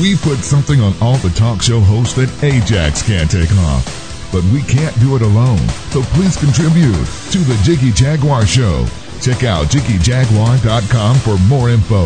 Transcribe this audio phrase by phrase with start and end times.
[0.00, 3.86] We put something on all the talk show hosts that Ajax can't take off.
[4.32, 5.62] But we can't do it alone.
[5.90, 8.84] So please contribute to the Jiggy Jaguar Show.
[9.20, 12.04] Check out JiggyJaguar.com for more info.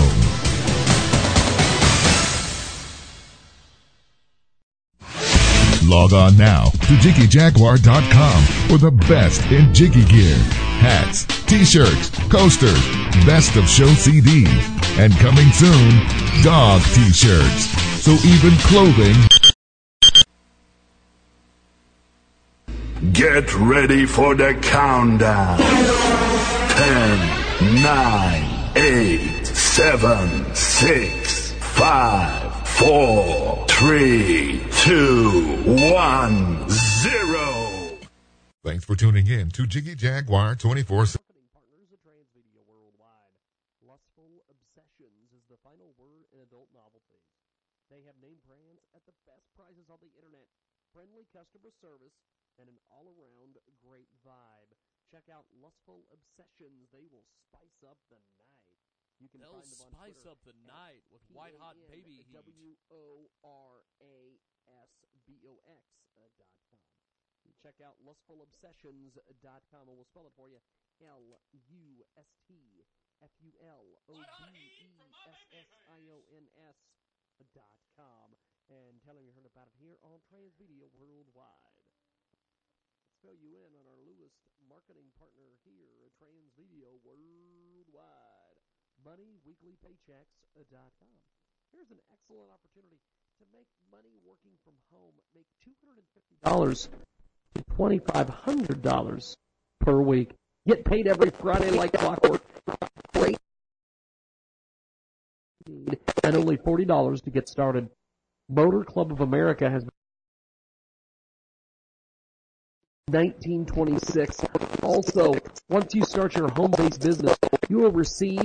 [5.91, 10.37] Log on now to JiggyJaguar.com for the best in Jiggy gear.
[10.79, 12.81] Hats, t-shirts, coasters,
[13.27, 15.91] best of show CDs, and coming soon,
[16.43, 17.67] dog t-shirts.
[18.03, 19.17] So even clothing
[23.13, 25.59] Get ready for the countdown.
[25.59, 37.99] 10, 9, 8, 7, 6, 5, 4, 3, 2, 1, 0.
[38.63, 41.25] Thanks for tuning in to Jiggy Jaguar 24 7.
[41.57, 43.33] Partners of Transmedia Worldwide.
[43.81, 47.25] Lustful Obsessions is the final word in adult novelties.
[47.89, 50.45] They have name brands at the best prices on the internet,
[50.93, 52.13] friendly customer service,
[52.61, 54.69] and an all-around great vibe.
[55.09, 56.93] Check out Lustful Obsessions.
[56.93, 58.77] They will spice up the night.
[59.17, 61.81] You can They'll find them on spice Twitter up the at night with white hot
[61.89, 62.29] baby heat.
[62.37, 64.37] W O R A
[64.85, 64.93] S
[65.25, 65.83] B O X
[66.15, 66.85] uh, dot com.
[67.49, 67.97] You check out
[68.81, 70.59] lustfulobsessions.com and we'll spell it for you.
[71.01, 72.85] L U S T
[73.21, 74.23] F U L O B
[74.85, 74.93] E
[75.29, 76.77] S S I O N S
[77.57, 78.37] dot com.
[78.69, 81.89] And tell them you heard about it here on Transmedia Worldwide.
[82.31, 82.47] Let's
[83.21, 88.61] fill you in on our newest marketing partner here at Transmedia Worldwide.
[89.03, 91.19] MoneyWeeklyPaychecks.com.
[91.73, 93.01] Here's an excellent opportunity
[93.41, 95.19] to make money working from home.
[95.35, 96.49] Make $250 to
[97.57, 99.37] $2,500
[99.81, 100.33] per week.
[100.67, 102.43] Get paid every Friday like clockwork.
[106.25, 107.89] And only $40 to get started.
[108.49, 109.85] Motor Club of America has
[113.07, 114.41] 1926.
[114.83, 115.35] Also,
[115.69, 117.37] once you start your home-based business,
[117.69, 118.45] you will receive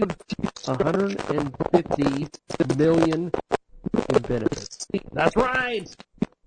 [0.65, 2.27] 150
[2.77, 3.31] million
[4.13, 4.87] in benefits.
[5.11, 5.87] That's right.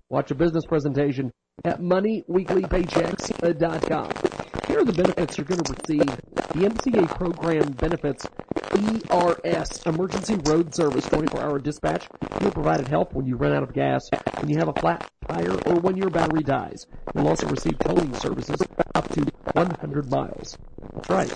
[0.09, 1.31] Watch a business presentation
[1.63, 4.28] at moneyweeklypaychecks.com.
[4.69, 6.05] Here are the benefits you're going to receive.
[6.05, 8.27] The MCA program benefits
[8.75, 12.07] ERS, Emergency Road Service 24-hour dispatch.
[12.39, 15.55] You're provided help when you run out of gas, when you have a flat tire,
[15.65, 16.85] or when your battery dies.
[17.15, 18.61] You'll also receive towing services
[18.93, 20.55] up to 100 miles.
[20.93, 21.31] That's right.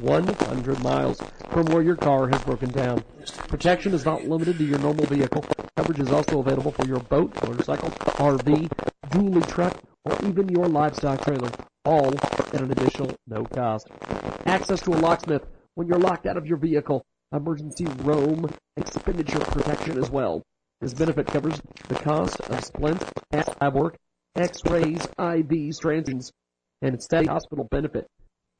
[0.00, 3.02] 100 miles from where your car has broken down.
[3.48, 5.42] Protection is not limited to your normal vehicle.
[5.74, 8.70] Coverage is also available for your boat, motorcycle, RV,
[9.08, 9.74] dually truck,
[10.08, 11.50] or even your livestock trailer,
[11.84, 13.88] all at an additional no cost.
[14.46, 17.04] Access to a locksmith when you're locked out of your vehicle.
[17.32, 20.42] Emergency roam expenditure protection as well.
[20.80, 23.02] This benefit covers the cost of splint,
[23.32, 23.96] lab work,
[24.36, 26.30] x-rays, IV, strandings,
[26.80, 28.06] and its steady hospital benefit.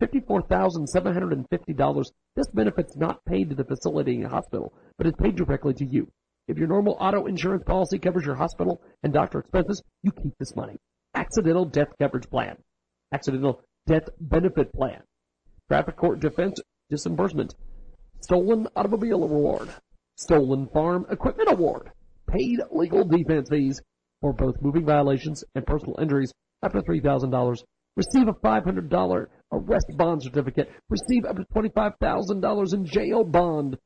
[0.03, 2.11] $54,750.
[2.37, 6.09] This benefit's not paid to the facility hospital, but is paid directly to you.
[6.47, 10.55] If your normal auto insurance policy covers your hospital and doctor expenses, you keep this
[10.55, 10.77] money.
[11.19, 12.57] Accidental death coverage plan.
[13.13, 15.03] Accidental death benefit plan.
[15.69, 17.57] Traffic court defense disbursement.
[18.21, 19.69] Stolen automobile award.
[20.17, 21.91] Stolen farm equipment award.
[22.29, 23.81] Paid legal defense fees
[24.21, 27.65] for both moving violations and personal injuries up to $3,000.
[27.97, 30.71] Receive a $500 arrest bond certificate.
[30.89, 33.77] Receive up to $25,000 in jail bond.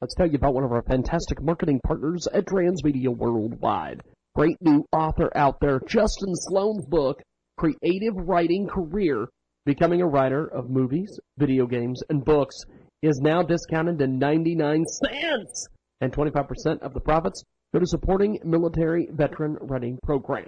[0.00, 4.00] Let's tell you about one of our fantastic marketing partners at Transmedia Worldwide.
[4.34, 7.20] Great new author out there, Justin Sloan's book,
[7.58, 9.28] Creative Writing Career,
[9.66, 12.56] Becoming a Writer of Movies, Video Games, and Books,
[13.02, 15.66] is now discounted to 99 cents,
[16.00, 17.42] and 25% of the profits
[17.72, 20.46] go to supporting military veteran writing program.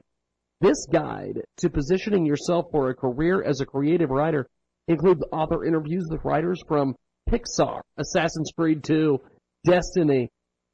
[0.60, 4.46] This guide to positioning yourself for a career as a creative writer
[4.88, 6.94] includes author interviews with writers from
[7.28, 9.20] Pixar, Assassin's Creed 2,
[9.64, 10.28] Destiny,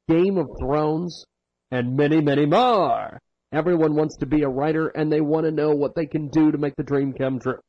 [0.07, 1.25] Game of Thrones,
[1.71, 3.19] and many, many more.
[3.51, 6.51] Everyone wants to be a writer and they want to know what they can do
[6.51, 7.59] to make the dream come true.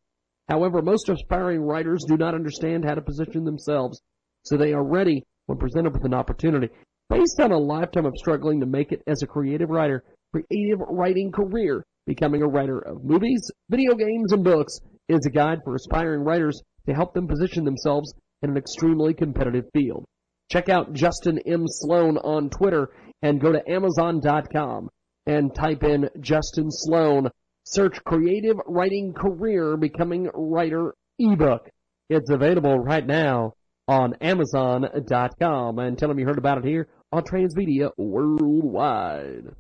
[0.50, 4.02] However, most aspiring writers do not understand how to position themselves,
[4.44, 6.69] so they are ready when presented with an opportunity.
[7.08, 10.02] Based on a lifetime of struggling to make it as a creative writer,
[10.32, 15.61] creative writing career, becoming a writer of movies, video games, and books is a guide
[15.64, 18.12] for aspiring writers to help them position themselves
[18.43, 20.05] in an extremely competitive field.
[20.50, 21.64] Check out Justin M.
[21.69, 22.91] Sloan on Twitter
[23.23, 24.88] and go to Amazon.com
[25.26, 27.31] and type in Justin Sloan.
[27.65, 31.69] Search Creative Writing Career Becoming Writer ebook.
[32.09, 33.53] It's available right now
[33.87, 39.55] on Amazon.com and tell them you heard about it here on Transmedia Worldwide.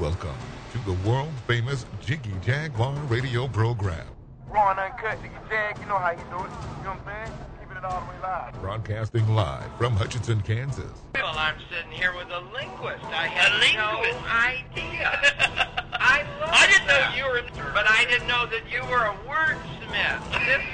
[0.00, 0.36] Welcome
[0.72, 4.06] to the world famous Jiggy Jaguar radio program.
[4.48, 6.28] Ron Uncut, Jiggy Jag, you know how you do it.
[6.30, 7.38] You know what I'm saying?
[7.84, 8.60] Keeping it all live.
[8.60, 10.90] Broadcasting live from Hutchinson, Kansas.
[11.14, 13.04] Well, I'm sitting here with a linguist.
[13.06, 14.00] I had no
[14.30, 15.10] idea.
[15.92, 19.16] I love I didn't know you were, but I didn't know that you were a
[19.28, 20.64] wordsmith.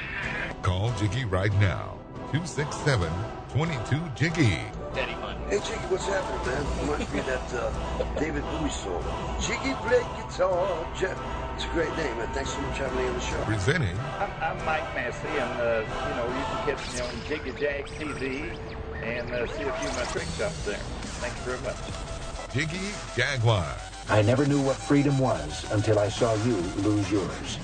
[0.62, 1.98] Call Jiggy right now.
[2.32, 3.10] 267
[3.52, 4.79] 22 Jiggy.
[4.92, 6.80] Hey, Jiggy, what's happening, man?
[6.82, 9.04] Reminds me of that uh, David Bowie song.
[9.40, 10.86] Jiggy play guitar.
[10.98, 11.16] Jeff.
[11.54, 12.26] It's a great name, man.
[12.34, 13.42] Thanks so much for having me on the show.
[13.44, 17.52] Presenting I'm, I'm Mike Massey, and uh, you know you can catch me on Jiggy
[17.60, 18.58] Jag TV
[19.04, 20.76] and uh, see a few of my tricks out there.
[21.22, 22.52] Thanks very much.
[22.52, 23.66] Jiggy Jaguar.
[24.08, 27.58] I never knew what freedom was until I saw you lose yours.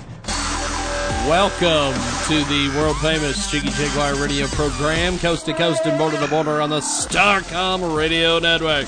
[1.29, 1.95] Welcome
[2.29, 6.61] to the world famous Jiggy Jaguar radio program, coast to coast and border to border
[6.61, 8.87] on the Starcom radio network.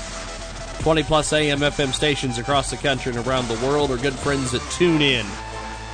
[0.79, 4.51] 20 plus AM FM stations across the country and around the world are good friends
[4.51, 5.25] that tune in.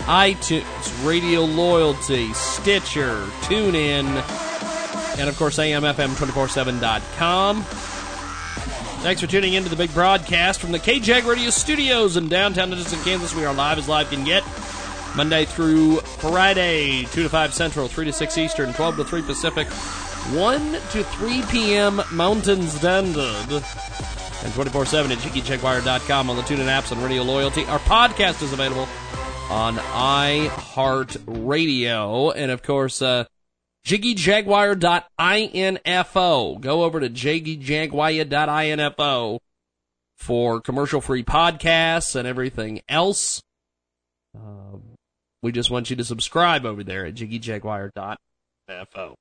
[0.03, 4.06] iTunes, Radio Loyalty, Stitcher, TuneIn,
[5.18, 7.63] and of course AMFM247.com.
[9.01, 12.71] Thanks for tuning in to the big broadcast from the KJAG Radio Studios in downtown
[12.71, 13.35] Edison, Kansas.
[13.35, 14.44] We are live as live can get.
[15.15, 19.67] Monday through Friday, 2 to 5 Central, 3 to 6 Eastern, 12 to 3 Pacific,
[19.67, 22.01] 1 to 3 p.m.
[22.12, 23.63] Mountain Standard,
[24.44, 27.63] and 24 7 at JiggyJaguar.com on the TuneIn apps and Radio Loyalty.
[27.65, 28.89] Our podcast is available
[29.50, 33.23] on iHeartRadio, and of course, uh,
[33.85, 36.56] JiggyJaguar.info.
[36.56, 39.39] Go over to JiggyJaguar.info
[40.15, 43.41] for commercial free podcasts and everything else.
[44.35, 44.81] Um,
[45.45, 49.15] we just want you to subscribe over there at jiggyjaguar.info.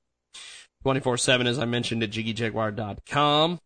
[0.83, 3.59] 24-7, as I mentioned, at jiggyjaguar.com.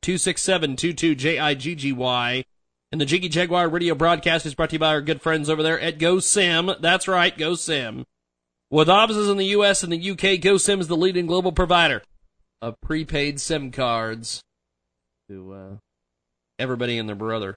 [0.00, 2.44] 267-22-J-I-G-G-Y.
[2.90, 5.62] And the Jiggy Jaguar radio broadcast is brought to you by our good friends over
[5.62, 6.80] there at GoSim.
[6.80, 8.02] That's right, GoSim.
[8.68, 9.84] With offices in the U.S.
[9.84, 12.02] and the UK, GoSim is the leading global provider
[12.60, 14.42] of prepaid SIM cards
[15.28, 15.76] to uh,
[16.58, 17.54] everybody and their brother.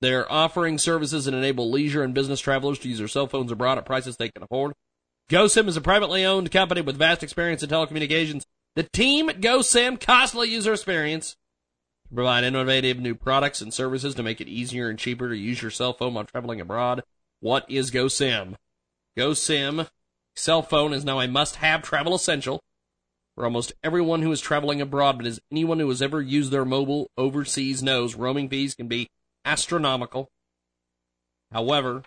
[0.00, 3.78] They're offering services that enable leisure and business travelers to use their cell phones abroad
[3.78, 4.74] at prices they can afford.
[5.30, 8.44] GoSim is a privately owned company with vast experience in telecommunications.
[8.74, 11.36] The team at GoSim constantly user experience
[12.08, 15.62] to provide innovative new products and services to make it easier and cheaper to use
[15.62, 17.02] your cell phone while traveling abroad.
[17.40, 18.54] What is GoSim?
[19.18, 19.88] GoSim
[20.34, 22.60] cell phone is now a must-have travel essential
[23.34, 26.64] for almost everyone who is traveling abroad, but as anyone who has ever used their
[26.64, 29.08] mobile overseas knows, roaming fees can be
[29.46, 30.28] astronomical.
[31.52, 32.02] However,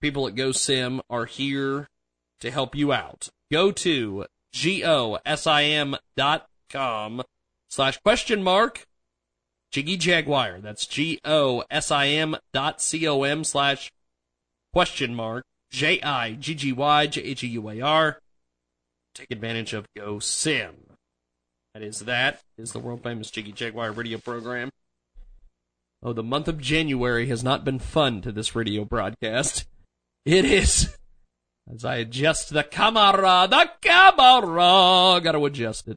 [0.00, 1.88] people at GoSim are here
[2.40, 3.28] to help you out.
[3.52, 7.22] Go to G-O-S-I-M dot com
[7.68, 8.86] slash question mark
[9.70, 10.58] Jiggy Jaguar.
[10.60, 13.92] That's G-O-S-I-M dot C-O-M slash
[14.72, 18.18] question mark J-I-G-G-Y J-H-E-U-A-R.
[19.14, 20.74] Take advantage of GoSim.
[21.74, 24.70] That is that is the world famous Jiggy Jaguar radio program.
[26.02, 29.66] Oh, the month of January has not been fun to this radio broadcast.
[30.24, 30.96] It is.
[31.72, 35.96] As I adjust the camera, the camera, gotta adjust it.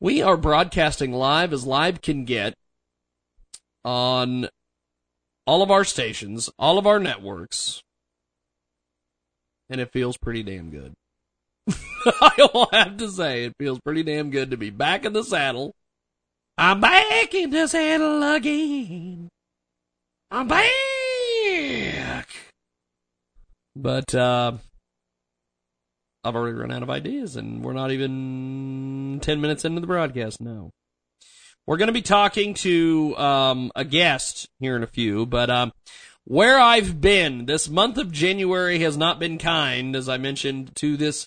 [0.00, 2.54] We are broadcasting live as live can get
[3.84, 4.48] on
[5.46, 7.82] all of our stations, all of our networks,
[9.70, 10.92] and it feels pretty damn good.
[12.04, 15.24] I will have to say, it feels pretty damn good to be back in the
[15.24, 15.74] saddle.
[16.64, 19.28] I'm back in the saddle again.
[20.30, 20.68] I'm back.
[23.74, 24.52] But, uh,
[26.22, 30.40] I've already run out of ideas and we're not even 10 minutes into the broadcast
[30.40, 30.70] now.
[31.66, 35.72] We're going to be talking to, um, a guest here in a few, but, um,
[36.22, 40.96] where I've been this month of January has not been kind, as I mentioned, to
[40.96, 41.26] this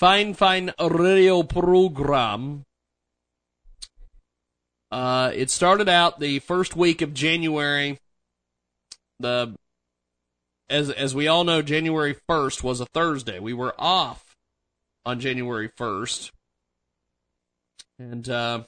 [0.00, 2.64] fine, fine radio program.
[4.94, 7.98] Uh, it started out the first week of January.
[9.18, 9.56] The
[10.70, 13.40] as as we all know, January first was a Thursday.
[13.40, 14.36] We were off
[15.04, 16.30] on January first,
[17.98, 18.62] and uh,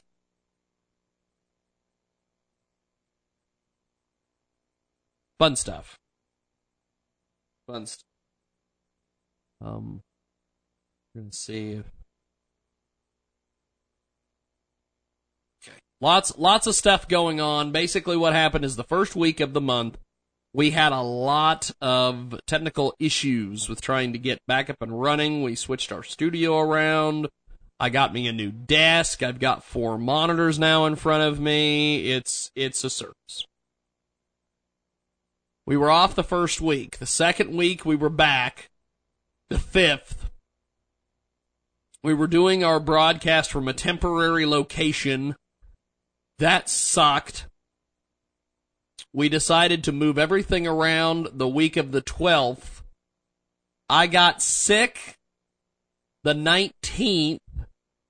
[5.38, 5.96] fun stuff.
[7.68, 8.02] Fun stuff.
[9.60, 10.02] Um,
[11.14, 11.95] gonna see if
[16.00, 17.72] Lots lots of stuff going on.
[17.72, 19.98] Basically, what happened is the first week of the month
[20.56, 25.42] we had a lot of technical issues with trying to get back up and running.
[25.42, 27.28] We switched our studio around.
[27.78, 29.22] I got me a new desk.
[29.22, 32.10] I've got four monitors now in front of me.
[32.10, 33.44] It's it's a service.
[35.66, 36.96] We were off the first week.
[37.00, 38.70] The second week we were back.
[39.50, 40.30] The fifth.
[42.02, 45.36] We were doing our broadcast from a temporary location.
[46.38, 47.46] That sucked
[49.16, 52.82] we decided to move everything around the week of the 12th.
[53.88, 55.16] I got sick
[56.22, 57.38] the 19th,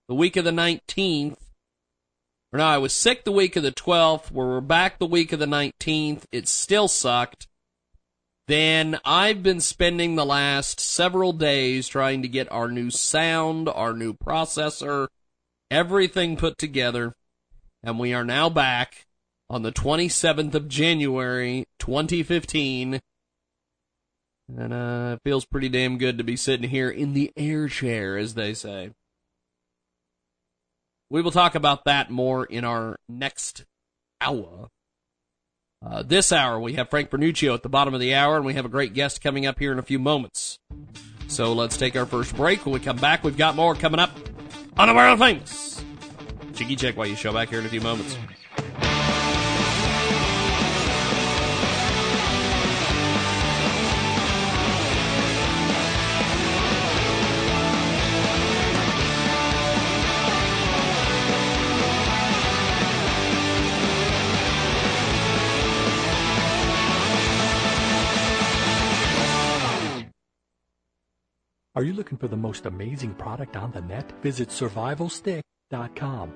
[0.09, 1.37] the week of the 19th.
[2.53, 4.33] Or no, I was sick the week of the 12th.
[4.33, 6.25] We were back the week of the 19th.
[6.33, 7.47] It still sucked.
[8.49, 13.93] Then I've been spending the last several days trying to get our new sound, our
[13.93, 15.07] new processor,
[15.71, 17.15] everything put together.
[17.87, 19.07] And we are now back
[19.49, 22.99] on the 27th of January, 2015.
[24.49, 28.19] And uh, it feels pretty damn good to be sitting here in the air chair,
[28.19, 28.91] as they say.
[31.11, 33.65] We will talk about that more in our next
[34.21, 34.67] hour.
[35.81, 38.55] Uh, this hour, we have Frank Vernuccio at the bottom of the hour, and we
[38.55, 40.59] have a great guest coming up here in a few moments.
[41.29, 42.67] So let's take our first break.
[42.67, 44.11] When we come back, we've got more coming up
[44.77, 45.85] on the world famous
[46.57, 48.17] Jiggy Jaguar show back here in a few moments.
[71.75, 74.11] Are you looking for the most amazing product on the net?
[74.23, 75.45] Visit Survival Stick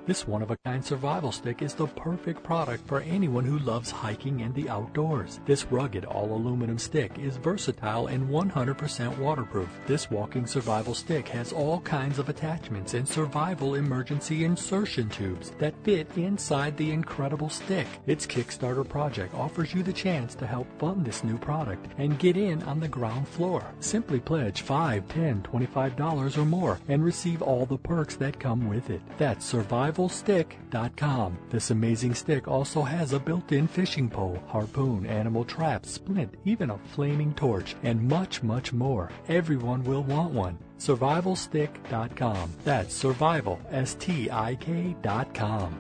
[0.07, 3.89] this one of a kind survival stick is the perfect product for anyone who loves
[3.89, 5.39] hiking and the outdoors.
[5.47, 9.69] This rugged all aluminum stick is versatile and 100% waterproof.
[9.87, 15.81] This walking survival stick has all kinds of attachments and survival emergency insertion tubes that
[15.85, 17.87] fit inside the incredible stick.
[18.09, 22.37] Its Kickstarter project offers you the chance to help fund this new product and get
[22.37, 23.65] in on the ground floor.
[23.79, 28.69] Simply pledge $5, $10, 25 dollars or more and receive all the perks that come
[28.69, 29.01] with it.
[29.21, 31.39] That's survivalstick.com.
[31.51, 36.79] This amazing stick also has a built-in fishing pole, harpoon, animal trap, splint, even a
[36.79, 39.11] flaming torch, and much, much more.
[39.29, 40.57] Everyone will want one.
[40.79, 42.51] Survivalstick.com.
[42.65, 44.29] That's survival, S-T-I-K.com.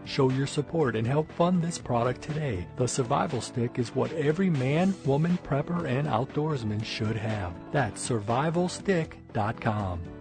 [0.04, 2.66] Show your support and help fund this product today.
[2.76, 7.54] The Survival Stick is what every man, woman, prepper, and outdoorsman should have.
[7.72, 10.19] That's survivalstick.com.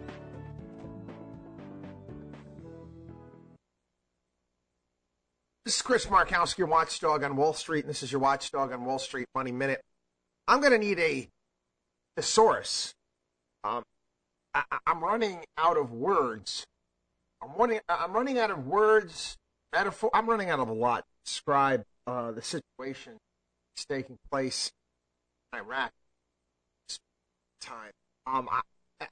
[5.66, 8.86] This is Chris Markowski, your watchdog on Wall Street, and this is your watchdog on
[8.86, 9.82] Wall Street Money Minute.
[10.48, 11.28] I'm going to need a
[12.16, 12.94] thesaurus.
[13.64, 13.84] Um,
[14.54, 16.66] I, am running out of words.
[17.44, 17.82] I'm running.
[17.90, 19.36] I'm running out of words.
[19.74, 20.10] Metaphor.
[20.14, 23.18] I'm running out of a lot to describe uh, the situation
[23.76, 24.72] that's taking place
[25.52, 25.92] in Iraq.
[27.62, 27.92] Time.
[28.26, 28.48] Um,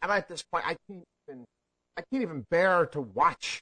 [0.01, 0.66] I'm at this point.
[0.66, 1.44] I can't even.
[1.98, 3.62] I can't even bear to watch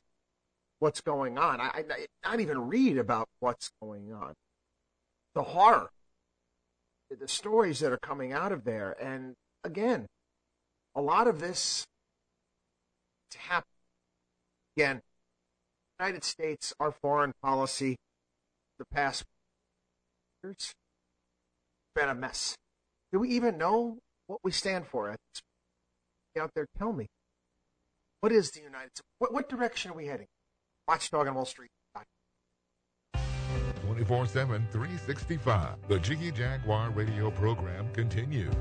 [0.86, 1.60] what's going on.
[1.60, 4.36] I, I not even read about what's going on.
[5.34, 5.90] The horror,
[7.10, 10.06] the stories that are coming out of there, and again,
[10.94, 11.86] a lot of this
[13.32, 13.66] to happen.
[14.78, 15.02] Again,
[16.00, 17.96] United States, our foreign policy,
[18.78, 19.24] the past
[20.44, 20.72] years,
[21.96, 22.56] been a mess.
[23.12, 25.16] Do we even know what we stand for?
[26.40, 27.08] Out there, tell me.
[28.20, 29.02] What is the United States?
[29.18, 30.28] What, what direction are we heading?
[30.88, 31.70] Watchdog on Wall Street.
[33.86, 35.76] 24 7, 365.
[35.88, 38.54] The Jiggy Jaguar radio program continues.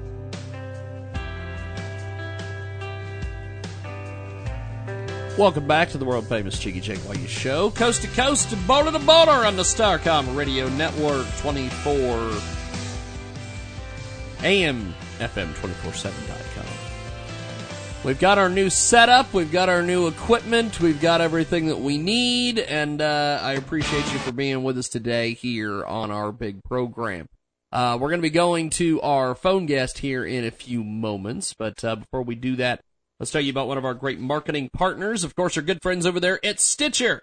[5.36, 9.00] Welcome back to the world famous Jiggy Jaguar show, coast to coast, and border to
[9.00, 12.04] border on the Starcom Radio Network 24
[14.44, 16.73] AM FM 247.com.
[18.04, 21.96] We've got our new setup, we've got our new equipment, we've got everything that we
[21.96, 26.62] need, and uh, I appreciate you for being with us today here on our big
[26.64, 27.30] program.
[27.72, 31.54] Uh, we're going to be going to our phone guest here in a few moments,
[31.54, 32.82] but uh, before we do that,
[33.18, 35.24] let's tell you about one of our great marketing partners.
[35.24, 37.22] Of course, our good friends over there at Stitcher.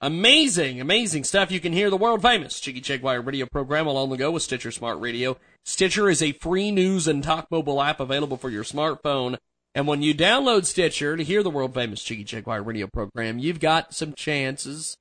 [0.00, 1.50] Amazing, amazing stuff.
[1.50, 4.70] You can hear the world famous Jiggy Jaguar radio program along the go with Stitcher
[4.70, 5.36] Smart Radio.
[5.66, 9.36] Stitcher is a free news and talk mobile app available for your smartphone.
[9.74, 13.60] And when you download Stitcher to hear the world famous Jiggy Jaguar radio program, you've
[13.60, 14.96] got some chances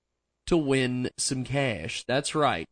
[0.45, 2.03] to win some cash.
[2.07, 2.67] That's right.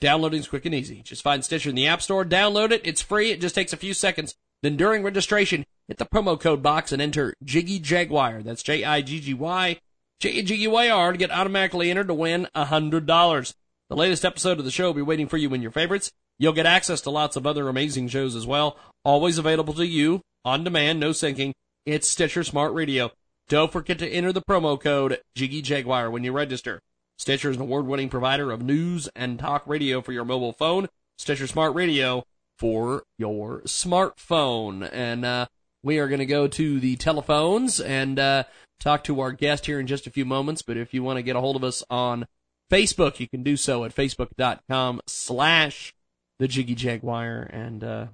[0.00, 1.02] Downloading's quick and easy.
[1.02, 2.82] Just find Stitcher in the App Store, download it.
[2.84, 3.30] It's free.
[3.30, 4.34] It just takes a few seconds.
[4.62, 8.42] Then during registration, hit the promo code box and enter Jiggy Jaguar.
[8.42, 9.80] That's J-I-G-G-Y,
[10.20, 13.54] J-G-G-Y-R to get automatically entered to win a $100.
[13.88, 16.12] The latest episode of the show will be waiting for you in your favorites.
[16.38, 20.22] You'll get access to lots of other amazing shows as well, always available to you
[20.44, 21.52] on demand, no syncing.
[21.84, 23.10] It's Stitcher Smart Radio.
[23.48, 26.80] Don't forget to enter the promo code Jiggy Jaguar when you register.
[27.16, 30.88] Stitcher is an award-winning provider of news and talk radio for your mobile phone.
[31.16, 32.22] Stitcher Smart Radio
[32.56, 34.88] for your smartphone.
[34.92, 35.46] And uh,
[35.82, 38.44] we are going to go to the telephones and uh,
[38.78, 40.62] talk to our guest here in just a few moments.
[40.62, 42.26] But if you want to get a hold of us on
[42.70, 45.94] Facebook, you can do so at facebook.com slash
[46.38, 48.06] the Jiggy Jaguar and uh,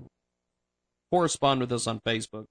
[1.11, 2.47] correspond with us on Facebook.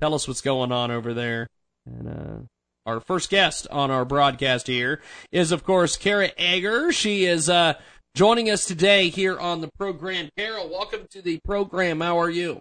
[0.00, 1.48] Tell us what's going on over there.
[1.86, 5.00] And uh, our first guest on our broadcast here
[5.32, 6.92] is, of course, Kara Egger.
[6.92, 7.74] She is uh,
[8.14, 10.28] joining us today here on the program.
[10.36, 12.00] Kara, welcome to the program.
[12.00, 12.60] How are you?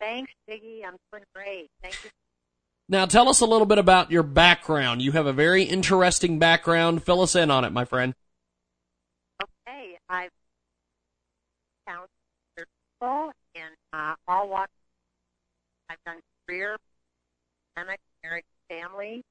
[0.00, 0.84] Thanks, Jiggy.
[0.86, 1.68] I'm doing great.
[1.82, 2.10] Thank you.
[2.88, 5.02] Now, tell us a little bit about your background.
[5.02, 7.02] You have a very interesting background.
[7.02, 8.14] Fill us in on it, my friend.
[9.42, 10.30] Okay, I've
[12.98, 14.72] people in uh, all walks.
[15.88, 16.76] I've done career,
[17.76, 19.22] academic, married, family.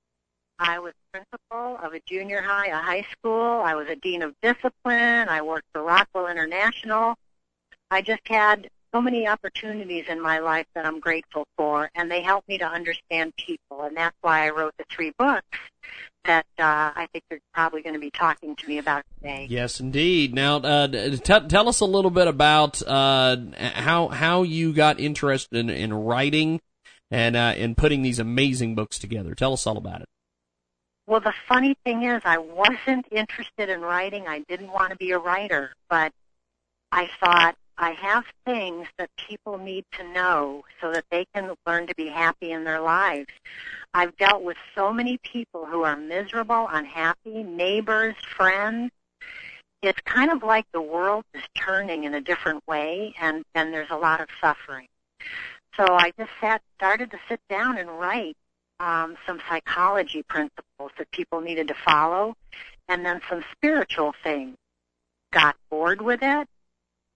[0.60, 3.62] I was principal of a junior high, a high school.
[3.62, 5.30] I was a dean of discipline.
[5.30, 7.16] I worked for Rockwell International.
[7.92, 12.22] I just had so many opportunities in my life that I'm grateful for, and they
[12.22, 15.58] help me to understand people, and that's why I wrote the three books
[16.26, 19.48] that uh, I think you're probably going to be talking to me about today.
[19.50, 20.34] Yes, indeed.
[20.34, 25.58] Now, uh, t- tell us a little bit about uh, how how you got interested
[25.58, 26.60] in, in writing
[27.10, 29.34] and uh, in putting these amazing books together.
[29.36, 30.08] Tell us all about it.
[31.08, 34.28] Well, the funny thing is, I wasn't interested in writing.
[34.28, 36.12] I didn't want to be a writer, but
[36.92, 41.86] I thought I have things that people need to know so that they can learn
[41.88, 43.30] to be happy in their lives.
[43.94, 48.92] I've dealt with so many people who are miserable, unhappy, neighbors, friends.
[49.84, 53.92] It's kind of like the world is turning in a different way and, and there's
[53.92, 54.88] a lot of suffering.
[55.76, 58.36] So I just sat, started to sit down and write
[58.80, 62.36] um, some psychology principles that people needed to follow
[62.90, 64.56] and then some spiritual things.
[65.32, 66.48] Got bored with it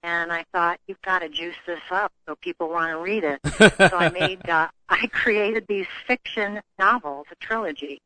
[0.04, 3.40] and I thought you've got to juice this up so people want to read it.
[3.90, 8.02] so I made, uh, I created these fiction novels, a trilogy,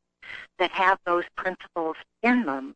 [0.60, 2.76] that have those principles in them.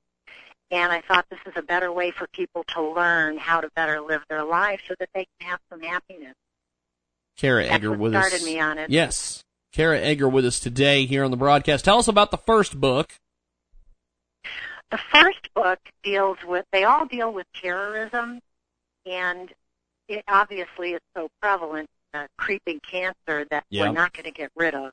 [0.71, 4.01] And I thought this is a better way for people to learn how to better
[4.01, 6.35] live their lives so that they can have some happiness.
[7.37, 8.45] Kara That's Egger with started us.
[8.45, 8.89] me on it.
[8.89, 11.85] Yes, Kara Egger with us today here on the broadcast.
[11.85, 13.13] Tell us about the first book.
[14.91, 18.41] The first book deals with, they all deal with terrorism
[19.05, 19.53] and
[20.07, 23.83] it obviously is so prevalent, uh, creeping cancer that Yeah.
[23.83, 24.91] we're not going to get rid of,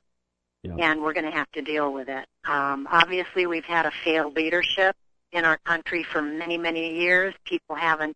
[0.63, 0.75] Yeah.
[0.79, 2.27] and we're going to have to deal with it.
[2.45, 4.95] Um, obviously, we've had a failed leadership
[5.31, 7.33] in our country for many, many years.
[7.43, 8.15] People haven't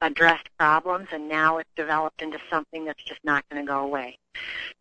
[0.00, 4.16] addressed problems, and now it's developed into something that's just not going to go away.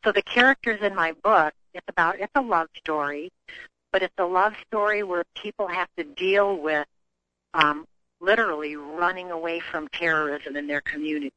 [0.04, 3.32] So the characters in my book, it's about it's a love story,
[3.91, 6.88] but it's a love story where people have to deal with
[7.54, 7.86] um,
[8.21, 11.31] literally running away from terrorism in their community.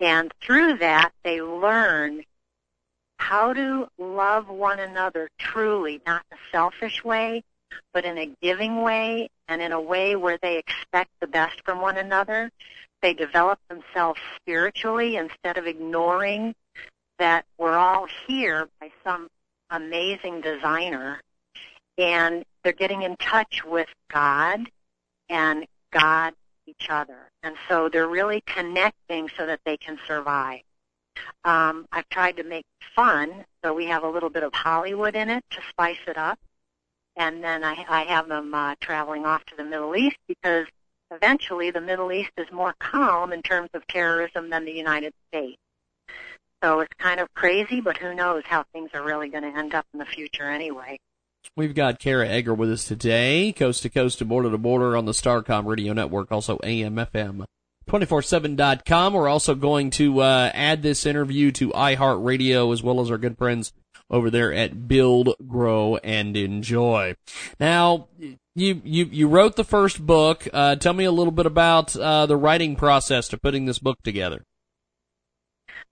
[0.00, 2.22] And through that, they learn
[3.18, 7.42] how to love one another truly, not in a selfish way,
[7.94, 11.80] but in a giving way and in a way where they expect the best from
[11.80, 12.50] one another.
[13.00, 16.54] They develop themselves spiritually instead of ignoring
[17.18, 19.28] that we're all here by some
[19.70, 21.20] amazing designer
[21.98, 24.68] and they're getting in touch with God
[25.28, 26.34] and God
[26.66, 27.30] each other.
[27.42, 30.60] And so they're really connecting so that they can survive.
[31.44, 35.30] Um, I've tried to make fun, so we have a little bit of Hollywood in
[35.30, 36.38] it to spice it up.
[37.16, 40.66] And then I, I have them uh, traveling off to the Middle East because
[41.10, 45.56] eventually the Middle East is more calm in terms of terrorism than the United States.
[46.62, 49.74] So it's kind of crazy, but who knows how things are really going to end
[49.74, 50.98] up in the future anyway.
[51.54, 55.04] We've got Kara Egger with us today, coast to coast and border to border on
[55.04, 57.44] the Starcom radio network, also AM, FM,
[57.88, 59.12] 247.com.
[59.12, 63.38] We're also going to uh, add this interview to iHeartRadio as well as our good
[63.38, 63.72] friends
[64.10, 67.14] over there at Build, Grow, and Enjoy.
[67.60, 70.48] Now, you you you wrote the first book.
[70.52, 73.98] Uh, tell me a little bit about uh, the writing process to putting this book
[74.02, 74.42] together.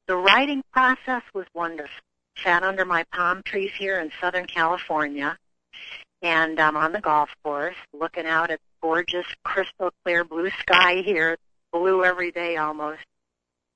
[0.07, 1.91] The writing process was wonderful.
[2.43, 5.39] Sat under my palm trees here in Southern California,
[6.25, 11.37] and I'm on the golf course looking out at gorgeous, crystal clear blue sky here,
[11.71, 13.03] blue every day almost.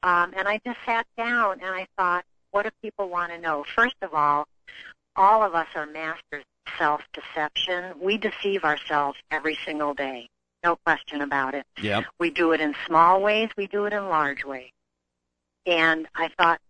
[0.02, 3.64] Um, and I just sat down and I thought, what do people want to know?
[3.76, 4.48] First of all,
[5.14, 8.00] all of us are masters of self-deception.
[8.00, 10.28] We deceive ourselves every single day.
[10.64, 11.66] No question about it.
[11.82, 12.04] Yep.
[12.18, 13.50] We do it in small ways.
[13.56, 14.70] We do it in large ways.
[15.66, 16.60] And I thought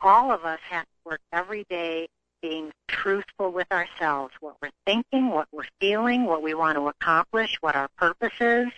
[0.00, 2.08] all of us have to work every day
[2.42, 7.56] being truthful with ourselves, what we're thinking, what we're feeling, what we want to accomplish,
[7.60, 8.68] what our purpose is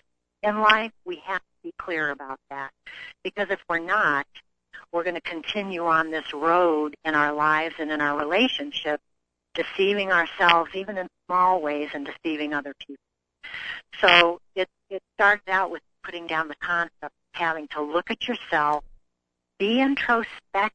[0.42, 0.92] in life.
[1.04, 2.70] We have to be clear about that.
[3.22, 4.26] Because if we're not,
[4.92, 9.02] we're going to continue on this road in our lives and in our relationships,
[9.54, 13.02] deceiving ourselves even in small ways and deceiving other people.
[14.00, 18.26] So it, it started out with putting down the concept of having to look at
[18.26, 18.84] yourself
[19.60, 20.72] be introspective.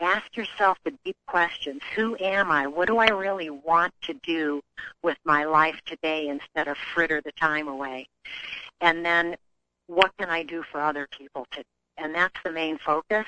[0.00, 1.82] Ask yourself the deep questions.
[1.94, 2.66] Who am I?
[2.66, 4.62] What do I really want to do
[5.02, 8.08] with my life today instead of fritter the time away?
[8.80, 9.36] And then
[9.88, 11.64] what can I do for other people today?
[11.98, 13.26] And that's the main focus.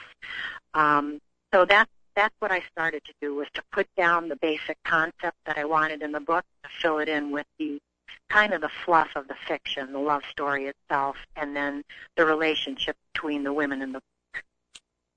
[0.73, 1.21] Um,
[1.53, 5.37] so that's that's what I started to do was to put down the basic concept
[5.47, 7.81] that I wanted in the book to fill it in with the
[8.29, 11.83] kind of the fluff of the fiction, the love story itself, and then
[12.17, 14.03] the relationship between the women in the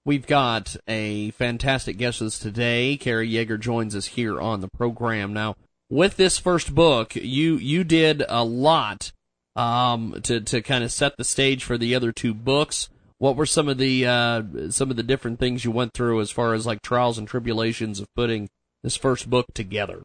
[0.06, 2.96] We've got a fantastic guest with us today.
[2.96, 5.34] Kara Egger joins us here on the program.
[5.34, 5.56] Now,
[5.90, 9.12] with this first book, you you did a lot
[9.56, 12.88] um, to to kind of set the stage for the other two books.
[13.18, 16.30] What were some of the uh, some of the different things you went through as
[16.30, 18.48] far as like trials and tribulations of putting
[18.84, 20.04] this first book together?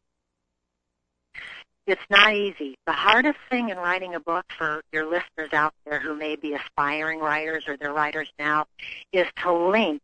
[1.91, 2.77] It's not easy.
[2.87, 6.55] The hardest thing in writing a book for your listeners out there who may be
[6.55, 8.67] aspiring writers or they're writers now
[9.13, 10.01] is to link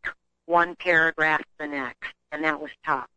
[0.47, 3.07] one paragraph to the next, and that was tough.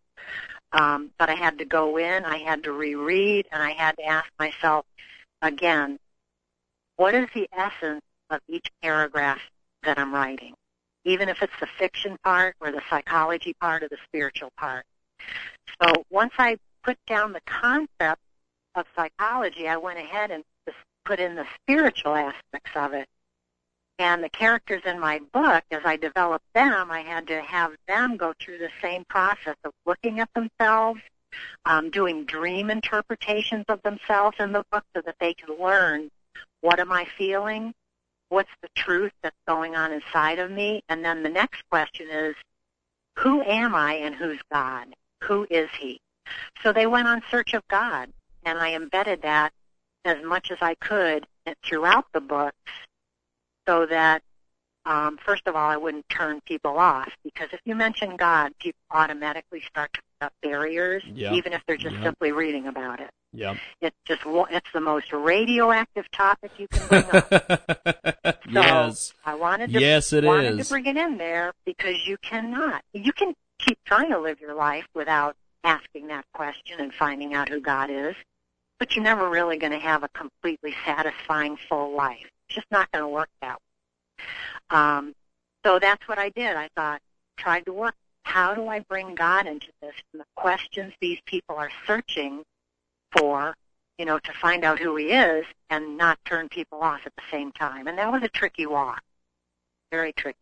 [0.70, 4.04] Um, but I had to go in, I had to reread, and I had to
[4.04, 4.86] ask myself
[5.42, 5.98] again,
[6.94, 9.40] what is the essence of each paragraph
[9.82, 10.54] that I'm writing?
[11.04, 14.84] Even if it's the fiction part or the psychology part or the spiritual part.
[15.82, 18.22] So once I put down the concept
[18.80, 20.42] of psychology, I went ahead and
[21.04, 23.08] put in the spiritual aspects of it.
[23.98, 28.16] And the characters in my book, as I developed them, I had to have them
[28.16, 31.00] go through the same process of looking at themselves,
[31.64, 36.10] um, doing dream interpretations of themselves in the book so that they can learn
[36.62, 37.74] what am I feeling,
[38.28, 42.34] what's the truth that's going on inside of me, and then the next question is,
[43.18, 44.86] who am I and who's God?
[45.24, 46.00] Who is He?
[46.62, 48.10] So they went on search of God
[48.44, 49.52] and I embedded that
[50.04, 51.26] as much as I could
[51.64, 52.56] throughout the books
[53.66, 54.22] so that
[54.86, 58.80] um, first of all, I wouldn't turn people off because if you mention God, people
[58.90, 61.34] automatically start to put up barriers, yep.
[61.34, 62.04] even if they're just yep.
[62.04, 63.10] simply reading about it.
[63.32, 63.58] Yep.
[63.82, 67.28] It's just it's the most radioactive topic you can bring up.
[68.24, 69.12] so yes.
[69.24, 70.66] I wanted to yes, it wanted is.
[70.66, 72.82] to bring it in there because you cannot.
[72.94, 77.50] You can keep trying to live your life without asking that question and finding out
[77.50, 78.16] who God is
[78.80, 82.26] but you're never really going to have a completely satisfying full life.
[82.48, 84.24] It's just not going to work that way.
[84.70, 85.14] Um,
[85.64, 86.56] so that's what I did.
[86.56, 87.00] I thought,
[87.36, 87.94] tried to work.
[88.24, 89.94] How do I bring God into this?
[90.12, 92.42] And the questions these people are searching
[93.16, 93.54] for,
[93.98, 97.22] you know, to find out who He is, and not turn people off at the
[97.30, 97.86] same time.
[97.86, 99.02] And that was a tricky walk,
[99.92, 100.38] very tricky.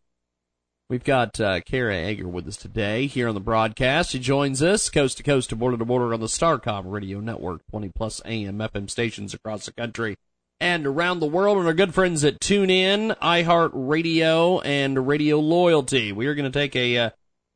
[0.90, 4.12] We've got uh, Kara Egger with us today here on the broadcast.
[4.12, 7.60] She joins us coast to coast to border to border on the Starcom radio network,
[7.70, 10.16] 20 plus AM FM stations across the country
[10.58, 16.10] and around the world, and our good friends at TuneIn, iHeartRadio, and Radio Loyalty.
[16.10, 17.10] We are going to take a uh,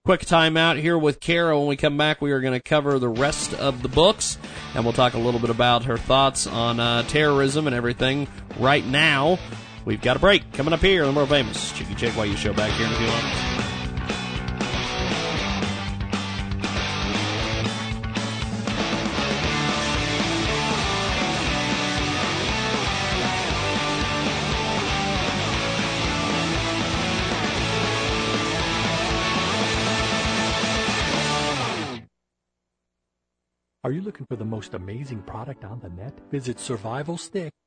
[0.04, 1.58] quick time out here with Kara.
[1.58, 4.36] When we come back, we are going to cover the rest of the books,
[4.74, 8.84] and we'll talk a little bit about her thoughts on uh, terrorism and everything right
[8.84, 9.38] now.
[9.84, 12.70] We've got a break coming up here on the more famous Jiggy You show back
[12.72, 13.52] here in a few moments.
[33.84, 36.16] Are you looking for the most amazing product on the net?
[36.30, 37.61] Visit survivalstick.com.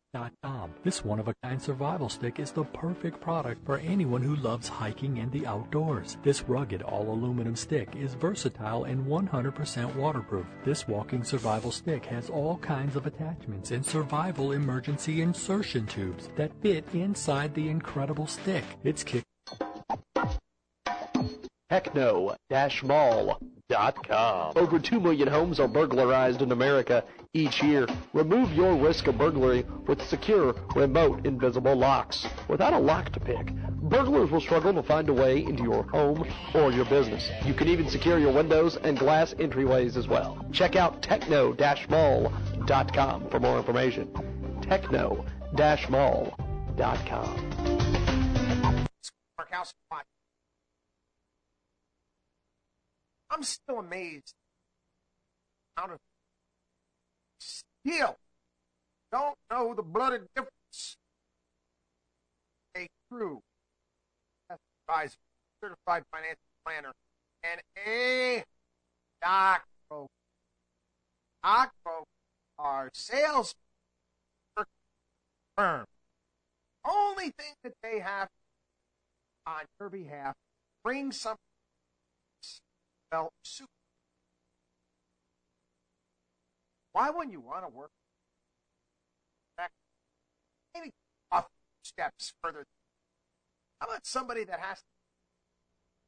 [0.84, 4.68] This one of a kind survival stick is the perfect product for anyone who loves
[4.68, 6.18] hiking and the outdoors.
[6.24, 10.46] This rugged all aluminum stick is versatile and 100% waterproof.
[10.64, 16.52] This walking survival stick has all kinds of attachments and survival emergency insertion tubes that
[16.62, 18.64] fit inside the incredible stick.
[18.84, 19.24] It's kick
[21.70, 24.54] Techno-Mall.com.
[24.56, 27.04] Over 2 million homes are burglarized in America
[27.36, 27.86] each year.
[28.14, 32.26] Remove your risk of burglary with secure, remote, invisible locks.
[32.48, 36.26] Without a lock to pick, burglars will struggle to find a way into your home
[36.54, 37.30] or your business.
[37.46, 40.46] You can even secure your windows and glass entryways as well.
[40.52, 44.10] Check out techno-mall.com for more information.
[44.62, 47.62] Techno-mall.com.
[53.32, 54.34] I'm still amazed.
[55.78, 56.00] Out of
[57.86, 58.16] still
[59.12, 60.98] don't know the bloody difference.
[62.78, 63.42] A true
[65.62, 66.92] certified financial planner,
[67.44, 68.44] and a
[69.22, 70.08] doc broker.
[72.58, 73.54] Are sales
[75.58, 75.86] firm.
[76.86, 78.30] Only thing that they have
[79.46, 80.36] on your behalf
[80.84, 81.38] bring something
[83.12, 83.75] felt super.
[86.96, 87.92] Why wouldn't you want to work
[90.74, 90.94] maybe
[91.30, 91.44] a
[91.82, 92.64] steps further?
[93.82, 94.82] How about somebody that has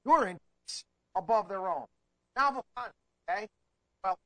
[0.06, 1.88] your interests above their own?
[2.38, 2.96] Novel concept,
[3.30, 3.48] okay?
[4.02, 4.18] Well,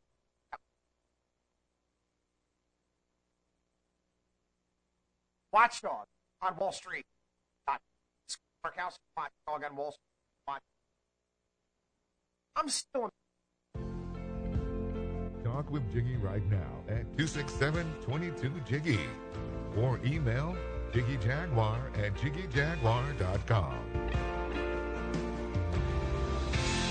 [5.51, 6.05] Watchdog
[6.43, 7.05] on Wall Street.
[8.63, 10.61] Markowski Watchdog on Wall Street.
[12.55, 13.09] I'm still.
[15.51, 18.99] Talk with Jiggy right now at 267-22-JIGGY
[19.81, 20.55] or email
[20.93, 23.75] jiggyjaguar at jiggyjaguar.com.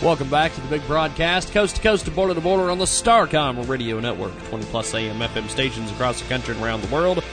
[0.02, 2.84] Welcome back to the big broadcast, coast to coast to border to border on the
[2.84, 7.24] Starcom radio network, 20 plus AM FM stations across the country and around the world.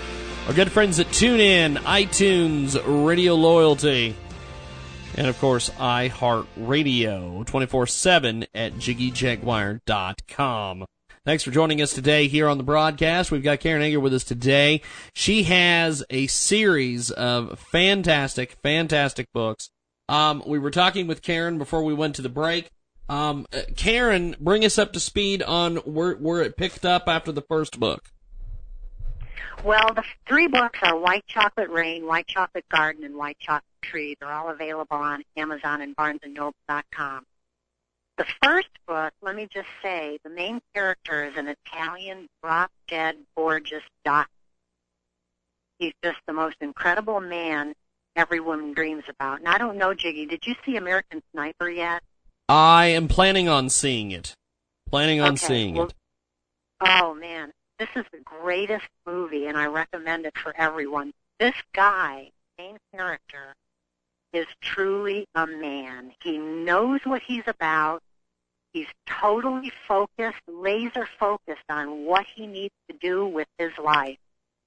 [0.48, 4.16] Our good friends at TuneIn, iTunes, Radio Loyalty,
[5.16, 10.86] and of course iHeartRadio 24/7 at jiggyjaguar.com.
[11.28, 13.34] Thanks for joining us today here on the broadcast.
[13.34, 14.82] We've got Karen Egger with us today.
[15.12, 19.70] She has a series of fantastic, fantastic books.
[20.08, 22.72] Um, we were talking with Karen before we went to the break.
[23.10, 27.34] Um, uh, Karen, bring us up to speed on where where it picked up after
[27.34, 28.06] the first book.
[29.66, 34.16] Well, the three books are White Chocolate Rain, White Chocolate Garden, and White Chocolate Tree.
[34.22, 37.26] They're all available on Amazon and BarnesandNoble.com.
[38.17, 43.84] The first book, let me just say, the main character is an Italian, drop-dead, gorgeous
[44.03, 44.32] doctor.
[45.77, 47.75] He's just the most incredible man
[48.15, 49.39] every woman dreams about.
[49.39, 52.01] And I don't know, Jiggy, did you see American Sniper yet?
[52.49, 54.34] I am planning on seeing it.
[54.89, 55.93] Planning on Okay, seeing well- it.
[56.80, 61.12] Oh man, this is the greatest movie, and I recommend it for everyone.
[61.39, 63.56] This guy, main character,
[64.34, 66.13] is truly a man.
[66.23, 68.01] He knows what he's about.
[68.73, 74.17] He's totally focused, laser focused on what he needs to do with his life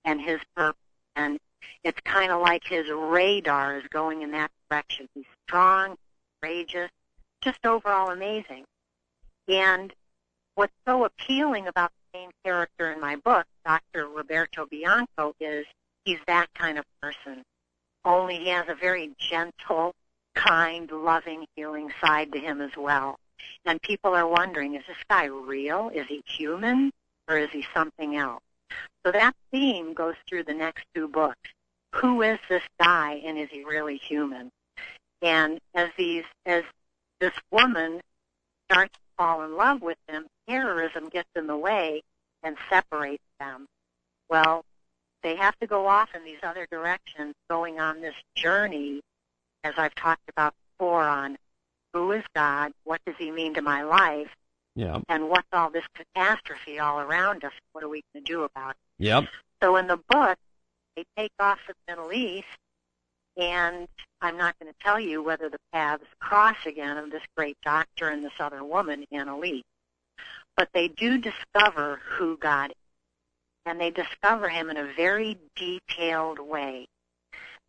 [0.04, 0.80] and his purpose.
[1.16, 1.38] And
[1.84, 5.08] it's kind of like his radar is going in that direction.
[5.14, 5.96] He's strong,
[6.40, 6.90] courageous,
[7.42, 8.64] just overall amazing.
[9.48, 9.92] And
[10.54, 14.08] what's so appealing about the main character in my book, Dr.
[14.08, 15.66] Roberto Bianco, is
[16.04, 17.42] he's that kind of person.
[18.04, 19.94] Only he has a very gentle,
[20.34, 23.18] kind, loving, healing side to him as well.
[23.64, 25.90] And people are wondering, is this guy real?
[25.94, 26.92] Is he human?
[27.28, 28.42] Or is he something else?
[29.04, 31.50] So that theme goes through the next two books.
[31.94, 34.50] Who is this guy and is he really human?
[35.22, 36.64] And as these, as
[37.20, 38.00] this woman
[38.70, 42.02] starts to fall in love with him, terrorism gets in the way
[42.42, 43.66] and separates them.
[44.28, 44.64] Well,
[45.22, 49.00] they have to go off in these other directions, going on this journey,
[49.64, 51.36] as I've talked about before, on
[51.92, 54.28] who is God, what does He mean to my life,
[54.74, 55.00] Yeah.
[55.08, 57.52] and what's all this catastrophe all around us?
[57.72, 59.04] What are we going to do about it?
[59.04, 59.24] Yep.
[59.62, 60.38] So in the book,
[60.96, 62.46] they take off to the Middle East,
[63.36, 63.88] and
[64.20, 68.08] I'm not going to tell you whether the paths cross again of this great doctor
[68.08, 69.62] and this other woman, Annalise.
[70.56, 72.76] But they do discover who God is,
[73.66, 76.86] and they discover him in a very detailed way.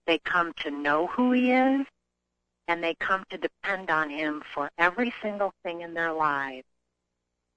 [0.07, 1.85] They come to know who he is,
[2.67, 6.65] and they come to depend on him for every single thing in their lives.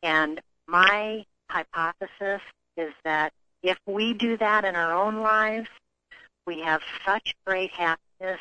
[0.03, 2.41] And my hypothesis
[2.77, 5.69] is that if we do that in our own lives,
[6.47, 8.41] we have such great happiness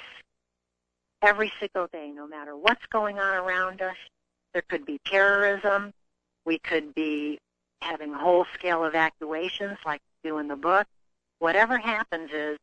[1.22, 3.96] every single day, no matter what's going on around us.
[4.54, 5.94] There could be terrorism.
[6.46, 7.40] We could be
[7.82, 10.86] having whole-scale evacuations like we do in the book.
[11.40, 12.58] Whatever happens is,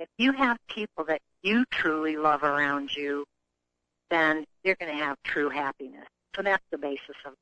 [0.00, 3.24] if you have people that you truly love around you,
[4.10, 6.06] then you're going to have true happiness.
[6.34, 7.34] So that's the basis of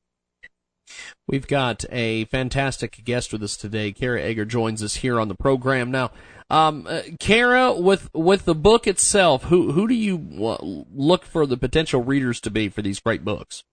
[1.27, 3.91] We've got a fantastic guest with us today.
[3.91, 6.11] Kara Egger joins us here on the program now.
[6.49, 11.57] Um, uh, Kara, with with the book itself, who who do you look for the
[11.57, 13.63] potential readers to be for these great books?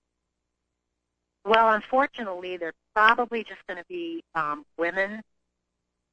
[1.44, 5.20] Well, unfortunately, they're probably just going to be um, women.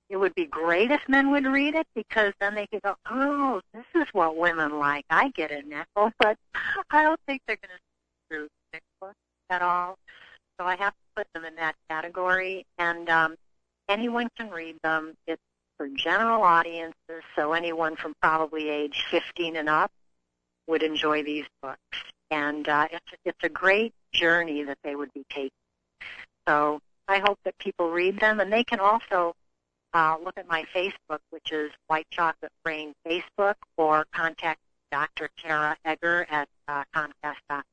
[0.09, 3.61] It would be great if men would read it because then they could go, "Oh,
[3.73, 5.05] this is what women like.
[5.09, 5.85] I get it now."
[6.19, 6.37] But
[6.89, 7.79] I don't think they're going to
[8.29, 9.15] through thick books
[9.49, 9.97] at all.
[10.59, 13.35] So I have to put them in that category, and um,
[13.87, 15.13] anyone can read them.
[15.27, 15.41] It's
[15.77, 19.91] for general audiences, so anyone from probably age 15 and up
[20.67, 21.79] would enjoy these books.
[22.31, 25.49] And uh, it's it's a great journey that they would be taking.
[26.47, 29.33] So I hope that people read them, and they can also
[29.93, 34.59] uh, look at my Facebook, which is White Chocolate Rain Facebook, or contact
[34.91, 35.29] Dr.
[35.41, 37.63] Kara Egger at uh, Comcast.com.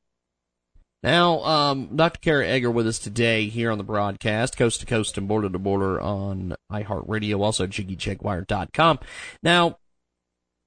[1.03, 2.19] Now, um, Dr.
[2.19, 5.59] Kara Egger with us today here on the broadcast, coast to coast and border to
[5.59, 8.99] border on iHeartRadio, also JiggyJaguar.com.
[9.43, 9.77] Now,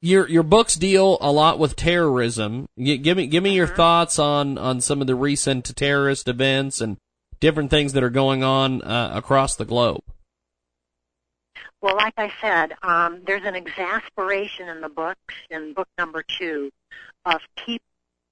[0.01, 2.69] your your books deal a lot with terrorism.
[2.79, 6.97] Give me give me your thoughts on on some of the recent terrorist events and
[7.41, 10.03] different things that are going on uh, across the globe.
[11.83, 16.71] Well, like I said, um, there's an exasperation in the books, in book number two,
[17.25, 17.85] of people,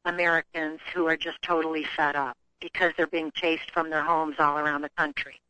[0.04, 4.58] Americans who are just totally fed up because they're being chased from their homes all
[4.58, 5.40] around the country.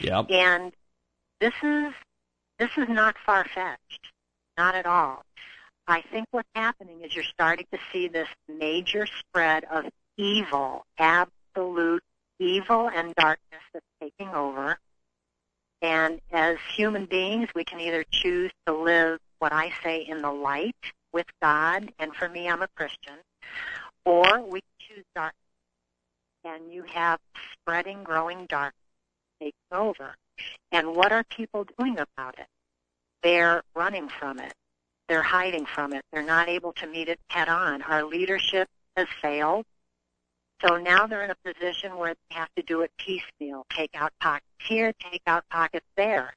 [0.00, 0.30] Yep.
[0.30, 0.72] And
[1.40, 1.92] this is
[2.58, 4.12] this is not far fetched,
[4.56, 5.24] not at all.
[5.86, 9.84] I think what's happening is you're starting to see this major spread of
[10.16, 12.02] evil, absolute
[12.38, 14.78] evil and darkness that's taking over.
[15.86, 20.32] And as human beings, we can either choose to live what I say in the
[20.32, 20.74] light
[21.12, 23.14] with God, and for me, I'm a Christian,
[24.04, 25.36] or we choose darkness.
[26.44, 27.20] And you have
[27.52, 28.82] spreading, growing darkness
[29.40, 30.16] taking over.
[30.72, 32.46] And what are people doing about it?
[33.22, 34.54] They're running from it.
[35.08, 36.02] They're hiding from it.
[36.12, 37.82] They're not able to meet it head on.
[37.82, 39.66] Our leadership has failed.
[40.64, 43.66] So now they're in a position where they have to do it piecemeal.
[43.70, 46.32] Take out pockets here, take out pockets there.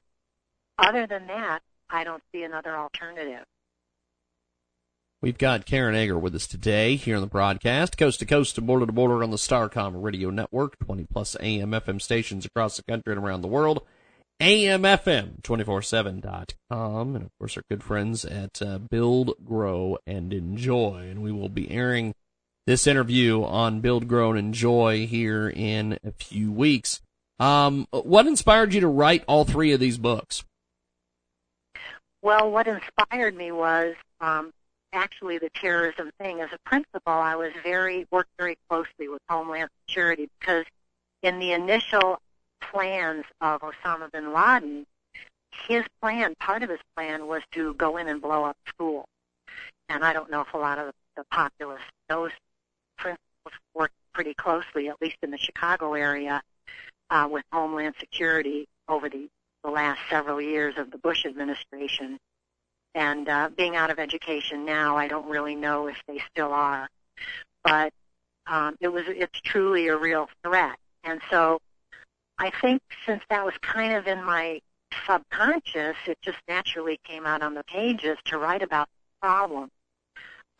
[0.78, 3.44] Other than that, I don't see another alternative.
[5.22, 8.66] We've got Karen Egger with us today here on the broadcast, coast to coast and
[8.66, 12.82] border to border on the Starcom radio network, 20 plus AM FM stations across the
[12.84, 13.82] country and around the world.
[14.40, 21.06] AMFM247.com, and of course our good friends at uh, Build, Grow, and Enjoy.
[21.10, 22.14] And we will be airing
[22.66, 27.00] this interview on Build, Grow, and Enjoy here in a few weeks.
[27.38, 30.44] Um, what inspired you to write all three of these books?
[32.22, 34.52] Well, what inspired me was um,
[34.92, 36.40] actually the terrorism thing.
[36.40, 40.66] As a principal, I was very worked very closely with Homeland Security because
[41.22, 42.20] in the initial
[42.60, 44.86] plans of Osama bin Laden,
[45.66, 49.06] his plan, part of his plan was to go in and blow up schools.
[49.88, 52.32] And I don't know if a lot of the, the populace knows
[53.00, 56.42] principals worked pretty closely, at least in the Chicago area,
[57.10, 59.28] uh, with Homeland Security over the,
[59.64, 62.18] the last several years of the Bush administration.
[62.94, 66.88] And uh, being out of education now, I don't really know if they still are.
[67.62, 67.92] But
[68.46, 70.76] um, it was it's truly a real threat.
[71.04, 71.60] And so
[72.38, 74.60] I think since that was kind of in my
[75.06, 79.70] subconscious, it just naturally came out on the pages to write about the problem.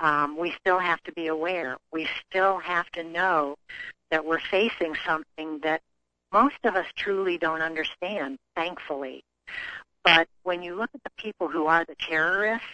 [0.01, 1.77] Um, we still have to be aware.
[1.93, 3.57] We still have to know
[4.11, 5.83] that we're facing something that
[6.33, 9.23] most of us truly don't understand, thankfully.
[10.03, 12.67] But when you look at the people who are the terrorists,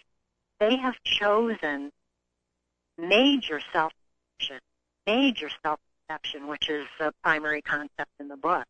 [0.60, 1.90] they have chosen
[2.96, 4.60] major self-deception,
[5.06, 8.64] major self-deception, which is the primary concept in the book,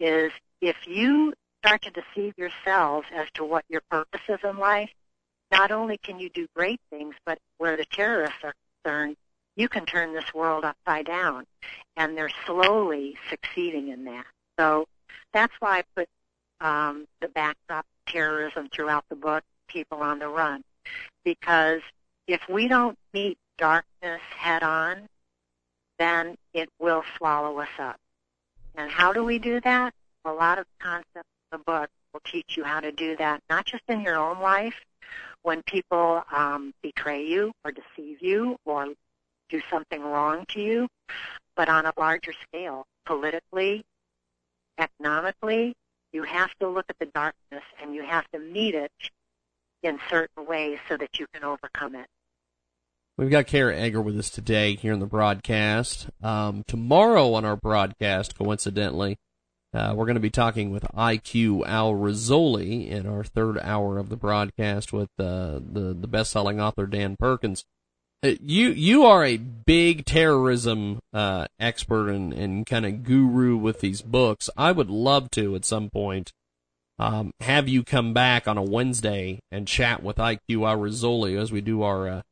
[0.00, 1.32] is if you
[1.64, 4.90] start to deceive yourselves as to what your purpose is in life,
[5.54, 9.16] not only can you do great things, but where the terrorists are concerned,
[9.56, 11.46] you can turn this world upside down.
[11.96, 14.26] And they're slowly succeeding in that.
[14.58, 14.86] So
[15.32, 16.08] that's why I put
[16.60, 20.64] um, the backdrop of terrorism throughout the book, People on the Run.
[21.24, 21.82] Because
[22.26, 25.08] if we don't meet darkness head on,
[25.98, 27.96] then it will swallow us up.
[28.74, 29.94] And how do we do that?
[30.24, 33.66] A lot of concepts in the book will teach you how to do that, not
[33.66, 34.74] just in your own life,
[35.44, 38.88] when people um, betray you or deceive you or
[39.50, 40.88] do something wrong to you,
[41.54, 43.84] but on a larger scale, politically,
[44.78, 45.74] economically,
[46.12, 48.90] you have to look at the darkness and you have to meet it
[49.82, 52.06] in certain ways so that you can overcome it.
[53.16, 56.08] We've got Kara Egger with us today here in the broadcast.
[56.22, 59.18] Um, tomorrow on our broadcast, coincidentally,
[59.74, 64.08] uh, we're going to be talking with IQ Al Rassooli in our third hour of
[64.08, 67.64] the broadcast with uh, the the best-selling author Dan Perkins.
[68.22, 73.80] Uh, you you are a big terrorism uh, expert and, and kind of guru with
[73.80, 74.48] these books.
[74.56, 76.32] I would love to at some point
[76.98, 81.50] um, have you come back on a Wednesday and chat with IQ Al Rassooli as
[81.50, 82.22] we do our uh,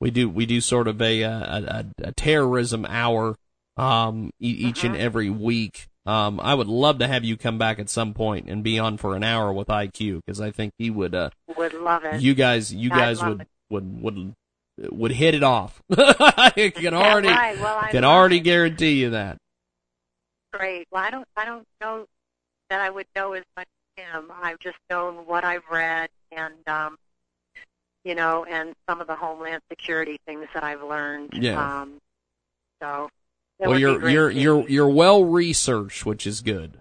[0.00, 3.36] we do we do sort of a a, a, a terrorism hour
[3.76, 4.94] um, e- each uh-huh.
[4.94, 5.88] and every week.
[6.06, 8.96] Um, I would love to have you come back at some point and be on
[8.96, 11.14] for an hour with IQ because I think he would.
[11.14, 12.20] Uh, would love it.
[12.20, 14.34] You guys, you guys would, would would
[14.90, 15.82] would hit it off.
[15.90, 17.58] I can already right.
[17.60, 18.40] well, can already it.
[18.40, 19.36] guarantee you that.
[20.52, 20.88] Great.
[20.90, 22.06] Well, I don't I don't know
[22.70, 24.32] that I would know as much as him.
[24.42, 26.96] I've just known what I've read and um,
[28.04, 31.34] you know, and some of the Homeland Security things that I've learned.
[31.34, 31.82] Yeah.
[31.82, 31.98] Um,
[32.82, 33.10] so.
[33.60, 36.78] Well, you're you're you're you're well researched, which is good.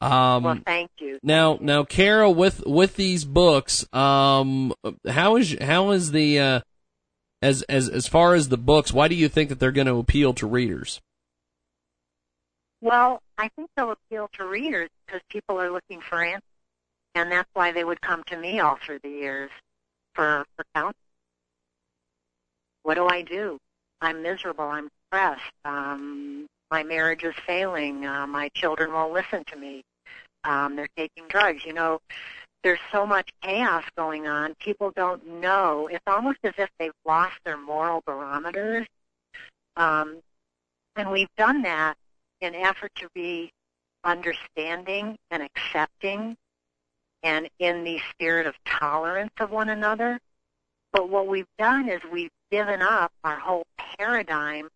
[0.00, 1.18] Um, well, thank you.
[1.22, 4.72] Now, now, Kara, with with these books, um,
[5.08, 6.60] how is how is the uh,
[7.42, 8.92] as as as far as the books?
[8.92, 11.00] Why do you think that they're going to appeal to readers?
[12.80, 16.42] Well, I think they'll appeal to readers because people are looking for answers,
[17.14, 19.50] and that's why they would come to me all through the years
[20.14, 20.94] for, for counseling.
[22.82, 23.58] What do I do?
[24.00, 24.64] I'm miserable.
[24.64, 25.52] I'm depressed.
[25.64, 28.06] Um, my marriage is failing.
[28.06, 29.82] Uh, my children won't listen to me.
[30.44, 31.64] Um, they're taking drugs.
[31.64, 32.00] You know,
[32.62, 34.54] there's so much chaos going on.
[34.60, 35.88] People don't know.
[35.90, 38.86] It's almost as if they've lost their moral barometers.
[39.76, 40.20] Um,
[40.96, 41.94] and we've done that
[42.40, 43.50] in effort to be
[44.04, 46.36] understanding and accepting
[47.22, 50.18] and in the spirit of tolerance of one another.
[50.92, 53.66] But what we've done is we've given up our whole
[53.98, 54.68] paradigm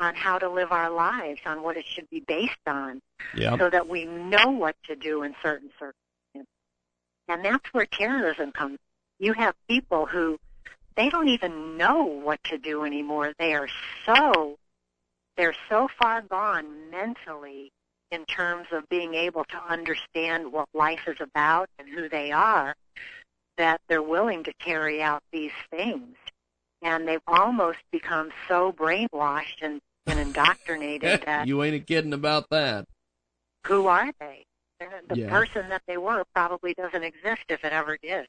[0.00, 3.00] on how to live our lives, on what it should be based on,
[3.34, 3.58] yep.
[3.58, 6.52] so that we know what to do in certain circumstances.
[7.28, 8.78] And that's where terrorism comes.
[9.18, 10.38] You have people who
[10.96, 13.32] they don't even know what to do anymore.
[13.38, 13.68] They are
[14.06, 14.56] so
[15.36, 17.70] they're so far gone mentally
[18.10, 22.74] in terms of being able to understand what life is about and who they are,
[23.56, 26.16] that they're willing to carry out these things.
[26.82, 31.46] And they've almost become so brainwashed and, and indoctrinated that.
[31.46, 32.86] you ain't a kidding about that.
[33.66, 34.44] Who are they?
[35.08, 35.28] The yeah.
[35.28, 38.26] person that they were probably doesn't exist if it ever did.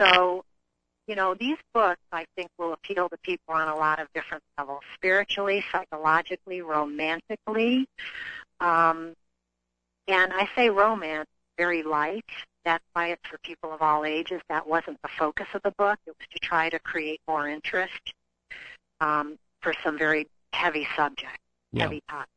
[0.00, 0.44] So,
[1.06, 4.42] you know, these books I think will appeal to people on a lot of different
[4.58, 7.86] levels spiritually, psychologically, romantically.
[8.60, 9.14] Um,
[10.08, 12.24] and I say romance very light.
[12.64, 14.40] That's why it's for people of all ages.
[14.48, 15.98] That wasn't the focus of the book.
[16.06, 18.14] It was to try to create more interest
[19.00, 21.38] um, for some very heavy subjects,
[21.72, 21.82] yeah.
[21.82, 22.30] heavy topics.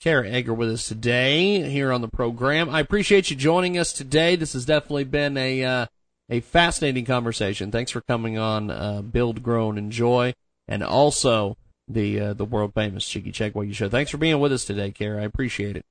[0.00, 2.70] Kara Egger with us today here on the program.
[2.70, 4.34] I appreciate you joining us today.
[4.34, 5.86] This has definitely been a uh,
[6.30, 7.70] a fascinating conversation.
[7.70, 10.32] Thanks for coming on uh, Build, Grow, and Enjoy,
[10.66, 13.90] and also the uh, the world famous Jiggy Jaguar show.
[13.90, 15.20] Thanks for being with us today, Kara.
[15.20, 15.84] I appreciate it.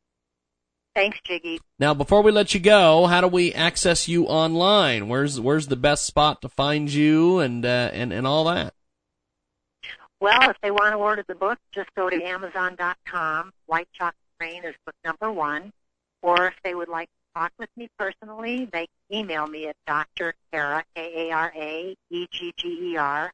[0.95, 1.59] Thanks, Jiggy.
[1.77, 5.07] Now, before we let you go, how do we access you online?
[5.07, 8.73] Where's where's the best spot to find you and uh, and and all that?
[10.21, 13.51] Well, if they want to order the book, just go to Amazon.com.
[13.67, 15.71] White Chocolate Rain is book number one.
[16.21, 19.77] Or if they would like to talk with me personally, they can email me at
[19.87, 20.33] Dr.
[20.51, 23.31] Kara, K-A-R-A, E-G-G-E-R,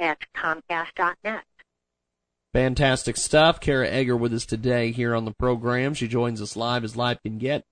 [0.00, 1.44] at comcast.net.
[2.52, 3.60] Fantastic stuff.
[3.60, 5.94] Kara Egger with us today here on the program.
[5.94, 7.62] She joins us live as live can get.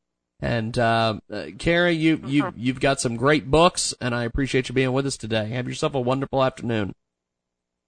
[0.40, 2.58] And uh, uh, Kara, you you Mm-hmm.
[2.60, 5.50] you've got some great books, and I appreciate you being with us today.
[5.50, 6.94] Have yourself a wonderful afternoon.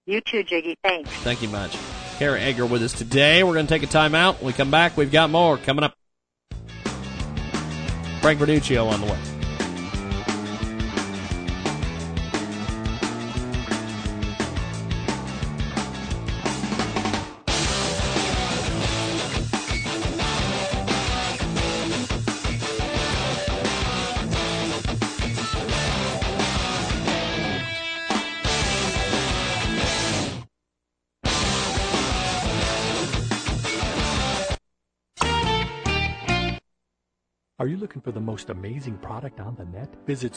[0.05, 0.77] You too, Jiggy.
[0.83, 1.09] Thanks.
[1.23, 1.77] Thank you much.
[2.17, 3.43] Kara Egger with us today.
[3.43, 4.37] We're going to take a time out.
[4.37, 5.95] When we come back, we've got more coming up.
[8.21, 9.34] Frank Vernuccio on the way.
[37.65, 39.91] Are you looking for the most amazing product on the net?
[40.05, 40.35] Visit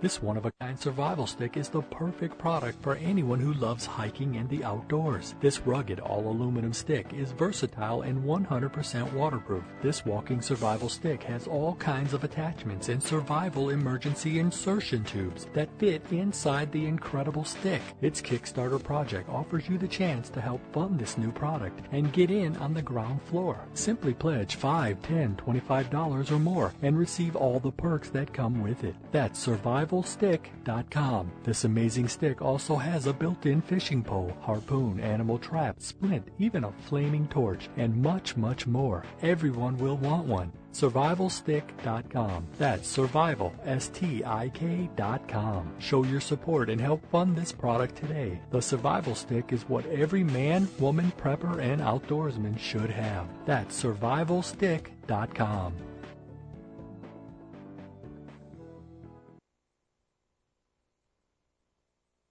[0.00, 3.86] This one of a kind survival stick is the perfect product for anyone who loves
[3.86, 5.34] hiking and the outdoors.
[5.40, 9.62] This rugged all aluminum stick is versatile and 100% waterproof.
[9.82, 15.68] This walking survival stick has all kinds of attachments and survival emergency insertion tubes that
[15.78, 17.82] fit inside the incredible stick.
[18.00, 22.32] Its Kickstarter project offers you the chance to help fund this new product and get
[22.32, 23.60] in on the ground floor.
[23.74, 28.62] Simply pledge $5, $10, 25 dollars or more and receive all the perks that come
[28.62, 28.94] with it.
[29.20, 31.30] That's survivalstick.com.
[31.42, 36.72] This amazing stick also has a built-in fishing pole, harpoon, animal trap, splint, even a
[36.72, 39.04] flaming torch, and much, much more.
[39.20, 40.50] Everyone will want one.
[40.72, 42.46] Survivalstick.com.
[42.56, 45.70] That's survival, S-T-I-K dot com.
[45.78, 48.40] Show your support and help fund this product today.
[48.50, 53.26] The survival stick is what every man, woman, prepper, and outdoorsman should have.
[53.44, 55.89] That's survivalstick.com.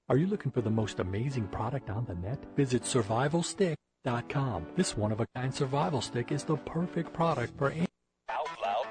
[0.10, 2.40] Are you looking for the most amazing product on the net?
[2.56, 4.66] Visit survivalstick.com.
[4.76, 7.86] This one of a kind survival stick is the perfect product for any
[8.28, 8.88] Out loud.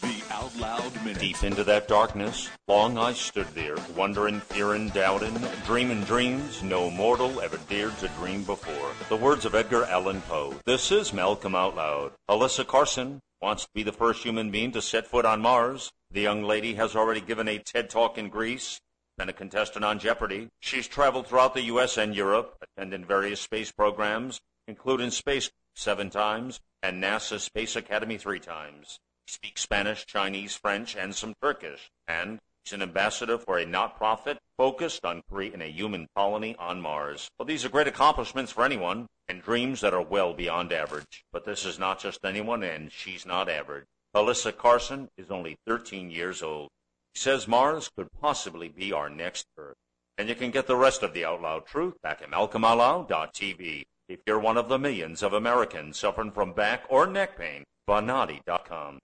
[0.00, 1.20] The Out Loud Minute.
[1.20, 7.42] Deep into that darkness, long I stood there, wondering, fearing, doubting, dreaming dreams no mortal
[7.42, 8.92] ever dared to dream before.
[9.10, 10.54] The words of Edgar Allan Poe.
[10.64, 12.12] This is Malcolm Out Loud.
[12.30, 15.90] Alyssa Carson wants to be the first human being to set foot on Mars.
[16.10, 18.80] The young lady has already given a TED Talk in Greece.
[19.18, 20.48] Been a contestant on Jeopardy.
[20.60, 21.98] She's traveled throughout the U.S.
[21.98, 28.40] and Europe, attended various space programs, including Space seven times and NASA Space Academy three
[28.40, 28.98] times.
[29.26, 31.90] She speaks Spanish, Chinese, French, and some Turkish.
[32.08, 37.28] And she's an ambassador for a not-profit focused on creating a human colony on Mars.
[37.38, 41.24] Well, these are great accomplishments for anyone and dreams that are well beyond average.
[41.32, 43.86] But this is not just anyone, and she's not average.
[44.14, 46.68] Alyssa Carson is only 13 years old.
[47.14, 49.76] She says Mars could possibly be our next Earth.
[50.18, 53.84] And you can get the rest of the Out Loud truth back at malcolmoutloud.tv.
[54.08, 58.98] If you're one of the millions of Americans suffering from back or neck pain, Bonati.com.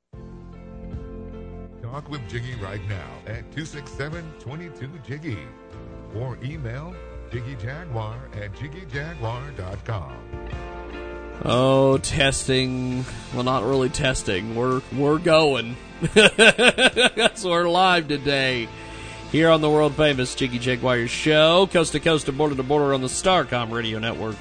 [1.82, 5.38] Talk with Jiggy right now at 267-22-JIGGY
[6.16, 6.94] or email
[7.30, 10.16] jiggyjaguar at jiggyjaguar.com.
[11.44, 13.04] Oh, testing.
[13.32, 14.54] Well, not really testing.
[14.54, 15.76] We're we're going.
[17.34, 18.68] so we're live today
[19.32, 22.94] here on the world famous Jiggy Jaguar show, coast to coast and border to border
[22.94, 24.36] on the Starcom radio network.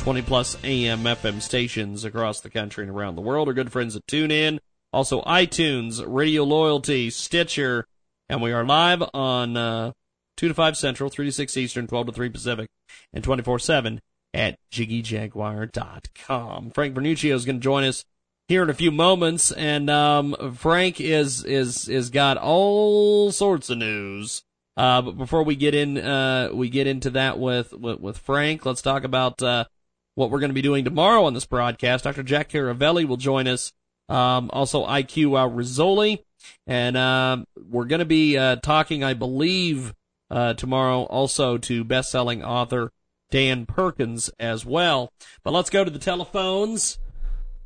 [0.00, 3.48] 20 plus AM FM stations across the country and around the world.
[3.48, 4.58] Our good friends at TuneIn,
[4.92, 7.86] also iTunes, Radio Loyalty, Stitcher,
[8.28, 9.92] and we are live on uh,
[10.36, 12.68] 2 to 5 Central, 3 to 6 Eastern, 12 to 3 Pacific,
[13.14, 14.02] and 24 7
[14.34, 16.70] at jiggyjaguar.com.
[16.72, 18.04] Frank Vernuccio is going to join us
[18.50, 23.78] here in a few moments, and um, Frank is is is got all sorts of
[23.78, 24.42] news.
[24.76, 28.64] Uh, but before we get in, uh, we get into that with, with, with Frank.
[28.64, 29.66] Let's talk about, uh,
[30.14, 32.04] what we're going to be doing tomorrow on this broadcast.
[32.04, 32.22] Dr.
[32.22, 33.72] Jack Caravelli will join us.
[34.08, 36.20] Um, also IQ uh, Rassooli.
[36.66, 39.92] And, um, we're going to be, uh, talking, I believe,
[40.30, 42.90] uh, tomorrow also to best-selling author
[43.30, 45.12] Dan Perkins as well.
[45.44, 46.99] But let's go to the telephones.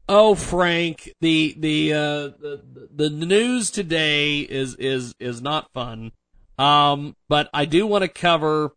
[0.09, 1.99] Oh, Frank, the, the, uh,
[2.39, 6.13] the, the news today is, is, is not fun.
[6.59, 8.73] Um, but I do want to cover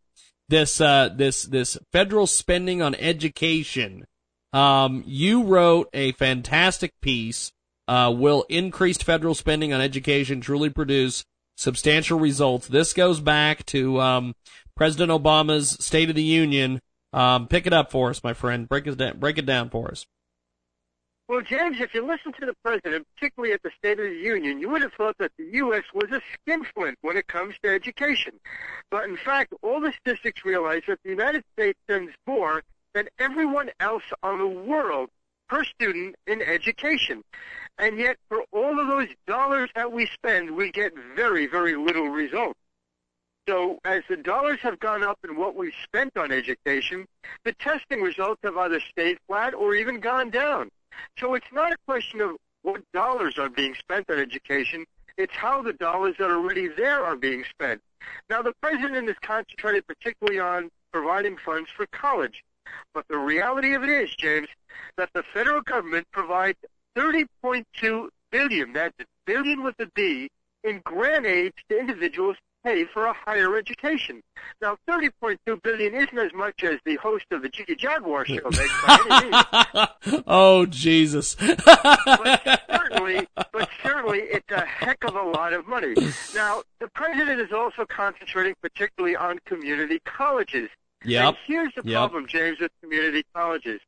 [0.47, 4.05] this, uh, this, this federal spending on education.
[4.53, 7.51] Um, you wrote a fantastic piece.
[7.89, 11.25] Uh, will increased federal spending on education truly produce
[11.57, 12.67] substantial results?
[12.67, 14.34] This goes back to, um,
[14.75, 16.80] President Obama's State of the Union.
[17.11, 18.69] Um, pick it up for us, my friend.
[18.69, 20.05] Break it down, break it down for us.
[21.28, 24.61] Well, James, if you listen to the president, particularly at the State of the Union,
[24.61, 25.84] you would have thought that the U.S.
[25.93, 28.39] was a skinflint when it comes to education.
[28.89, 32.63] But in fact, all the statistics realize that the United States spends more
[32.93, 35.09] than everyone else on the world
[35.49, 37.25] per student in education.
[37.78, 42.07] And yet, for all of those dollars that we spend, we get very, very little
[42.07, 42.59] results.
[43.49, 47.05] So as the dollars have gone up in what we've spent on education,
[47.43, 50.69] the testing results have either stayed flat or even gone down.
[51.17, 54.85] So it's not a question of what dollars are being spent on education.
[55.17, 57.81] It's how the dollars that are already there are being spent.
[58.29, 62.43] Now, the president is concentrated particularly on providing funds for college.
[62.93, 64.47] But the reality of it is, James,
[64.97, 66.57] that the federal government provides
[66.95, 70.29] 30.2 billion, that's a billion with a B,
[70.63, 72.35] in grant aid to individuals
[72.68, 74.22] pay for a higher education.
[74.61, 78.82] Now, 30.2 billion isn't as much as the host of the Jiggy Jaguar show makes
[78.86, 80.24] by any means.
[80.28, 81.36] oh Jesus!
[81.36, 85.93] but certainly, but certainly, it's a heck of a lot of money.
[86.36, 90.70] Now, the president is also concentrating particularly on community colleges.
[91.05, 91.24] Yep.
[91.26, 91.93] And here's the Yep.
[91.97, 93.80] problem, James, with community colleges.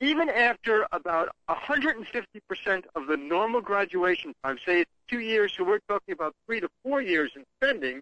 [0.00, 5.80] Even after about 150% of the normal graduation time, say it's two years, so we're
[5.88, 8.00] talking about three to four years in spending,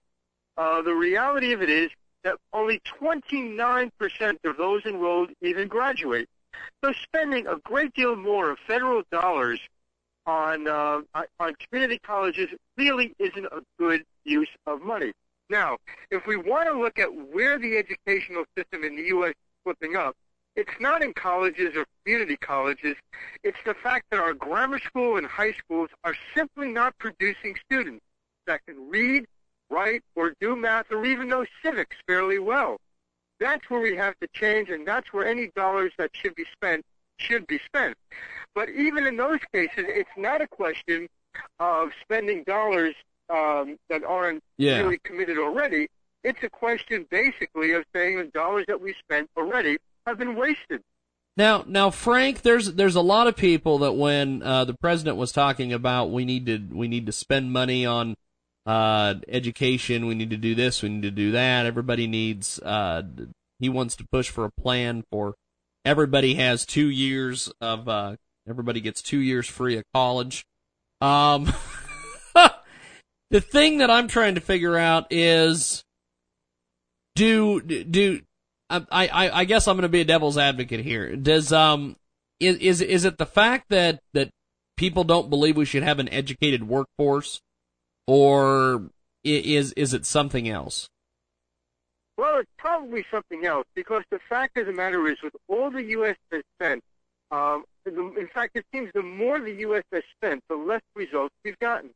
[0.57, 1.91] uh, the reality of it is
[2.25, 3.91] that only 29%
[4.45, 6.29] of those enrolled even graduate.
[6.85, 9.61] So spending a great deal more of federal dollars
[10.27, 11.03] on uh,
[11.39, 15.13] on community colleges really isn't a good use of money.
[15.49, 15.77] Now,
[16.11, 19.31] if we want to look at where the educational system in the U.S.
[19.31, 20.17] is flipping up,
[20.57, 22.97] it's not in colleges or community colleges.
[23.45, 28.05] It's the fact that our grammar school and high schools are simply not producing students
[28.47, 29.27] that can read,
[29.71, 32.79] write, or do math, or even know civics fairly well.
[33.41, 36.85] That's where we have to change, and that's where any dollars that should be spent
[37.19, 37.97] should be spent.
[38.55, 41.09] But even in those cases, it's not a question
[41.59, 42.95] of spending dollars
[43.29, 44.79] um, that aren't Yeah.
[44.79, 45.89] really committed already.
[46.25, 50.83] It's a question basically of saying the dollars that we spent already have been wasted.
[51.37, 55.33] Now, now, Frank, there's there's a lot of people that when uh, the president was
[55.33, 58.17] talking about we need to we need to spend money on
[58.67, 61.67] uh, education, we need to do this, we need to do that.
[61.67, 62.59] Everybody needs.
[62.59, 63.03] Uh,
[63.59, 65.35] he wants to push for a plan for
[65.85, 67.89] everybody has two years of.
[67.89, 68.17] Uh,
[68.49, 70.45] everybody gets two years free of college.
[71.01, 71.53] Um,
[73.31, 75.85] the thing that I'm trying to figure out is
[77.15, 78.21] do do
[78.69, 81.17] I I, I guess I'm going to be a devil's advocate here.
[81.17, 81.97] Does um
[82.41, 84.31] is is is it the fact that that
[84.77, 87.41] people don't believe we should have an educated workforce,
[88.07, 88.91] or
[89.25, 90.89] is is it something else?
[92.17, 95.83] Well, it's probably something else because the fact of the matter is, with all the
[95.85, 96.17] U.S.
[96.33, 96.83] has spent,
[97.31, 99.85] um, the- in fact, it seems the more the U.S.
[99.93, 101.91] has spent, the less results we've gotten.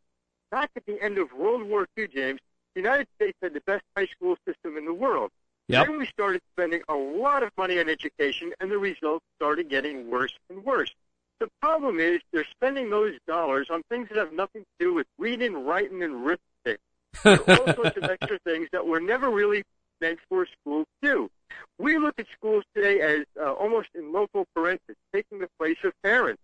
[0.51, 2.41] Back at the end of World War II, James,
[2.75, 5.31] the United States had the best high school system in the world.
[5.69, 5.87] Yep.
[5.87, 10.11] Then we started spending a lot of money on education, and the results started getting
[10.11, 10.93] worse and worse.
[11.41, 15.07] The problem is they're spending those dollars on things that have nothing to do with
[15.18, 16.80] reading, writing, and arithmetic
[17.24, 19.62] all sorts of extra things that were never really
[20.01, 21.30] meant for school to do.
[21.78, 25.93] We look at schools today as uh, almost in loco parentis, taking the place of
[26.03, 26.43] parents.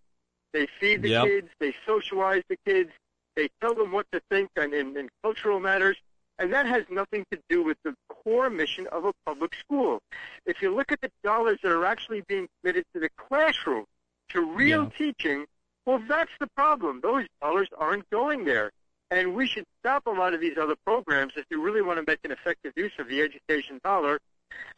[0.52, 1.24] They feed the Yep.
[1.24, 2.90] kids, they socialize the kids,
[3.34, 5.96] they tell them what to think on, in, in cultural matters,
[6.38, 10.00] and that has nothing to do with the core mission of a public school.
[10.46, 13.84] If you look at the dollars that are actually being committed to the classroom,
[14.30, 14.90] to real Yeah.
[14.96, 15.46] teaching,
[15.84, 17.00] well, that's the problem.
[17.00, 18.72] Those dollars aren't going there.
[19.10, 22.10] And we should stop a lot of these other programs if you really want to
[22.10, 24.18] make an effective use of the education dollar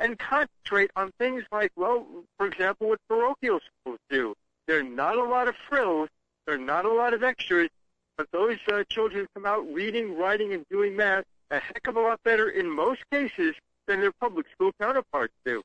[0.01, 4.35] and concentrate on things like, well, for example, what parochial schools do.
[4.67, 6.11] There are not a lot of frills,
[6.45, 7.71] there are not a lot of extras,
[8.19, 12.01] but those uh, children come out reading, writing, and doing math a heck of a
[12.01, 13.55] lot better in most cases
[13.87, 15.63] than their public school counterparts do.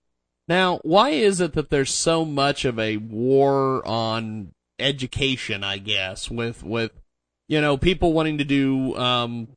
[0.47, 5.63] Now, why is it that there's so much of a war on education?
[5.63, 6.91] I guess with with
[7.47, 9.47] you know people wanting to do um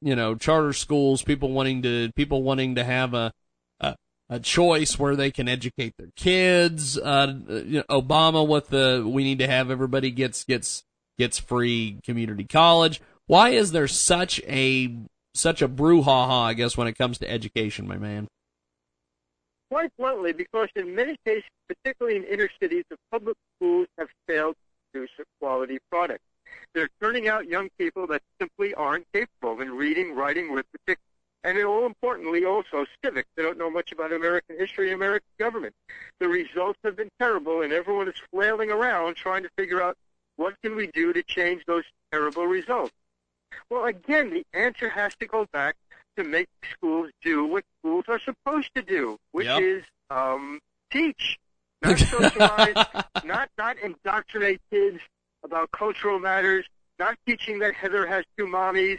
[0.00, 3.32] you know charter schools, people wanting to people wanting to have a
[3.80, 3.96] a,
[4.30, 6.98] a choice where they can educate their kids.
[6.98, 10.84] Uh, you know, Obama with the we need to have everybody gets gets
[11.18, 13.00] gets free community college.
[13.26, 14.96] Why is there such a
[15.34, 16.44] such a brouhaha?
[16.44, 18.28] I guess when it comes to education, my man.
[19.70, 24.54] Quite bluntly, because in many cases, particularly in inner cities, the public schools have failed
[24.54, 26.22] to produce a quality product.
[26.74, 30.98] They're turning out young people that simply aren't capable in reading, writing, arithmetic,
[31.44, 33.28] And all importantly, also civics.
[33.36, 35.74] They don't know much about American history and American government.
[36.18, 39.96] The results have been terrible, and everyone is flailing around trying to figure out
[40.36, 42.92] what can we do to change those terrible results.
[43.70, 45.76] Well, again, the answer has to go back
[46.18, 49.62] to make schools do what schools are supposed to do, which Yep.
[49.62, 50.58] is um,
[50.90, 51.38] teach,
[51.82, 52.74] not socialize,
[53.24, 55.00] not not indoctrinate kids
[55.44, 56.66] about cultural matters,
[56.98, 58.98] not teaching that Heather has two mommies,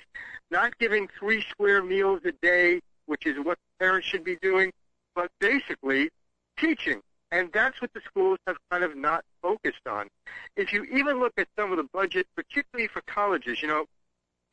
[0.50, 4.72] not giving three square meals a day, which is what parents should be doing,
[5.14, 6.10] but basically
[6.58, 7.02] teaching.
[7.32, 10.08] And that's what the schools have kind of not focused on.
[10.56, 13.86] If you even look at some of the budget, particularly for colleges, you know,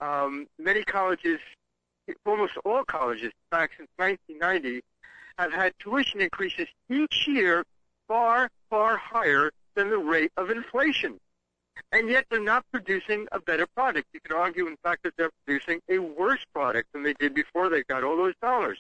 [0.01, 1.39] um, many colleges,
[2.25, 4.83] almost all colleges, in fact, since 1990,
[5.39, 7.65] have had tuition increases each year
[8.09, 11.19] far, far higher than the rate of inflation.
[11.93, 14.09] And yet they're not producing a better product.
[14.13, 17.69] You can argue, in fact, that they're producing a worse product than they did before
[17.69, 18.79] they got all those dollars.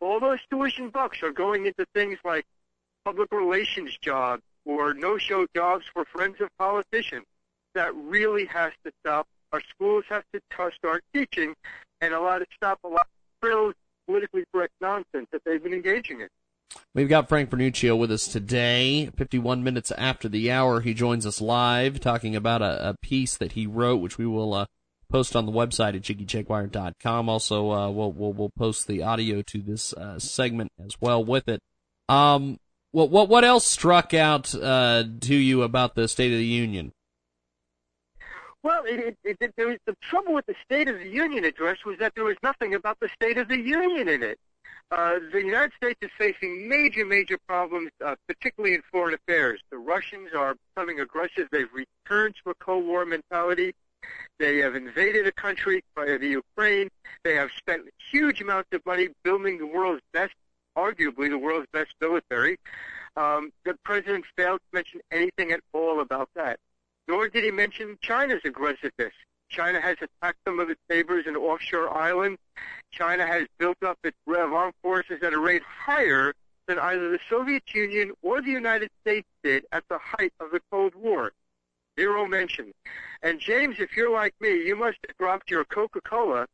[0.00, 2.44] All those tuition bucks are going into things like
[3.04, 7.26] public relations jobs or no-show jobs for friends of politicians.
[7.74, 9.26] That really has to stop.
[9.52, 11.54] Our schools have to t- start teaching
[12.00, 13.74] and a lot of stop a lot of frills,
[14.06, 16.28] politically correct nonsense that they've been engaging in.
[16.94, 20.80] We've got Frank Vernuccio with us today, 51 minutes after the hour.
[20.80, 24.54] He joins us live talking about a, a piece that he wrote, which we will
[24.54, 24.66] uh,
[25.08, 27.28] post on the website at jiggyjaguar.com.
[27.28, 31.48] Also, uh, we'll, we'll, we'll post the audio to this uh, segment as well with
[31.48, 31.60] it.
[32.08, 32.58] Um,
[32.92, 36.92] what, what, what else struck out uh, to you about the State of the Union?
[38.62, 41.78] Well, it, it, it, there was, the trouble with the State of the Union address
[41.86, 44.38] was that there was nothing about the State of the Union in it.
[44.90, 49.60] Uh, the United States is facing major, major problems, uh, particularly in foreign affairs.
[49.70, 51.48] The Russians are becoming aggressive.
[51.50, 53.72] They've returned to a Cold War mentality.
[54.38, 56.88] They have invaded a country, uh, the Ukraine.
[57.22, 60.34] They have spent huge amounts of money building the world's best,
[60.76, 62.58] arguably the world's best military.
[63.16, 66.58] Um, the president failed to mention anything at all about that.
[67.10, 69.12] Nor did he mention China's aggressiveness.
[69.48, 72.38] China has attacked some of its neighbors in offshore islands.
[72.92, 76.32] China has built up its armed forces at a rate higher
[76.68, 80.60] than either the Soviet Union or the United States did at the height of the
[80.70, 81.32] Cold War.
[81.98, 82.70] Zero mention.
[83.22, 86.46] And James, if you're like me, you must have dropped your Coca-Cola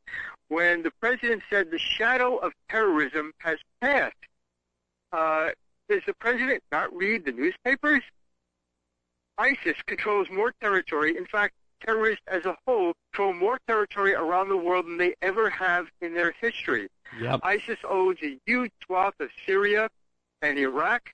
[0.49, 4.17] when the president said the shadow of terrorism has passed.
[5.13, 5.51] Uh,
[5.91, 8.03] does the president not read the newspapers?
[9.39, 11.17] ISIS controls more territory.
[11.17, 15.51] In fact, terrorists as a whole control more territory around the world than they ever
[15.51, 16.89] have in their history.
[17.21, 17.41] Yep.
[17.43, 19.89] ISIS owns a huge swath of Syria
[20.43, 21.13] and Iraq.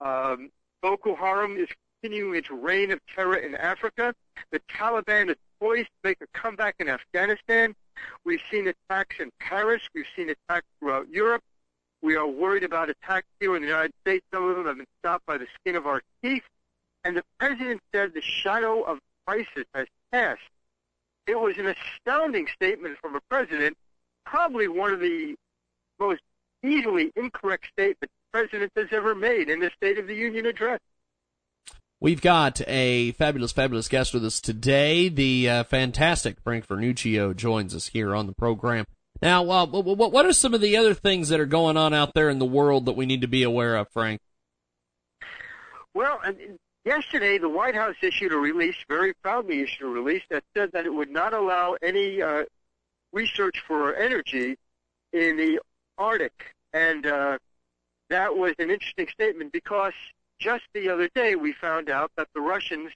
[0.00, 0.50] Um,
[0.82, 1.68] Boko Haram is
[2.00, 4.14] continuing its reign of terror in Africa.
[4.50, 7.74] The Taliban is poised to make a comeback in Afghanistan.
[8.24, 9.82] We've seen attacks in Paris.
[9.94, 11.42] We've seen attacks throughout Europe.
[12.02, 14.26] We are worried about attacks here in the United States.
[14.32, 16.42] Some of them have been stopped by the skin of our teeth.
[17.04, 20.40] And the president said the shadow of crisis has passed.
[21.26, 23.76] It was an astounding statement from a president,
[24.24, 25.36] probably one of the
[25.98, 26.20] most
[26.62, 30.80] easily incorrect statements the president has ever made in the State of the Union address.
[32.00, 35.08] We've got a fabulous, fabulous guest with us today.
[35.08, 38.84] The uh, fantastic Frank Vernuccio joins us here on the program.
[39.22, 42.12] Now, uh, what what are some of the other things that are going on out
[42.14, 44.20] there in the world that we need to be aware of, Frank?
[45.94, 50.44] Well, and yesterday the White House issued a release, very proudly issued a release that
[50.56, 52.44] said that it would not allow any uh,
[53.12, 54.56] research for energy
[55.12, 55.60] in the
[55.98, 57.38] Arctic, and uh,
[58.10, 59.92] that was an interesting statement because
[60.38, 62.90] just the other day we found out that the Russians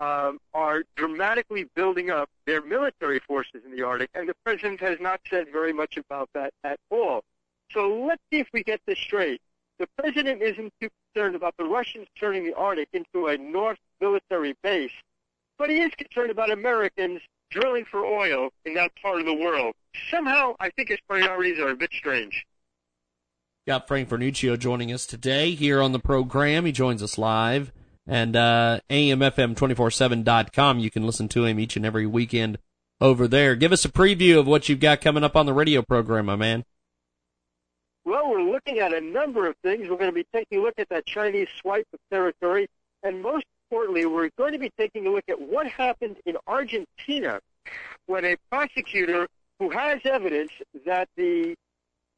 [0.00, 4.98] um, are dramatically building up their military forces in the Arctic, and the president has
[5.00, 7.22] not said very much about that at all.
[7.70, 9.40] So let's see if we get this straight.
[9.78, 14.54] The president isn't too concerned about the Russians turning the Arctic into a North military
[14.62, 14.92] base,
[15.58, 19.74] but he is concerned about Americans drilling for oil in that part of the world.
[20.10, 22.44] Somehow, I think his priorities are a bit strange.
[23.66, 26.66] Got Frank Vernuccio joining us today here on the program.
[26.66, 27.72] He joins us live.
[28.06, 32.58] And uh, AMFM247.com, you can listen to him each and every weekend
[33.00, 33.56] over there.
[33.56, 36.36] Give us a preview of what you've got coming up on the radio program, my
[36.36, 36.64] man.
[38.04, 39.88] Well, we're looking at a number of things.
[39.88, 42.68] We're going to be taking a look at that Chinese swipe of territory.
[43.02, 47.40] And most importantly, we're going to be taking a look at what happened in Argentina
[48.06, 49.26] when a prosecutor
[49.58, 50.52] who has evidence
[50.84, 51.54] that the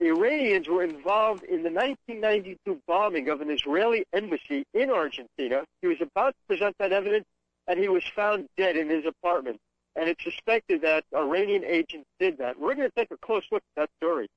[0.00, 5.64] Iranians were involved in the 1992 bombing of an Israeli embassy in Argentina.
[5.82, 7.24] He was about to present that evidence,
[7.68, 9.58] and he was found dead in his apartment.
[9.94, 12.58] and it's suspected that Iranian agents did that.
[12.60, 14.28] We're going to take a close look at that story.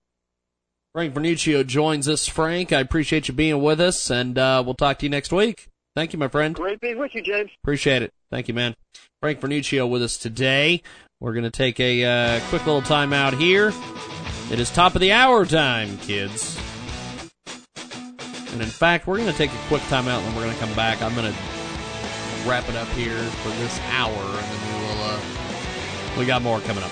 [0.99, 2.27] Frank Vernuccio joins us.
[2.27, 5.69] Frank, I appreciate you being with us, and uh, we'll talk to you next week.
[5.95, 6.53] Thank you, my friend.
[6.53, 7.51] Great being with you, James.
[7.63, 8.11] Appreciate it.
[8.29, 8.75] Thank you, man.
[9.21, 10.81] Frank Vernuccio with us today.
[11.21, 13.71] We're going to take a uh, quick little time out here.
[14.51, 16.59] It is top of the hour time, kids.
[18.51, 20.59] And in fact, we're going to take a quick time out and we're going to
[20.59, 21.01] come back.
[21.01, 21.39] I'm going to
[22.45, 25.03] wrap it up here for this hour, and then we will.
[25.05, 25.19] Uh,
[26.19, 26.91] we got more coming up.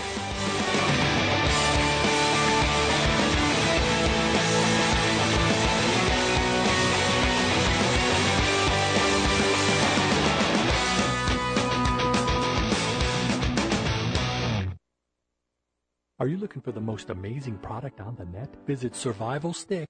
[16.20, 18.50] Are you looking for the most amazing product on the net?
[18.66, 19.88] Visit Survival Stick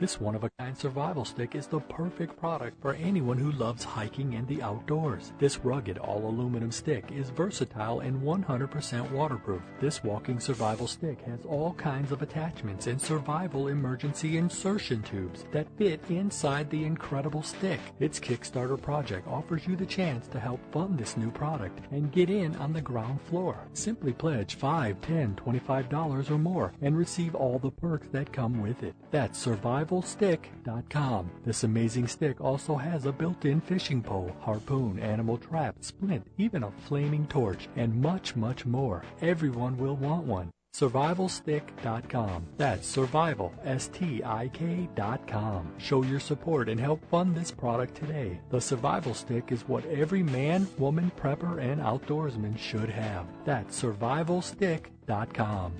[0.00, 3.84] this one of a kind survival stick is the perfect product for anyone who loves
[3.84, 5.32] hiking and the outdoors.
[5.38, 9.62] This rugged all aluminum stick is versatile and 100% waterproof.
[9.80, 15.68] This walking survival stick has all kinds of attachments and survival emergency insertion tubes that
[15.76, 17.78] fit inside the incredible stick.
[18.00, 22.30] Its Kickstarter project offers you the chance to help fund this new product and get
[22.30, 23.68] in on the ground floor.
[23.74, 28.82] Simply pledge $5, $10, $25 or more and receive all the perks that come with
[28.82, 28.96] it.
[29.28, 31.30] survivalstick.com.
[31.44, 36.70] This amazing stick also has a built-in fishing pole, harpoon, animal trap, splint, even a
[36.70, 39.04] flaming torch, and much, much more.
[39.20, 40.50] Everyone will want one.
[40.74, 42.46] Survivalstick.com.
[42.56, 45.72] That's survival, S-T-I-K.com.
[45.78, 48.38] Show your support and help fund this product today.
[48.50, 53.26] The Survival Stick is what every man, woman, prepper, and outdoorsman should have.
[53.44, 55.72] That's survivalstick.com.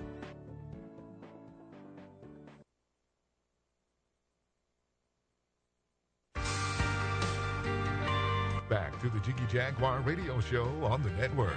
[8.70, 11.56] Back to the Jiggy Jaguar radio show on the network.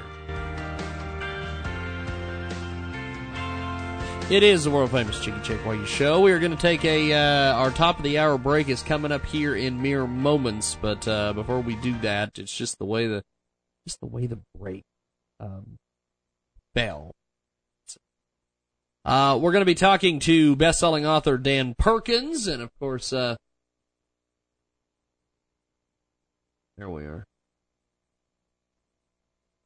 [4.31, 6.21] It is the world famous Jiggy Jaguar show.
[6.21, 9.11] We are going to take a uh, our top of the hour break is coming
[9.11, 13.05] up here in mere moments, but uh, before we do that, it's just the way
[13.05, 13.21] the
[13.87, 14.81] just the way the break
[15.39, 15.75] um,
[16.73, 17.11] bell.
[19.05, 23.13] Uh, we're going to be talking to best-selling author Dan Perkins, and of course,
[26.77, 27.25] There we are.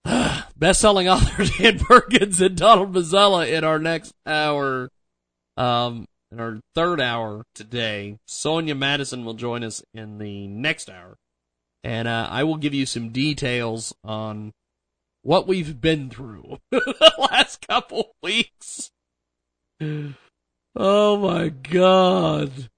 [0.57, 4.89] Best-selling author Dan Perkins and Donald Mazzella in our next hour,
[5.55, 8.17] um, in our third hour today.
[8.25, 11.15] Sonia Madison will join us in the next hour,
[11.83, 14.51] and uh, I will give you some details on
[15.21, 18.91] what we've been through the last couple weeks.
[20.79, 22.69] Oh my God.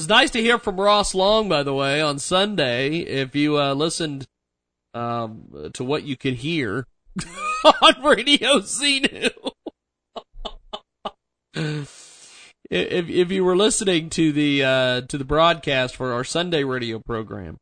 [0.00, 3.00] It's nice to hear from Ross Long, by the way, on Sunday.
[3.00, 4.26] If you uh, listened
[4.94, 6.86] um, to what you could hear
[7.82, 9.52] on Radio CNew.
[11.54, 16.98] if if you were listening to the uh, to the broadcast for our Sunday radio
[16.98, 17.58] program,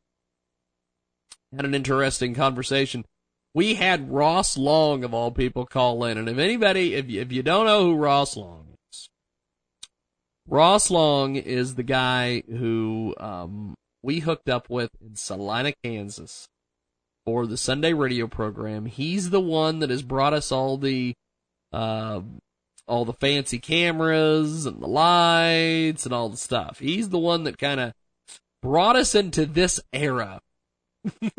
[1.57, 3.05] had an interesting conversation.
[3.53, 7.33] We had Ross Long of all people call in, and if anybody, if you, if
[7.33, 8.68] you don't know who Ross Long
[10.51, 16.49] Ross Long is the guy who um, we hooked up with in Salina, Kansas
[17.27, 18.87] for the Sunday radio program.
[18.87, 21.15] He's the one that has brought us all the
[21.71, 22.23] uh,
[22.87, 26.79] all the fancy cameras and the lights and all the stuff.
[26.79, 27.93] He's the one that kind of
[28.63, 30.41] brought us into this era.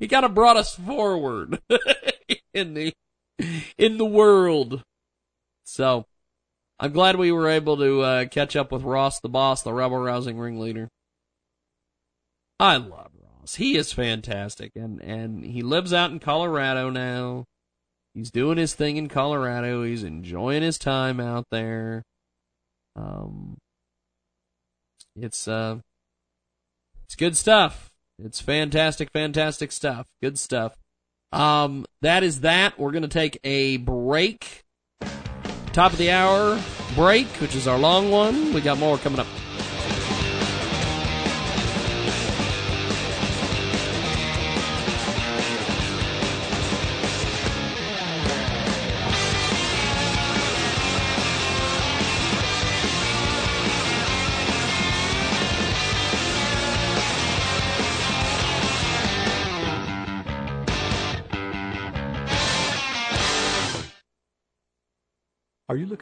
[0.00, 1.60] he kind of brought us forward
[2.52, 2.92] in the
[3.78, 4.82] in the world.
[5.62, 6.06] So
[6.78, 9.98] I'm glad we were able to uh, catch up with Ross the boss, the rebel
[9.98, 10.88] rousing ringleader.
[12.58, 13.56] I love Ross.
[13.56, 17.44] He is fantastic, and and he lives out in Colorado now.
[18.14, 19.82] He's doing his thing in Colorado.
[19.84, 22.04] He's enjoying his time out there.
[22.96, 23.58] Um,
[25.16, 25.78] it's uh,
[27.04, 27.90] it's good stuff.
[28.18, 30.06] It's fantastic, fantastic stuff.
[30.22, 30.76] Good stuff.
[31.32, 32.78] Um, that is that.
[32.78, 34.63] We're gonna take a break
[35.74, 36.60] top of the hour
[36.94, 38.54] break, which is our long one.
[38.54, 39.26] We got more coming up.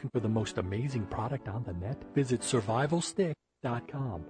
[0.03, 2.03] Looking for the most amazing product on the net?
[2.13, 2.41] Visit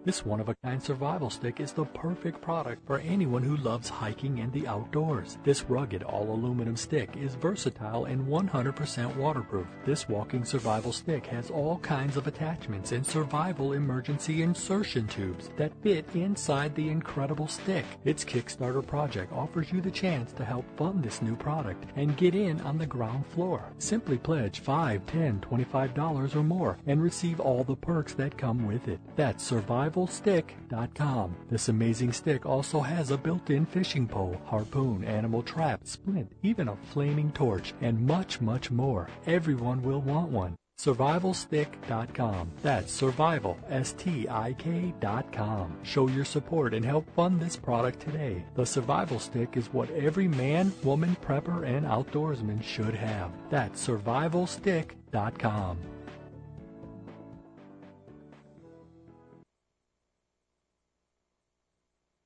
[0.05, 4.67] This one-of-a-kind survival stick is the perfect product for anyone who loves hiking and the
[4.67, 5.39] outdoors.
[5.43, 9.65] This rugged all-aluminum stick is versatile and 100% waterproof.
[9.85, 15.73] This walking survival stick has all kinds of attachments and survival emergency insertion tubes that
[15.81, 17.85] fit inside the incredible stick.
[18.05, 22.35] Its Kickstarter project offers you the chance to help fund this new product and get
[22.35, 23.73] in on the ground floor.
[23.79, 28.67] Simply pledge $5, $10, 25 dollars or more and receive all the perks that come
[28.67, 28.99] with it.
[29.31, 31.35] survivalstick.com.
[31.49, 36.75] This amazing stick also has a built-in fishing pole, harpoon, animal trap, splint, even a
[36.75, 39.09] flaming torch, and much, much more.
[39.25, 40.55] Everyone will want one.
[40.79, 42.51] Survivalstick.com.
[42.61, 45.77] That's survival, S-T-I-K.com.
[45.83, 48.43] Show your support and help fund this product today.
[48.55, 53.31] The Survival Stick is what every man, woman, prepper, and outdoorsman should have.
[53.49, 55.77] That's survivalstick.com.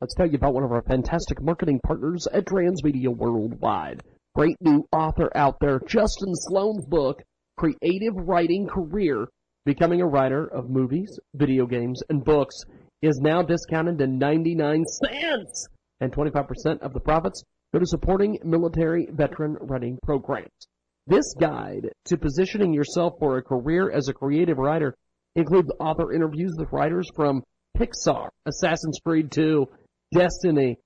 [0.00, 4.02] Let's tell you about one of our fantastic marketing partners at Transmedia Worldwide.
[4.34, 7.20] Great new author out there, Justin Sloan's book,
[7.58, 9.26] Creative Writing Career,
[9.66, 12.54] Becoming a Writer of Movies, Video Games, and Books,
[13.02, 15.66] is now discounted to 99 cents,
[16.00, 17.42] and 25% of the profits
[17.72, 20.48] go to supporting military veteran writing programs.
[21.06, 24.94] This guide to positioning yourself for a career as a creative writer
[25.34, 27.42] includes author interviews with writers from
[27.76, 29.66] Pixar, Assassin's Creed 2,
[30.12, 30.76] Destiny,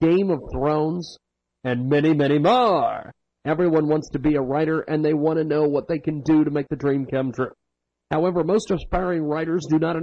[0.00, 1.16] Game of Thrones,
[1.64, 3.12] and many, many more.
[3.44, 6.44] Everyone wants to be a writer and they want to know what they can do
[6.44, 7.52] to make the dream come true.
[8.10, 9.96] However, most aspiring writers do not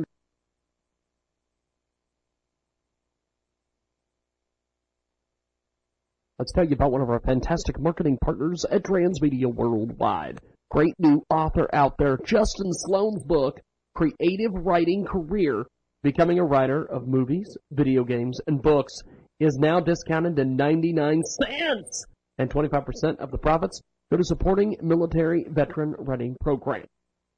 [6.40, 10.40] Let's tell you about one of our fantastic marketing partners at Transmedia Worldwide.
[10.72, 13.60] Great new author out there, Justin Sloan's book,
[13.94, 15.66] Creative Writing Career,
[16.02, 18.94] Becoming a Writer of Movies, Video Games, and Books,
[19.42, 22.06] is now discounted to 99 cents,
[22.38, 26.88] and 25% of the profits go to supporting military veteran writing programs.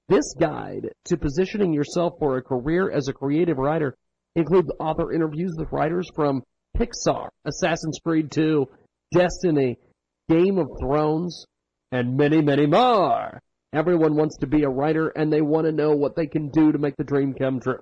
[0.10, 3.96] This guide to positioning yourself for a career as a creative writer
[4.36, 6.44] includes author interviews with writers from
[6.78, 8.68] Pixar, Assassin's Creed 2,
[9.12, 9.78] Destiny,
[10.30, 11.46] Game of Thrones,
[11.92, 13.42] and many, many more.
[13.74, 16.72] Everyone wants to be a writer and they want to know what they can do
[16.72, 17.80] to make the dream come true.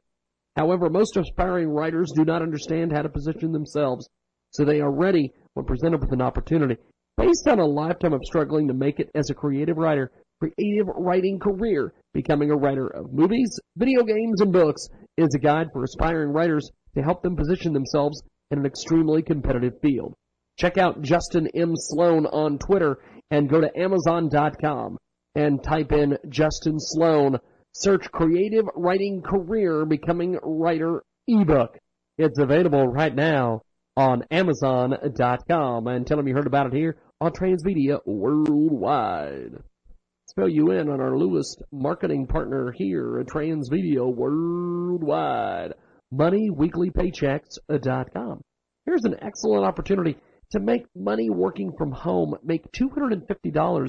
[0.55, 4.09] However, most aspiring writers do not understand how to position themselves,
[4.51, 6.77] so they are ready when presented with an opportunity.
[7.17, 11.39] Based on a lifetime of struggling to make it as a creative writer, creative writing
[11.39, 16.32] career, becoming a writer of movies, video games, and books is a guide for aspiring
[16.32, 18.21] writers to help them position themselves
[18.51, 20.15] in an extremely competitive field.
[20.60, 21.74] Check out Justin M.
[21.76, 22.99] Sloan on Twitter
[23.32, 24.97] and go to Amazon.com
[25.36, 27.39] and type in Justin Sloan.
[27.74, 31.78] Search Creative Writing Career Becoming Writer ebook.
[32.18, 33.62] It's available right now
[33.95, 39.64] on Amazon.com and tell them you heard about it here on Transmedia Worldwide.
[40.36, 45.74] Fill you in on our newest marketing partner here at Transmedia Worldwide.
[46.14, 48.41] MoneyWeeklyPaychecks.com.
[48.86, 50.18] Here's an excellent opportunity
[50.52, 53.88] to make money working from home, make $250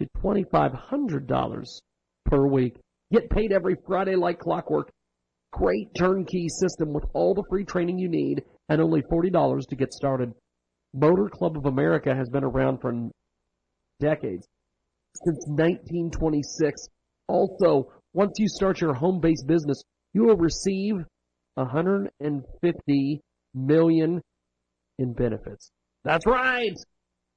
[0.00, 1.64] to $2,500
[2.26, 2.78] per week.
[3.12, 4.90] Get paid every Friday like clockwork.
[5.52, 9.92] Great turnkey system with all the free training you need and only $40 to get
[9.92, 10.32] started.
[10.94, 12.92] Motor Club of America has been around for
[14.00, 14.46] decades,
[15.24, 16.88] since 1926.
[17.28, 19.82] Also, once you start your home-based business,
[20.14, 20.94] you will receive
[21.54, 23.20] 150
[23.54, 24.22] million
[25.00, 25.70] in benefits.
[26.04, 26.76] That's right!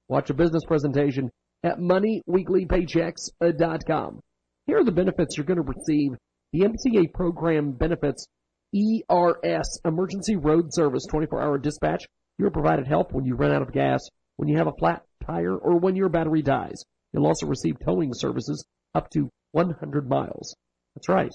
[0.08, 1.30] Watch a business presentation
[1.64, 4.20] at moneyweeklypaychecks.com.
[4.68, 6.12] Here are the benefits you're going to receive.
[6.52, 8.28] The MCA program benefits
[8.76, 12.04] ERS, Emergency Road Service, 24-hour dispatch.
[12.38, 14.02] You're provided help when you run out of gas,
[14.38, 16.84] when you have a flat tire, or when your battery dies.
[17.14, 20.56] You'll also receive towing services up to 100 miles.
[20.96, 21.32] That's right.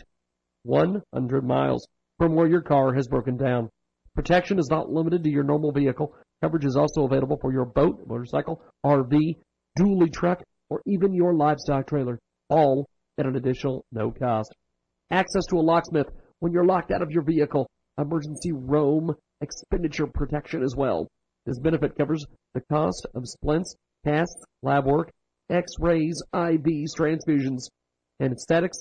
[0.65, 1.87] 100 miles.
[2.19, 3.71] from where your car has broken down.
[4.19, 6.13] Protection is not limited to your normal vehicle.
[6.43, 9.37] Coverage is also available for your boat, motorcycle, RV,
[9.79, 14.53] dually truck, or even your livestock trailer, all at an additional no cost.
[15.13, 16.09] Access to a locksmith
[16.41, 21.07] when you're locked out of your vehicle, emergency roam expenditure protection as well.
[21.47, 25.13] This benefit covers the cost of splints, casts, lab work,
[25.49, 27.69] x-rays, IVs, transfusions,
[28.21, 28.81] anesthetics,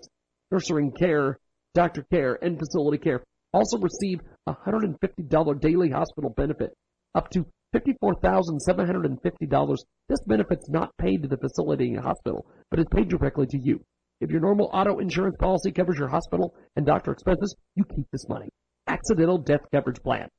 [0.50, 1.38] nursing care,
[1.76, 3.22] doctor care, and facility care.
[3.54, 6.72] Also receive $150 daily hospital benefit,
[7.14, 7.45] up to
[7.76, 9.78] $54,750.
[10.08, 13.82] This benefit's not paid to the facility hospital, but is paid directly to you.
[14.20, 18.28] If your normal auto insurance policy covers your hospital and doctor expenses, you keep this
[18.30, 18.50] money.
[18.88, 20.30] Accidental death coverage plan.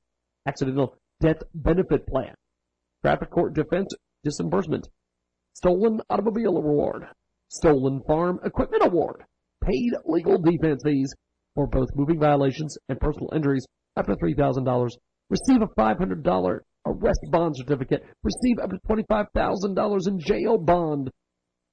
[0.46, 2.34] Accidental death benefit plan.
[3.02, 3.94] Traffic court defense
[4.24, 4.88] disbursement.
[5.52, 7.06] Stolen automobile award.
[7.48, 9.24] Stolen farm equipment award.
[9.62, 11.14] Paid legal defense fees
[11.54, 13.66] for both moving violations and personal injuries
[13.99, 14.90] up to $3,000.
[15.30, 18.05] Receive a $500 arrest bond certificate.
[18.22, 21.11] Receive up to $25,000 in jail bond.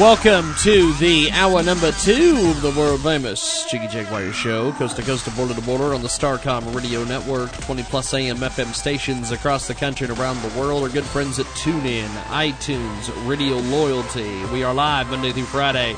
[0.00, 5.02] Welcome to the hour number two of the world famous Jiggy Jaguar show, coast to
[5.02, 9.68] coast border to border on the Starcom radio network, 20 plus AM FM stations across
[9.68, 10.82] the country and around the world.
[10.82, 14.44] Our good friends at TuneIn, iTunes, Radio Loyalty.
[14.46, 15.94] We are live Monday through Friday,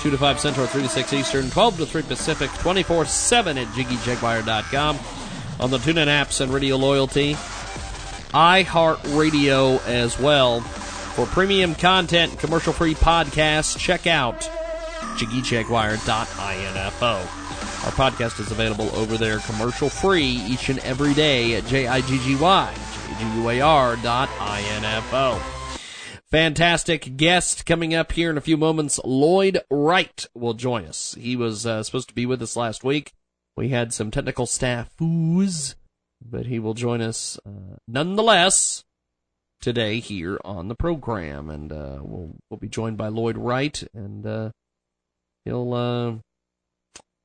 [0.00, 3.68] 2 to 5 Central, 3 to 6 Eastern, 12 to 3 Pacific, 24 7 at
[3.68, 4.98] JiggyJaguar.com,
[5.60, 7.34] on the TuneIn apps and Radio Loyalty,
[8.34, 10.60] iHeartRadio as well.
[11.18, 14.42] For premium content commercial free podcasts, check out
[15.16, 17.06] jiggyjaguar.info.
[17.06, 22.74] Our podcast is available over there commercial free each and every day at J-I-G-G-Y,
[23.08, 25.42] J-G-U-A-R dot I-N-F-O.
[26.30, 29.00] Fantastic guest coming up here in a few moments.
[29.04, 31.16] Lloyd Wright will join us.
[31.18, 33.12] He was uh, supposed to be with us last week.
[33.56, 38.84] We had some technical staff but he will join us uh, nonetheless
[39.60, 44.26] today here on the program, and uh, we'll we'll be joined by Lloyd Wright, and
[44.26, 44.50] uh,
[45.44, 46.12] he'll uh,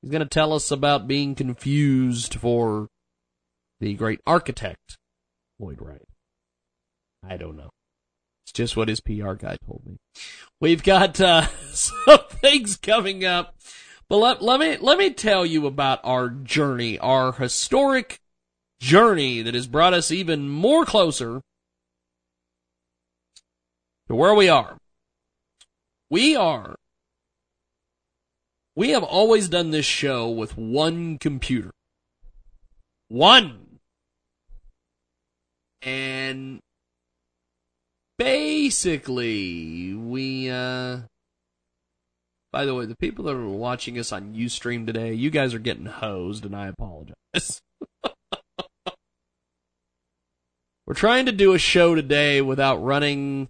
[0.02, 2.88] he's going to tell us about being confused for
[3.80, 4.98] the great architect
[5.60, 6.08] Lloyd Wright.
[7.28, 7.70] I don't know.
[8.46, 9.98] It's just what his PR guy told me.
[10.60, 13.56] We've got uh, some things coming up,
[14.10, 18.20] but let, let me let me tell you about our journey, our historic
[18.80, 21.42] journey that has brought us even more closer
[24.16, 24.78] where we are.
[26.10, 26.76] We are.
[28.76, 31.72] We have always done this show with one computer.
[33.08, 33.80] One.
[35.82, 36.60] And
[38.18, 41.02] basically, we, uh,
[42.52, 45.60] by the way, the people that are watching us on Ustream today, you guys are
[45.60, 47.62] getting hosed, and I apologize.
[50.86, 53.50] We're trying to do a show today without running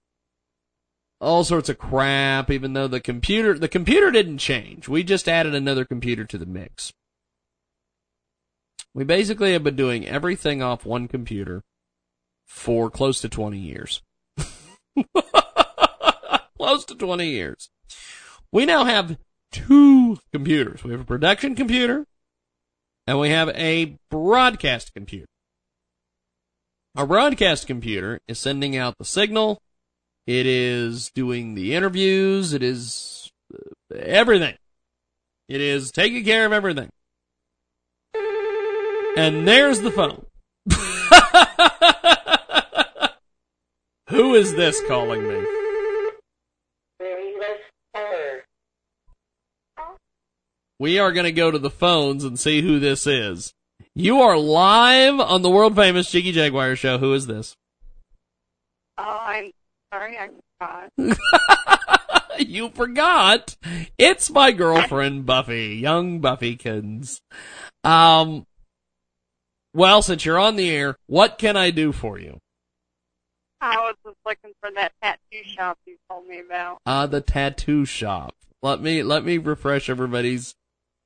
[1.23, 4.87] all sorts of crap, even though the computer, the computer didn't change.
[4.87, 6.93] We just added another computer to the mix.
[8.93, 11.63] We basically have been doing everything off one computer
[12.45, 14.01] for close to 20 years.
[16.57, 17.69] close to 20 years.
[18.51, 19.17] We now have
[19.51, 20.83] two computers.
[20.83, 22.05] We have a production computer
[23.07, 25.27] and we have a broadcast computer.
[26.95, 29.59] Our broadcast computer is sending out the signal.
[30.25, 32.53] It is doing the interviews.
[32.53, 34.55] It is uh, everything.
[35.49, 36.89] It is taking care of everything.
[39.15, 40.25] And there's the phone.
[44.09, 45.45] Who is this calling me?
[50.79, 53.53] We are going to go to the phones and see who this is.
[53.95, 56.97] You are live on the world famous Jiggy Jaguar show.
[56.97, 57.55] Who is this?
[58.97, 59.51] Oh, I'm
[59.93, 60.29] sorry, I
[60.97, 62.39] forgot.
[62.39, 63.55] you forgot.
[63.97, 67.21] It's my girlfriend Buffy, young Buffykins.
[67.83, 68.45] Um,
[69.73, 72.39] well, since you're on the air, what can I do for you?
[73.61, 76.79] I was just looking for that tattoo shop you told me about.
[76.85, 78.35] Uh, the tattoo shop.
[78.61, 80.53] Let me, let me refresh everybody's,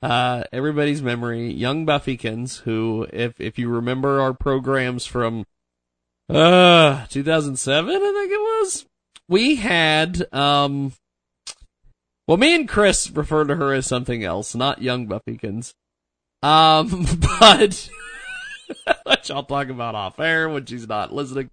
[0.01, 1.51] uh, everybody's memory.
[1.51, 5.45] Young Buffykins, who, if, if you remember our programs from,
[6.29, 8.85] uh, 2007, I think it was,
[9.29, 10.93] we had, um,
[12.27, 15.73] well, me and Chris refer to her as something else, not Young Buffykins.
[16.43, 17.05] Um,
[17.39, 17.89] but,
[19.05, 21.49] which I'll talk about off air when she's not listening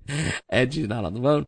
[0.48, 1.46] and she's not on the phone.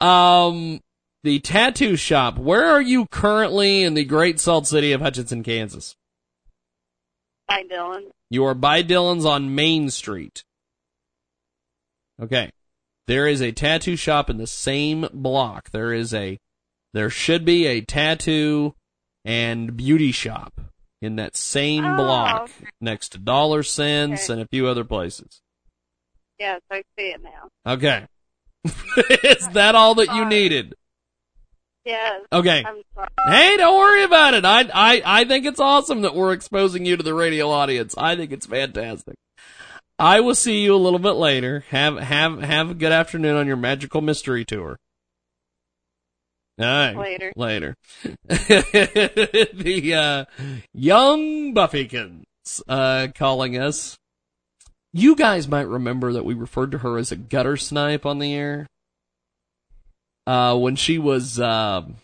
[0.00, 0.80] Um,
[1.24, 2.38] the tattoo shop.
[2.38, 5.96] Where are you currently in the great salt city of Hutchinson, Kansas?
[7.48, 8.10] By Dylan.
[8.30, 10.44] You are by Dillons on Main Street.
[12.20, 12.50] Okay.
[13.08, 15.70] There is a tattoo shop in the same block.
[15.70, 16.38] There is a,
[16.92, 18.74] there should be a tattoo
[19.24, 20.60] and beauty shop
[21.00, 22.68] in that same Oh, block okay.
[22.82, 24.32] next to Dollar Sense Okay.
[24.34, 25.40] and a few other places.
[26.38, 27.72] Yes, I see it now.
[27.72, 28.06] Okay.
[29.24, 30.74] is that all that you needed?
[31.86, 32.20] Yes.
[32.30, 32.62] Okay.
[33.26, 34.44] Hey, don't worry about it.
[34.44, 37.94] I, I, I think it's awesome that we're exposing you to the radio audience.
[37.96, 39.14] I think it's fantastic.
[39.98, 41.64] I will see you a little bit later.
[41.70, 44.78] Have, have, have a good afternoon on your magical mystery tour.
[46.60, 46.96] All right.
[46.96, 47.32] Later.
[47.36, 47.74] Later.
[48.24, 50.24] the, uh,
[50.72, 52.24] young Buffykins,
[52.68, 53.96] uh, calling us.
[54.92, 58.34] You guys might remember that we referred to her as a gutter snipe on the
[58.34, 58.66] air.
[60.26, 61.96] Uh, when she was, um,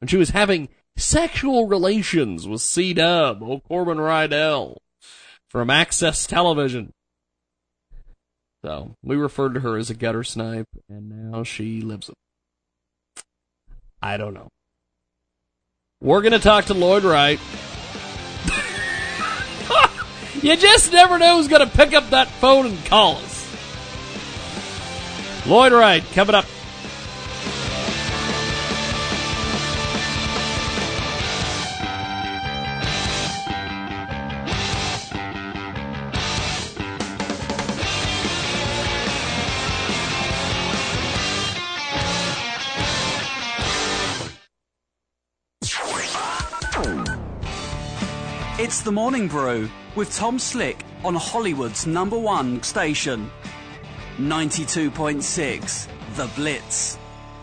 [0.00, 4.76] when she was having sexual relations with C Dub, old Corbin Rydell,
[5.52, 6.94] from Access Television.
[8.64, 12.10] So, we referred to her as a gutter snipe, and now she lives.
[14.00, 14.48] I don't know.
[16.00, 17.38] We're gonna talk to Lloyd Wright.
[20.42, 23.46] you just never know who's gonna pick up that phone and call us.
[25.46, 26.46] Lloyd Wright, coming up.
[48.72, 53.30] It's the Morning Brew with Tom Slick on Hollywood's number one station.
[54.16, 56.96] 92.6 The Blitz.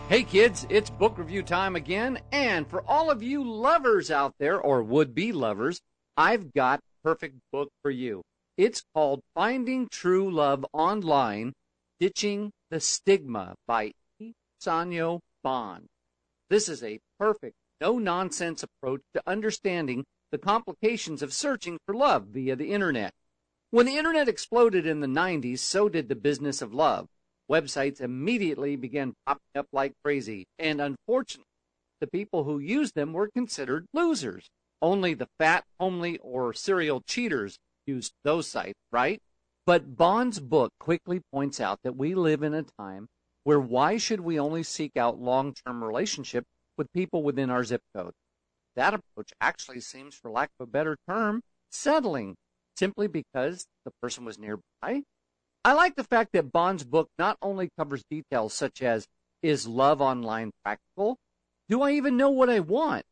[0.08, 4.60] Hey kids, it's book review time again, and for all of you lovers out there,
[4.60, 5.80] or would be lovers,
[6.16, 8.22] I've got a perfect book for you.
[8.56, 11.52] It's called Finding True Love Online
[12.00, 14.32] Ditching the Stigma by E.
[14.60, 15.86] Sanyo Bond.
[16.48, 22.26] This is a perfect, no nonsense approach to understanding the complications of searching for love
[22.26, 23.12] via the internet.
[23.70, 27.08] When the internet exploded in the 90s, so did the business of love.
[27.50, 31.46] Websites immediately began popping up like crazy, and unfortunately,
[32.00, 34.48] the people who used them were considered losers.
[34.80, 39.20] Only the fat, homely, or serial cheaters used those sites, right?
[39.66, 43.08] But Bond's book quickly points out that we live in a time
[43.44, 46.46] where why should we only seek out long-term relationships
[46.76, 48.12] with people within our zip code?
[48.76, 52.36] That approach actually seems, for lack of a better term, settling,
[52.76, 55.02] simply because the person was nearby.
[55.64, 59.06] I like the fact that Bond's book not only covers details such as
[59.42, 61.18] is love online practical?
[61.68, 63.04] Do I even know what I want?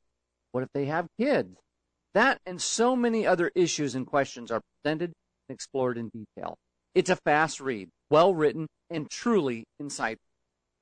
[0.52, 1.56] What if they have kids?
[2.14, 5.12] That and so many other issues and questions are presented
[5.48, 6.56] and explored in detail.
[6.94, 10.16] It's a fast read, well written, and truly insightful.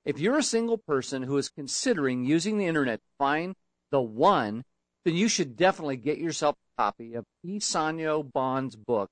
[0.05, 3.55] If you're a single person who is considering using the internet to find
[3.91, 4.63] the one,
[5.05, 7.59] then you should definitely get yourself a copy of E.
[7.59, 9.09] Sanyo Bond's book,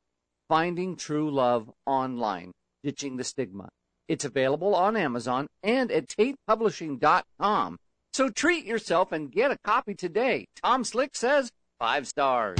[0.49, 2.53] Finding True Love Online,
[2.83, 3.69] Ditching the Stigma.
[4.09, 7.79] It's available on Amazon and at TatePublishing.com.
[8.13, 10.47] So treat yourself and get a copy today.
[10.63, 12.59] Tom Slick says five stars.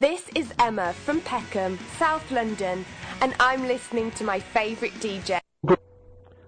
[0.00, 2.84] This is Emma from Peckham, South London,
[3.20, 5.40] and I'm listening to my favourite DJ.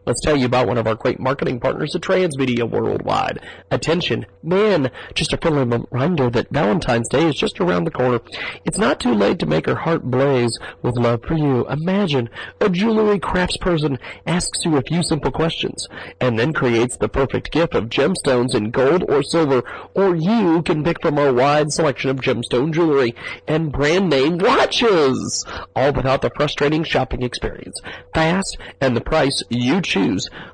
[0.06, 3.40] Let's tell you about one of our great marketing partners at Transmedia Worldwide.
[3.72, 8.20] Attention, man, just a friendly reminder that Valentine's Day is just around the corner.
[8.64, 11.66] It's not too late to make her heart blaze with love for you.
[11.68, 12.30] Imagine
[12.60, 15.88] a jewelry craftsperson asks you a few simple questions
[16.20, 19.64] and then creates the perfect gift of gemstones in gold or silver,
[19.94, 23.12] or you can pick from our wide selection of gemstone jewelry
[23.48, 27.80] and brand name watches, all without the frustrating shopping experience.
[28.14, 29.95] Fast and the price you choose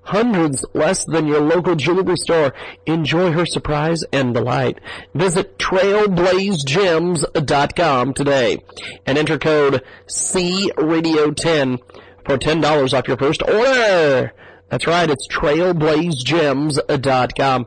[0.04, 2.54] Hundreds less than your local jewelry store.
[2.86, 4.78] Enjoy her surprise and delight.
[5.14, 8.62] Visit trailblazegems.com today
[9.04, 11.78] and enter code CRadio10
[12.24, 14.32] for $10 off your first order.
[14.68, 17.66] That's right, it's trailblazegems.com.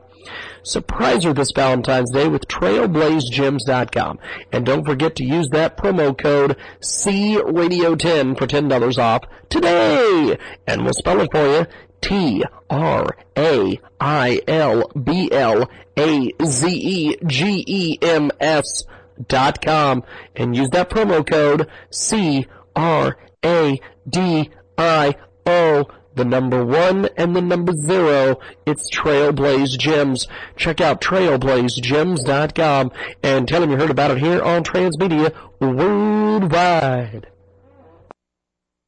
[0.66, 4.18] Surprise her this Valentine's Day with trailblazegems.com.
[4.50, 10.36] And don't forget to use that promo code CRadio10 for $10 off today.
[10.66, 11.66] And we'll spell it for you.
[12.00, 18.84] T R A I L B L A Z E G E M S
[19.28, 20.02] dot com
[20.34, 25.14] and use that promo code C R A D I
[25.46, 25.86] O
[26.16, 28.40] the number one and the number zero.
[28.66, 30.26] It's Trailblaze Gems.
[30.56, 32.90] Check out trailblazegems.com
[33.22, 37.28] and tell them you heard about it here on Transmedia Worldwide.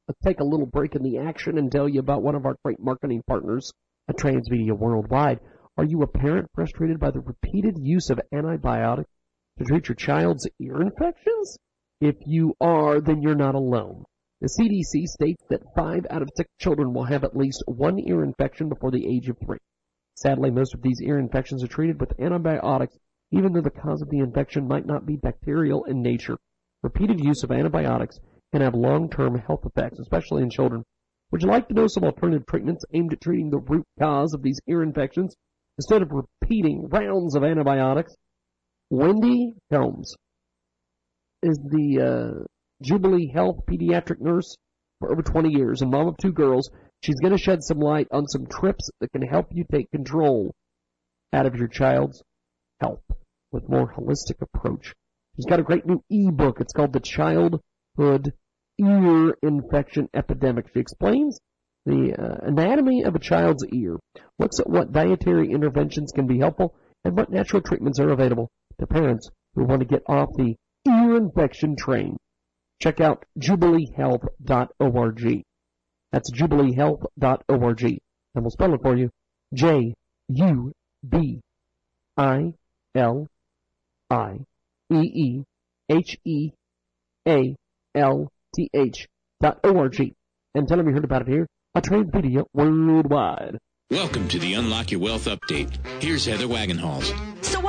[0.08, 2.56] Let's take a little break in the action and tell you about one of our
[2.64, 3.70] great marketing partners
[4.08, 5.40] at Transmedia Worldwide.
[5.76, 9.10] Are you a parent frustrated by the repeated use of antibiotics
[9.58, 11.58] to treat your child's ear infections?
[12.00, 14.04] If you are, then you're not alone.
[14.40, 18.22] The CDC states that five out of six children will have at least one ear
[18.22, 19.58] infection before the age of three.
[20.14, 22.96] Sadly, most of these ear infections are treated with antibiotics,
[23.32, 26.38] even though the cause of the infection might not be bacterial in nature.
[26.84, 28.20] Repeated use of antibiotics
[28.52, 30.84] can have long-term health effects, especially in children.
[31.32, 34.42] Would you like to know some alternative treatments aimed at treating the root cause of
[34.42, 35.34] these ear infections
[35.78, 38.14] instead of repeating rounds of antibiotics?
[38.88, 40.14] Wendy Helms
[41.42, 42.44] is the uh,
[42.80, 44.56] Jubilee Health pediatric nurse
[45.00, 46.70] for over 20 years and mom of two girls.
[47.02, 50.54] She's going to shed some light on some trips that can help you take control
[51.32, 52.22] out of your child's
[52.80, 53.02] health
[53.50, 54.94] with more holistic approach.
[55.36, 56.60] She's got a great new ebook.
[56.60, 58.32] It's called The Childhood
[58.78, 60.66] Ear Infection Epidemic.
[60.72, 61.38] She explains
[61.84, 63.98] the uh, anatomy of a child's ear,
[64.38, 66.74] looks at what dietary interventions can be helpful,
[67.04, 70.54] and what natural treatments are available to parents who want to get off the
[70.86, 72.16] ear infection train.
[72.80, 75.42] Check out jubileehealth.org.
[76.12, 77.82] That's jubileehealth.org.
[77.82, 79.10] And we'll spell it for you.
[79.54, 79.94] J
[80.28, 80.72] U
[81.08, 81.40] B
[82.16, 82.52] I
[82.94, 83.26] L
[84.10, 84.40] I
[84.92, 85.44] E E
[85.88, 86.50] H E
[87.26, 87.56] A
[87.94, 89.08] L T H
[89.40, 90.12] dot O-R-G.
[90.54, 93.58] And tell them you heard about it here on Transmedia Worldwide.
[93.90, 95.74] Welcome to the Unlock Your Wealth Update.
[96.02, 97.14] Here's Heather Wagenhals.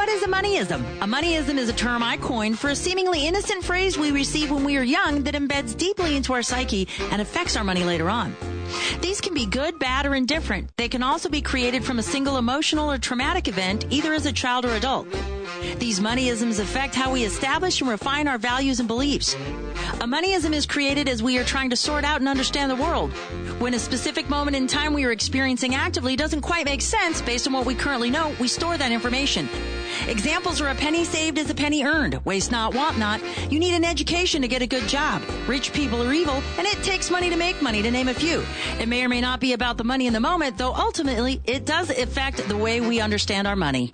[0.10, 0.82] What is a moneyism?
[1.02, 4.64] A moneyism is a term I coined for a seemingly innocent phrase we receive when
[4.64, 8.36] we are young that embeds deeply into our psyche and affects our money later on.
[9.02, 10.76] These can be good, bad, or indifferent.
[10.78, 14.34] They can also be created from a single emotional or traumatic event, either as a
[14.34, 15.08] child or adult.
[15.78, 19.36] These moneyisms affect how we establish and refine our values and beliefs.
[20.02, 23.12] A moneyism is created as we are trying to sort out and understand the world.
[23.60, 27.46] When a specific moment in time we are experiencing actively doesn't quite make sense based
[27.46, 29.48] on what we currently know, we store that information.
[30.08, 32.16] Examples are a penny saved is a penny earned.
[32.26, 33.22] Waste not, want not.
[33.52, 35.22] You need an education to get a good job.
[35.48, 38.44] Rich people are evil, and it takes money to make money, to name a few.
[38.80, 41.66] It may or may not be about the money in the moment, though ultimately it
[41.66, 43.92] does affect the way we understand our money.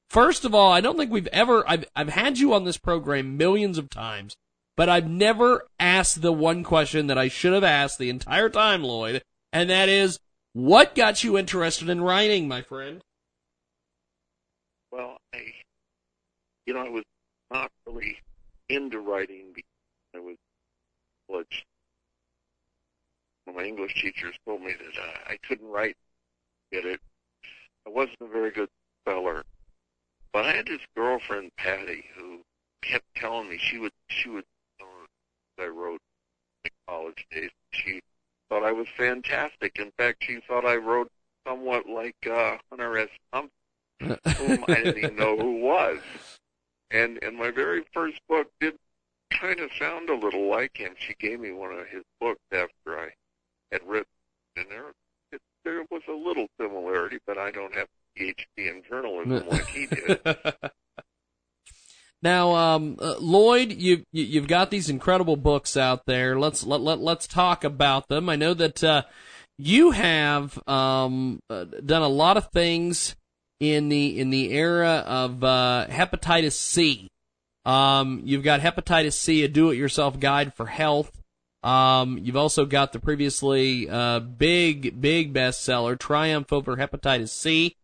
[0.09, 3.35] first of all, I don't think we've ever I've I've had you on this program
[3.35, 4.37] millions of times,
[4.77, 8.81] but I've never asked the one question that I should have asked the entire time,
[8.81, 9.23] Lloyd,
[9.57, 10.19] and that is,
[10.53, 13.01] what got you interested in writing, my friend?
[14.91, 15.45] Well, I,
[16.67, 17.03] you know, I was
[17.51, 18.17] not really
[18.69, 19.65] into writing because
[20.15, 20.35] I was
[21.27, 21.65] college.
[23.51, 25.95] My English teachers told me that uh, I couldn't write.
[26.71, 26.99] Get it?
[27.87, 28.69] I wasn't a very good
[29.01, 29.43] speller,
[30.33, 32.41] but I had this girlfriend Patty who
[32.83, 34.43] kept telling me she would she would
[34.79, 36.01] her I wrote
[36.65, 37.49] in college days.
[37.71, 38.01] She
[38.49, 39.77] thought I was fantastic.
[39.79, 41.11] In fact, she thought I wrote
[41.47, 43.09] somewhat like uh, Hunter S.
[43.31, 43.51] Thompson,
[43.99, 45.99] whom I didn't even know who was.
[46.91, 48.75] And and my very first book did
[49.31, 50.93] kind of sound a little like him.
[50.97, 53.09] She gave me one of his books after I
[53.71, 54.05] had written,
[54.55, 54.91] and there
[55.31, 59.67] it, there was a little similarity, but I don't have a PhD in journalism like
[59.67, 60.19] he did.
[62.23, 66.39] Now, um, uh, Lloyd, you, you you've got these incredible books out there.
[66.39, 68.27] Let's let let let's talk about them.
[68.27, 69.03] I know that uh,
[69.57, 73.15] you have um, uh, done a lot of things
[73.59, 77.07] in the in the era of uh, hepatitis C.
[77.65, 81.11] Um, you've got hepatitis C, a do-it-yourself guide for health.
[81.63, 87.75] Um, you've also got the previously uh, big big bestseller Triumph over Hepatitis C.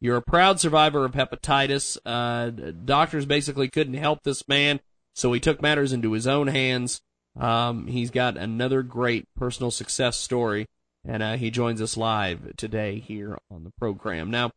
[0.00, 1.98] You're a proud survivor of hepatitis.
[2.06, 2.50] Uh,
[2.84, 4.80] doctors basically couldn't help this man,
[5.14, 7.00] so he took matters into his own hands.
[7.38, 10.66] Um, he's got another great personal success story,
[11.04, 14.30] and uh, he joins us live today here on the program.
[14.30, 14.50] Now,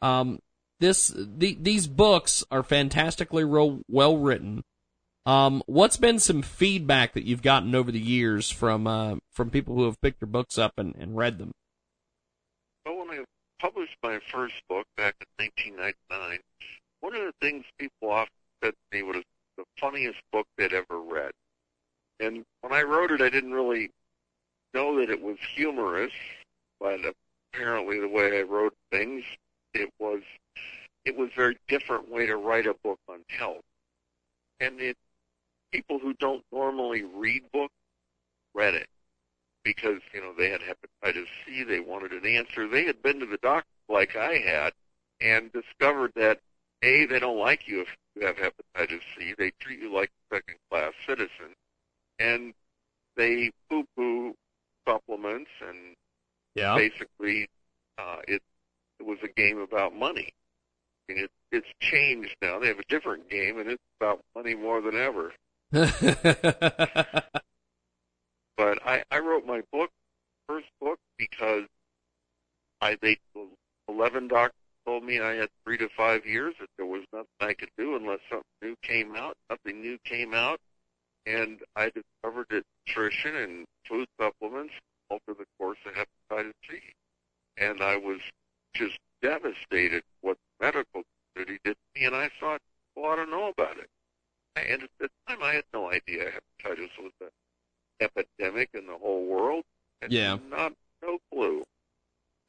[0.00, 0.38] um,
[0.80, 4.62] this the, these books are fantastically ro- well written.
[5.24, 9.74] Um, what's been some feedback that you've gotten over the years from uh, from people
[9.74, 11.52] who have picked your books up and, and read them?
[13.58, 16.40] Published my first book back in 1999,
[17.00, 19.22] one of the things people often said to me was
[19.56, 21.32] the funniest book they'd ever read.
[22.20, 23.90] And when I wrote it, I didn't really
[24.74, 26.12] know that it was humorous,
[26.80, 27.00] but
[27.54, 29.24] apparently the way I wrote things,
[29.72, 30.20] it was
[31.06, 33.62] it was a very different way to write a book on health.
[34.60, 34.96] And it
[35.72, 37.74] people who don't normally read books
[38.54, 38.88] read it
[39.66, 42.68] because you know they had hepatitis C, they wanted an answer.
[42.68, 44.72] They had been to the doctor like I had
[45.20, 46.38] and discovered that
[46.84, 49.34] a they don't like you if you have hepatitis C.
[49.36, 51.56] They treat you like a second class citizen,
[52.20, 52.54] and
[53.16, 54.34] they poo poo
[54.86, 55.96] supplements and
[56.54, 56.76] yeah.
[56.76, 57.48] basically
[57.98, 58.42] uh, it
[59.00, 60.32] it was a game about money.
[61.08, 62.60] I mean, it, it's changed now.
[62.60, 65.32] They have a different game, and it's about money more than ever.
[68.56, 69.90] but I, I wrote my book,
[70.48, 71.64] first book, because
[72.80, 73.18] I they
[73.88, 74.54] eleven doctors
[74.84, 77.96] told me I had three to five years that there was nothing I could do
[77.96, 79.36] unless something new came out.
[79.50, 80.60] Nothing new came out,
[81.26, 84.74] and I discovered that nutrition and food supplements
[85.10, 86.80] alter the course of hepatitis C,
[87.56, 88.20] and I was
[88.74, 91.02] just devastated what the medical
[91.34, 92.60] community did to me, and I thought,
[92.94, 93.88] well, I don't know about it.
[94.56, 97.28] And at the time, I had no idea hepatitis was an
[98.00, 99.64] epidemic in the whole world.
[100.02, 100.38] And Yeah.
[100.48, 101.64] Not no clue.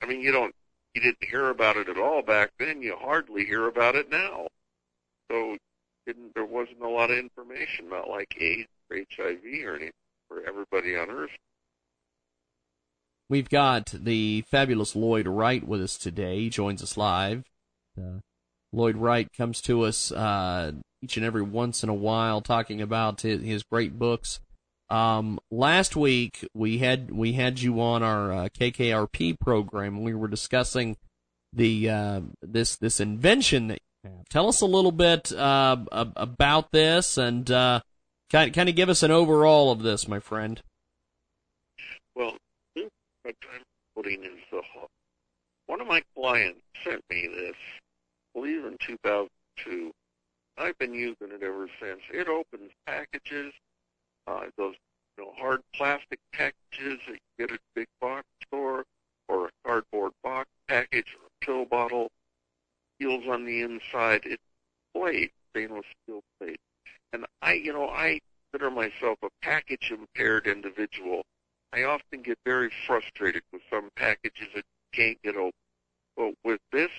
[0.02, 0.53] I mean, you don't,
[0.94, 2.82] you didn't hear about it at all back then.
[2.82, 4.48] You hardly hear about it now.
[5.32, 5.57] So,
[6.06, 9.91] didn't there wasn't a lot of information about like AIDS or HIV or anything
[10.28, 11.32] for everybody on Earth.
[13.30, 16.40] We've got the fabulous Lloyd Wright with us today.
[16.40, 17.44] He joins us live.
[17.98, 18.19] Uh,
[18.72, 23.22] Lloyd Wright comes to us uh, each and every once in a while, talking about
[23.22, 24.40] his, his great books.
[24.89, 30.27] Um, last week we had we had you on our uh, KKRP program, we were
[30.27, 30.97] discussing
[31.51, 34.30] the uh, this this invention that you have.
[34.30, 37.81] Tell us a little bit uh, about this, and uh,
[38.31, 40.61] kind kind of give us an overall of this, my friend.
[42.15, 42.38] Well,
[42.73, 43.61] what I'm
[43.95, 44.61] putting is the.
[45.65, 49.91] One of my clients sent me this, I believe in 2002.
[50.57, 51.99] I've been using it ever since.
[52.14, 53.53] It opens packages,
[54.27, 54.75] uh, goes
[55.17, 58.85] you know, hard plastic packages that you get at a big box store,
[59.27, 62.11] or a cardboard box package, or a pill bottle.
[62.99, 64.21] Seals on the inside.
[64.25, 64.43] It's
[64.95, 66.59] plate, stainless steel plate.
[67.13, 68.19] And I, you know, I
[68.51, 71.23] consider myself a package impaired individual.
[71.73, 74.63] I often get very frustrated with some packages that
[74.93, 75.51] can't get open.
[76.15, 76.89] But with this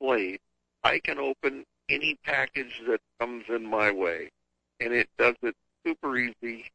[0.00, 0.40] plate,
[0.84, 4.30] I can open any package that comes in my way,
[4.80, 5.54] and it does it
[5.86, 6.70] super easy.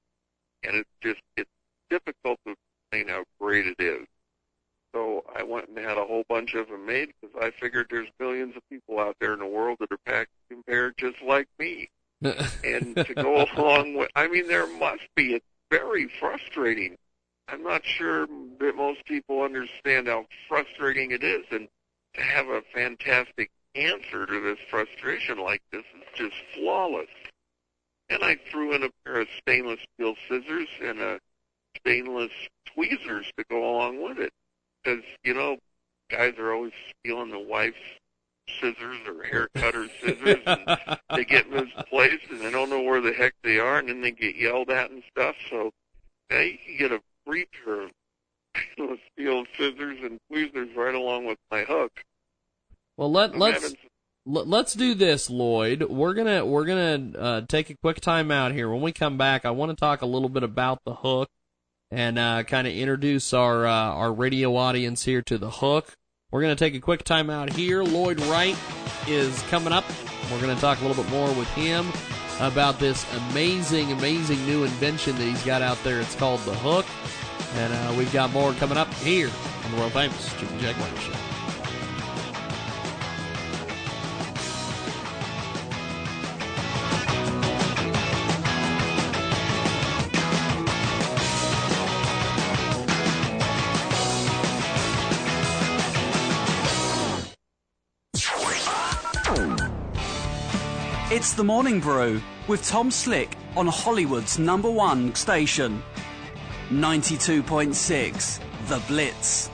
[0.63, 1.49] And it's just it's
[1.89, 2.55] difficult to
[2.91, 4.07] explain how great it is.
[4.93, 8.09] So I went and had a whole bunch of them made because I figured there's
[8.19, 11.89] millions of people out there in the world that are package impaired just like me.
[12.63, 15.35] and to go along with, I mean, there must be.
[15.35, 16.95] It's very frustrating.
[17.47, 18.27] I'm not sure
[18.59, 21.67] that most people understand how frustrating it is, and
[22.15, 27.07] to have a fantastic answer to this frustration like this is just flawless.
[28.09, 31.19] And I threw in a pair of stainless steel scissors and a
[31.77, 32.31] stainless
[32.73, 34.31] tweezers to go along with it.
[34.83, 35.57] Because, you know,
[36.09, 37.77] guys are always stealing the wife's
[38.61, 43.11] scissors or hair cutter scissors and they get misplaced and they don't know where the
[43.11, 45.35] heck they are and then they get yelled at and stuff.
[45.49, 45.71] So
[46.29, 47.91] now you can get a free pair of
[48.73, 51.91] stainless steel scissors and tweezers right along with my hook.
[52.95, 53.75] Well, let I'm let's
[54.27, 55.83] let's do this, Lloyd.
[55.83, 58.69] We're gonna we're gonna uh, take a quick time out here.
[58.69, 61.29] When we come back, I want to talk a little bit about the hook
[61.89, 65.93] and uh, kind of introduce our uh, our radio audience here to the hook.
[66.31, 67.83] We're gonna take a quick time out here.
[67.83, 68.57] Lloyd Wright
[69.07, 69.85] is coming up.
[70.31, 71.87] We're gonna talk a little bit more with him
[72.39, 76.01] about this amazing, amazing new invention that he's got out there.
[76.01, 76.85] It's called the hook,
[77.55, 79.31] and uh, we've got more coming up here
[79.63, 81.26] on the world famous Jiggy Jaguar Show.
[101.17, 105.81] It's the Morning Brew with Tom Slick on Hollywood's number one station.
[106.69, 109.49] 92.6 The Blitz.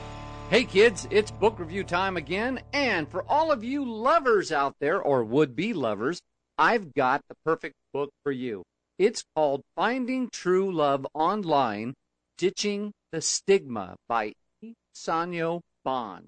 [0.50, 5.00] Hey kids, it's book review time again, and for all of you lovers out there,
[5.00, 6.20] or would be lovers,
[6.58, 8.62] I've got the perfect book for you.
[8.98, 11.94] It's called Finding True Love Online
[12.36, 14.74] Ditching the Stigma by E.
[14.94, 16.26] Sanyo Bond.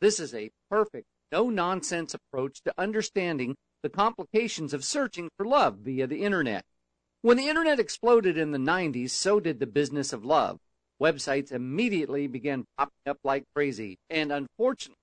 [0.00, 3.54] This is a perfect, no nonsense approach to understanding
[3.84, 6.64] the complications of searching for love via the internet.
[7.20, 10.58] When the internet exploded in the 90s, so did the business of love.
[11.02, 14.96] Websites immediately began popping up like crazy, and unfortunately,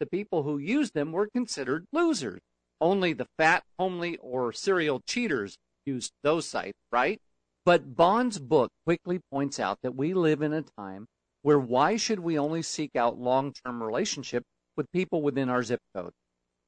[0.00, 2.40] the people who used them were considered losers.
[2.80, 7.20] Only the fat, homely, or serial cheaters used those sites, right?
[7.66, 11.06] But Bond's book quickly points out that we live in a time
[11.42, 16.12] where why should we only seek out long-term relationships with people within our zip code?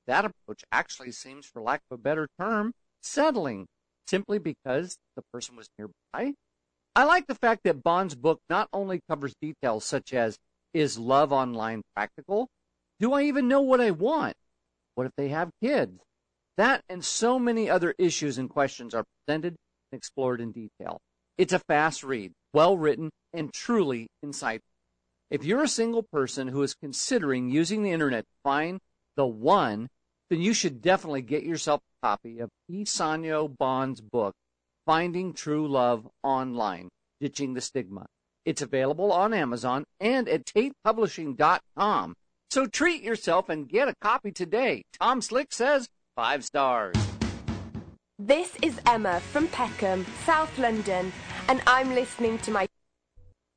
[0.06, 3.66] That approach actually seems, for lack of a better term, settling,
[4.06, 6.34] simply because the person was nearby.
[6.96, 10.38] I like the fact that Bond's book not only covers details such as
[10.72, 12.48] is love online practical?
[13.00, 14.34] Do I even know what I want?
[14.94, 16.00] What if they have kids?
[16.56, 19.56] That and so many other issues and questions are presented
[19.90, 20.98] and explored in detail.
[21.36, 24.60] It's a fast read, well written, and truly insightful.
[25.30, 28.78] If you're a single person who is considering using the internet to find
[29.16, 29.88] the one,
[30.30, 32.84] then you should definitely get yourself a copy of E.
[32.84, 34.34] Sanyo Bond's book,
[34.86, 36.88] Finding True Love Online,
[37.20, 38.06] Ditching the Stigma.
[38.44, 42.14] It's available on Amazon and at TatePublishing.com.
[42.50, 44.82] So treat yourself and get a copy today.
[45.00, 46.94] Tom Slick says five stars.
[48.18, 51.12] This is Emma from Peckham, South London,
[51.48, 52.68] and I'm listening to my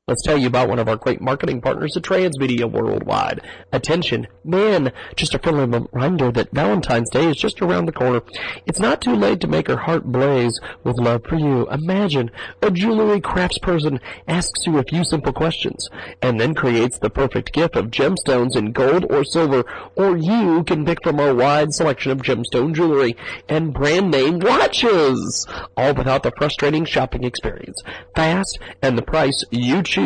[0.08, 3.42] Let's tell you about one of our great marketing partners at Transmedia Worldwide.
[3.72, 8.22] Attention, man, just a friendly reminder that Valentine's Day is just around the corner.
[8.64, 11.68] It's not too late to make her heart blaze with love for you.
[11.68, 12.30] Imagine
[12.62, 15.90] a jewelry craftsperson asks you a few simple questions
[16.22, 19.62] and then creates the perfect gift of gemstones in gold or silver,
[19.94, 23.14] or you can pick from our wide selection of gemstone jewelry
[23.50, 27.82] and brand name watches, all without the frustrating shopping experience.
[28.16, 29.97] Fast and the price you choose.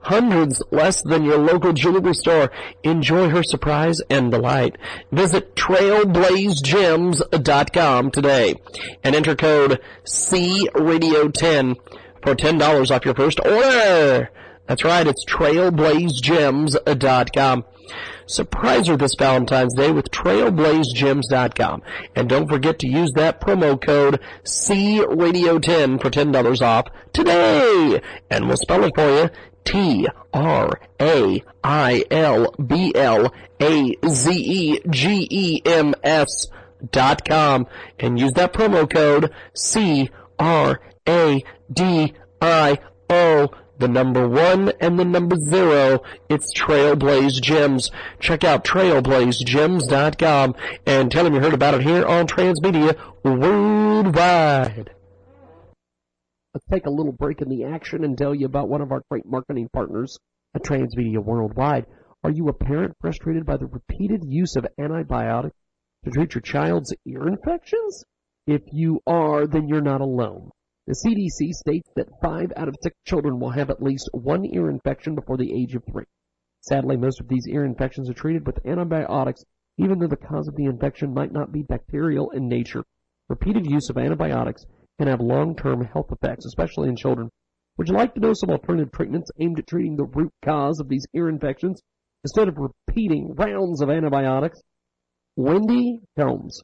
[0.00, 2.50] Hundreds less than your local jewelry store.
[2.82, 4.76] Enjoy her surprise and delight.
[5.12, 8.54] Visit trailblazegems.com today
[9.04, 11.76] and enter code CRadio10
[12.22, 14.30] for $10 off your first order.
[14.66, 17.64] That's right, it's trailblazegems.com.
[18.26, 21.82] Surprise her this Valentine's Day with trailblazegems.com.
[22.14, 28.00] And don't forget to use that promo code CRadio10 for $10 off today.
[28.30, 29.30] And we'll spell it for you.
[29.64, 36.48] T R A I L B L A Z E G E M S
[36.92, 37.66] dot com
[37.98, 42.78] and use that promo code C R A D I
[43.10, 43.50] O
[43.80, 46.02] the number one and the number zero.
[46.28, 47.90] It's Trailblaze Gems.
[48.20, 50.54] Check out trailblazegems.com
[50.86, 54.90] and tell them you heard about it here on Transmedia Worldwide.
[56.54, 59.02] Let's take a little break in the action and tell you about one of our
[59.10, 60.18] great marketing partners
[60.54, 61.86] at Transmedia Worldwide.
[62.22, 65.56] Are you a parent frustrated by the repeated use of antibiotics
[66.04, 68.04] to treat your child's ear infections?
[68.46, 70.50] If you are, then you're not alone.
[70.90, 74.68] The CDC states that five out of six children will have at least one ear
[74.68, 76.02] infection before the age of three.
[76.62, 79.44] Sadly, most of these ear infections are treated with antibiotics,
[79.78, 82.82] even though the cause of the infection might not be bacterial in nature.
[83.28, 84.66] Repeated use of antibiotics
[84.98, 87.30] can have long-term health effects, especially in children.
[87.78, 90.88] Would you like to know some alternative treatments aimed at treating the root cause of
[90.88, 91.80] these ear infections
[92.24, 94.60] instead of repeating rounds of antibiotics?
[95.36, 96.60] Wendy Helms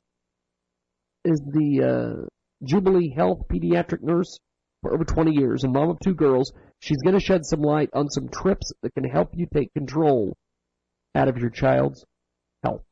[1.25, 2.27] is the uh,
[2.63, 4.39] Jubilee Health pediatric nurse
[4.83, 6.53] for over 20 years and mom of two girls.
[6.81, 10.37] She's going to shed some light on some trips that can help you take control
[11.15, 12.05] out of your child's
[12.63, 12.85] health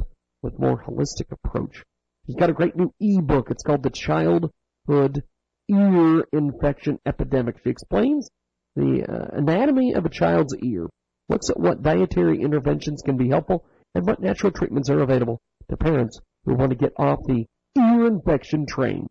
[0.43, 1.83] with more holistic approach.
[2.27, 3.51] She's got a great new ebook.
[3.51, 5.23] It's called The Childhood
[5.71, 7.57] ear infection epidemic.
[7.63, 8.29] She explains
[8.77, 10.89] the uh, anatomy of a child's ear,
[11.29, 13.65] looks at what dietary interventions can be helpful,
[13.95, 17.47] and what natural treatments are available to parents who want to get off the
[17.79, 19.07] ear infection train.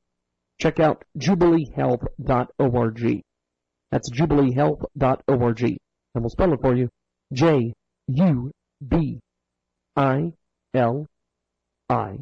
[0.60, 3.22] Check out jubileehealth.org.
[3.92, 5.62] That's jubileehealth.org.
[5.62, 6.90] And we'll spell it for you.
[7.32, 7.74] J
[8.08, 8.52] U
[8.88, 9.20] B
[9.96, 10.34] I
[10.74, 11.08] L
[11.90, 12.18] I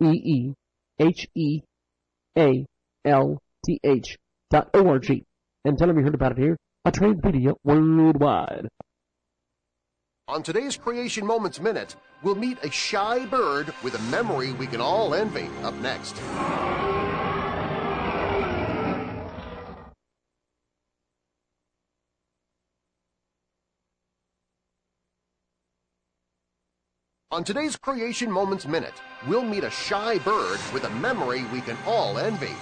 [0.00, 0.54] E E
[0.98, 1.60] H E
[2.36, 2.66] A
[3.04, 5.24] L th.org
[5.64, 8.68] and tell them you heard about it here on Transmedia Worldwide.
[10.28, 14.80] On today's Creation Moments Minute, we'll meet a shy bird with a memory we can
[14.80, 15.48] all envy.
[15.62, 16.14] Up next.
[27.34, 28.94] On today's Creation Moments Minute,
[29.26, 32.54] we'll meet a shy bird with a memory we can all envy.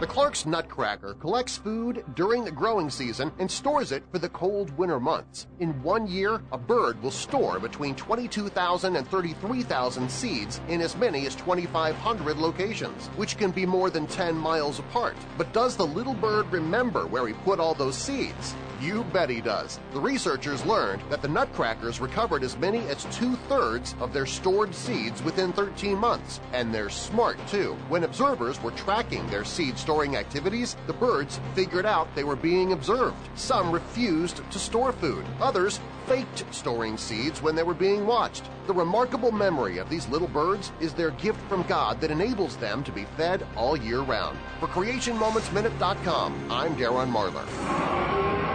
[0.00, 4.76] The Clark's Nutcracker collects food during the growing season and stores it for the cold
[4.76, 5.46] winter months.
[5.60, 11.26] In one year, a bird will store between 22,000 and 33,000 seeds in as many
[11.26, 15.16] as 2,500 locations, which can be more than 10 miles apart.
[15.38, 18.56] But does the little bird remember where he put all those seeds?
[18.80, 19.78] You bet he does.
[19.92, 24.74] The researchers learned that the nutcrackers recovered as many as two thirds of their stored
[24.74, 26.40] seeds within 13 months.
[26.52, 27.76] And they're smart too.
[27.88, 32.72] When observers were tracking their seed storing activities, the birds figured out they were being
[32.72, 33.28] observed.
[33.34, 38.44] Some refused to store food, others faked storing seeds when they were being watched.
[38.66, 42.82] The remarkable memory of these little birds is their gift from God that enables them
[42.84, 44.38] to be fed all year round.
[44.58, 48.53] For CreationMomentsMinute.com, I'm Darren Marlar.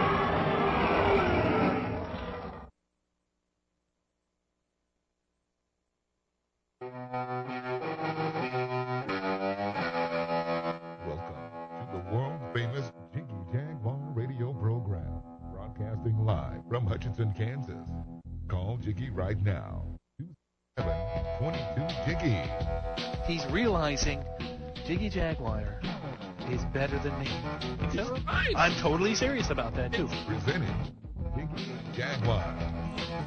[17.20, 17.76] From Kansas.
[18.48, 19.84] Call Jiggy right now.
[20.78, 23.30] 2722 Jiggy.
[23.30, 24.24] He's realizing
[24.86, 25.82] Jiggy Jaguar
[26.50, 27.28] is better than me.
[28.56, 30.08] I'm totally serious about that too.
[30.26, 30.74] Presenting
[31.36, 32.42] Jiggy Jaguar.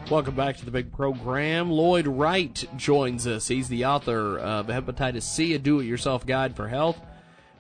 [0.10, 1.70] Welcome back to the big program.
[1.70, 3.48] Lloyd Wright joins us.
[3.48, 7.00] He's the author of Hepatitis C, a do-it-yourself guide for health.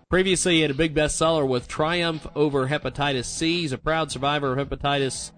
[0.09, 3.61] Previously, he had a big bestseller with Triumph over Hepatitis C.
[3.61, 5.29] He's a proud survivor of hepatitis,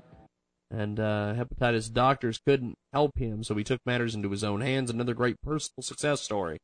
[0.72, 4.90] and uh, hepatitis doctors couldn't help him, so he took matters into his own hands.
[4.90, 6.60] Another great personal success story.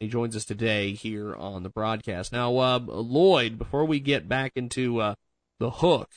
[0.00, 2.32] He joins us today here on the broadcast.
[2.32, 5.14] Now, uh, Lloyd, before we get back into uh,
[5.60, 6.10] the hook,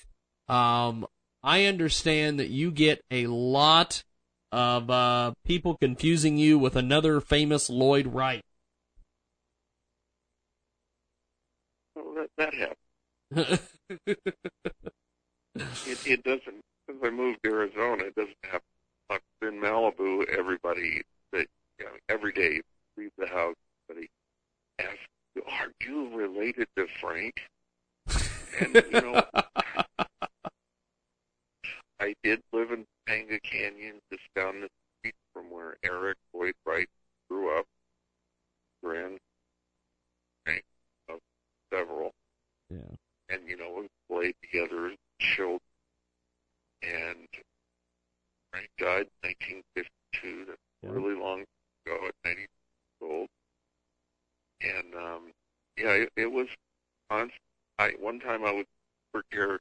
[0.48, 1.06] um,
[1.44, 4.04] I understand that you get a lot
[4.52, 8.44] of uh, people confusing you with another famous Lloyd Wright.
[11.96, 13.60] Well, that, that happens.
[14.06, 14.20] it,
[16.08, 16.64] it doesn't.
[16.88, 18.62] Since I moved to Arizona, it doesn't happen.
[19.10, 19.22] much.
[19.42, 21.02] In Malibu, everybody
[21.32, 21.48] that
[21.80, 22.62] you know, every day
[22.98, 23.56] leave the house,
[23.88, 24.10] somebody
[24.80, 25.00] asks,
[25.48, 27.42] "Are you related to Frank?"
[28.60, 29.24] And you know,
[32.00, 36.90] I did live in Panga Canyon, just down the street from where Eric Lloyd Wright
[37.30, 37.66] grew up.
[38.84, 39.20] Grand
[40.48, 40.64] right,
[41.10, 41.20] uh, of
[41.74, 42.12] several.
[42.70, 42.96] Yeah.
[43.30, 45.60] And, you know, we played together as children.
[46.86, 47.28] And
[48.52, 50.46] Frank died in 1952.
[50.46, 50.90] That's Yeah.
[50.92, 51.44] really long
[51.86, 52.50] ago at 90 years
[53.02, 53.30] old.
[54.62, 55.32] And, um,
[55.78, 56.48] yeah, it, it was
[57.10, 57.42] constant.
[57.78, 58.66] I, one time I was
[59.12, 59.60] for care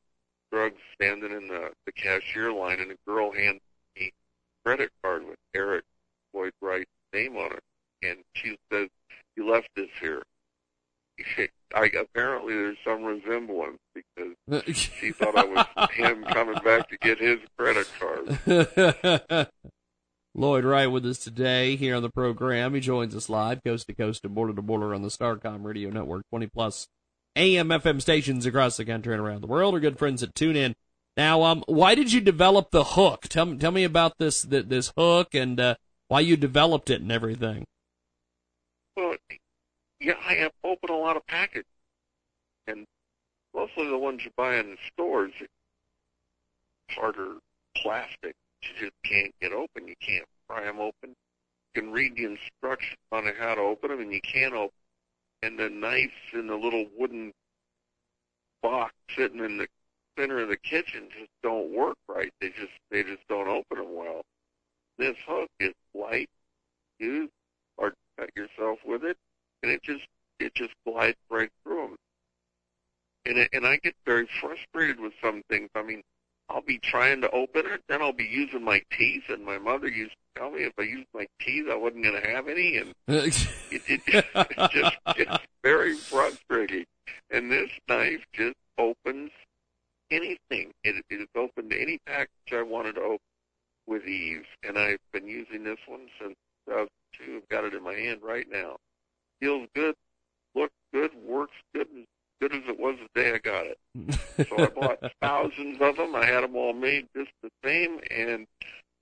[0.52, 3.60] drugs standing in the, the cashier line and a girl handed
[3.96, 5.84] me a credit card with Eric
[6.32, 7.62] Lloyd Wright's name on it.
[8.02, 8.88] And she says,
[9.36, 10.22] you left this here.
[11.74, 17.18] I, apparently there's some resemblance because she thought I was him coming back to get
[17.18, 19.48] his credit card.
[20.36, 22.74] Lloyd Wright with us today here on the program.
[22.74, 25.90] He joins us live, coast to coast and border to border on the Starcom Radio
[25.90, 26.88] Network, 20 plus
[27.36, 29.74] AM FM stations across the country and around the world.
[29.74, 30.74] Our good friends at TuneIn.
[31.16, 33.28] Now, um, why did you develop the hook?
[33.28, 35.76] Tell me, tell me about this this hook and uh,
[36.08, 37.64] why you developed it and everything.
[38.96, 39.14] Well,
[40.04, 41.64] yeah, I have opened a lot of packages,
[42.66, 42.84] and
[43.54, 45.32] mostly the ones you buy in the stores,
[46.90, 47.36] harder
[47.74, 48.34] plastic.
[48.62, 49.88] You just can't get open.
[49.88, 51.14] You can't pry them open.
[51.74, 54.74] You can read the instructions on how to open them, and you can't open.
[55.42, 57.32] And the knives in the little wooden
[58.62, 59.68] box sitting in the
[60.18, 62.32] center of the kitchen just don't work right.
[62.40, 64.22] They just they just don't open them well.
[64.98, 66.28] This hook is light,
[66.98, 67.30] use
[67.78, 69.16] or cut yourself with it,
[69.64, 70.04] and it just
[70.40, 71.96] it just glides right through them.
[73.24, 75.70] And it, and I get very frustrated with some things.
[75.74, 76.02] I mean,
[76.50, 79.88] I'll be trying to open it, then I'll be using my teeth, and my mother
[79.88, 82.76] used to tell me if I used my teeth, I wasn't going to have any,
[82.76, 83.32] and it,
[83.70, 86.84] it, it's just it's very frustrating.
[87.30, 89.30] And this knife just opens
[90.10, 90.72] anything.
[90.82, 93.18] It, it is open to any package I wanted to open
[93.86, 96.34] with ease, and I've been using this one since
[96.66, 97.36] 2002.
[97.36, 98.76] I've got it in my hand right now.
[99.40, 99.94] Feels good,
[100.54, 102.04] looks good, works good, as
[102.40, 103.78] good as it was the day I got it.
[104.48, 106.14] so I bought thousands of them.
[106.14, 108.46] I had them all made just the same, and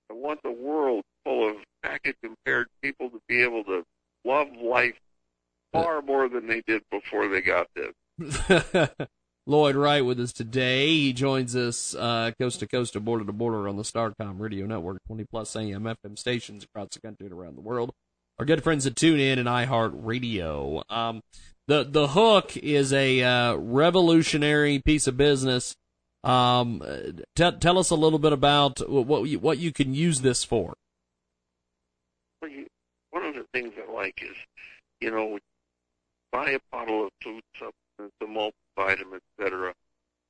[0.09, 3.83] I want the world full of package impaired people to be able to
[4.25, 4.95] love life
[5.71, 8.89] far more than they did before they got this.
[9.45, 10.87] Lloyd Wright with us today.
[10.87, 14.65] He joins us uh, coast to coast and border to border on the Starcom Radio
[14.65, 17.91] Network, 20 plus AM FM stations across the country and around the world.
[18.39, 20.91] Our good friends at TuneIn and iHeartRadio.
[20.91, 21.21] Um,
[21.67, 25.75] the the hook is a uh, revolutionary piece of business.
[26.23, 26.81] Um,
[27.35, 30.73] t- tell us a little bit about what you, what you can use this for.
[32.41, 34.35] One of the things I like is,
[34.99, 35.37] you know,
[36.31, 39.73] buy a bottle of food supplements, a multivitamin, etc.,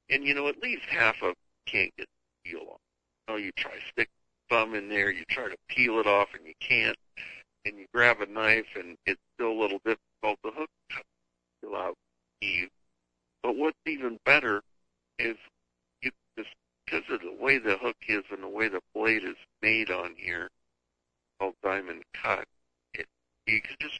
[0.09, 2.07] and you know at least half of it can't get
[2.43, 2.79] the peel off.
[3.27, 4.09] You know, you try to stick
[4.49, 6.97] thumb in there, you try to peel it off, and you can't.
[7.65, 10.69] And you grab a knife, and it's still a little difficult to hook
[11.61, 11.95] peel out
[12.41, 12.69] ease.
[13.41, 14.61] But what's even better
[15.19, 15.35] is
[16.01, 16.49] you just
[16.85, 20.15] because of the way the hook is and the way the blade is made on
[20.17, 20.49] here,
[21.39, 22.45] called diamond cut,
[22.93, 23.05] it
[23.47, 23.99] you can just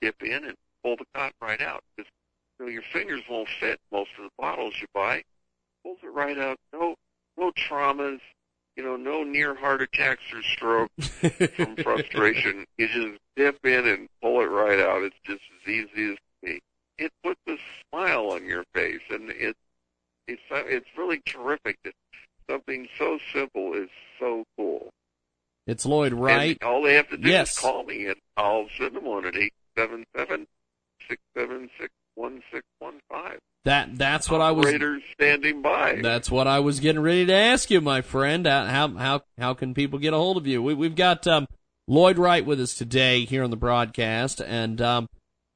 [0.00, 1.82] dip in and pull the cotton right out.
[1.96, 2.10] Because
[2.58, 5.22] you know, your fingers won't fit most of the bottles you buy.
[5.82, 6.58] Pulls it right out.
[6.72, 6.94] No,
[7.36, 8.20] no traumas.
[8.76, 11.08] You know, no near heart attacks or strokes
[11.56, 12.64] from frustration.
[12.76, 15.02] You just dip in and pull it right out.
[15.02, 16.60] It's just as easy as me.
[16.98, 17.56] It puts a
[17.88, 19.56] smile on your face, and it
[20.26, 21.78] it's it's really terrific.
[21.84, 21.94] That
[22.50, 24.90] something so simple is so cool.
[25.66, 26.58] It's Lloyd Wright.
[26.60, 27.52] And all they have to do yes.
[27.52, 30.46] is call me, and I'll send them one at eight seven seven
[31.08, 33.38] six seven six one six one five.
[33.64, 34.66] That that's what I was.
[35.14, 36.00] Standing by.
[36.02, 38.46] That's what I was getting ready to ask you, my friend.
[38.46, 40.62] How how how can people get a hold of you?
[40.62, 41.46] We, we've got um,
[41.88, 45.08] Lloyd Wright with us today here on the broadcast, and um,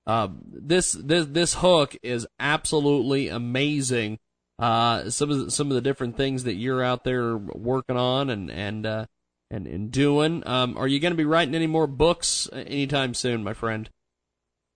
[0.06, 4.18] uh, this this this hook is absolutely amazing.
[4.58, 8.30] Uh, some of the, some of the different things that you're out there working on
[8.30, 9.06] and and uh,
[9.50, 10.42] and, and doing.
[10.46, 13.88] Um, are you going to be writing any more books anytime soon, my friend?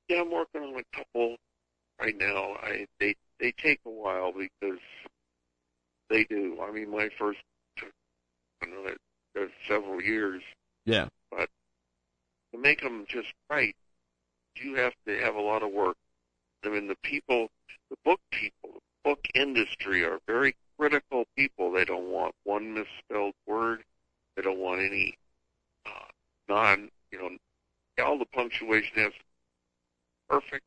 [0.09, 1.37] Yeah, I'm working on a couple
[2.01, 2.57] right now.
[2.63, 4.81] I they they take a while because
[6.11, 6.59] they do.
[6.63, 7.39] I mean, my first
[7.77, 7.93] took
[8.63, 8.97] another
[9.39, 10.43] uh, several years,
[10.85, 11.09] Yeah.
[11.31, 11.49] but
[12.53, 13.75] to make them just right,
[14.57, 15.97] you have to have a lot of work.
[16.65, 17.49] I mean, the people,
[17.91, 21.73] the book people, the book industry are very critical people.
[21.73, 23.83] They don't want one misspelled word.
[24.37, 25.17] They don't want any
[25.87, 25.91] uh,
[26.49, 29.13] non, you know, all the punctuation has
[30.29, 30.65] perfect.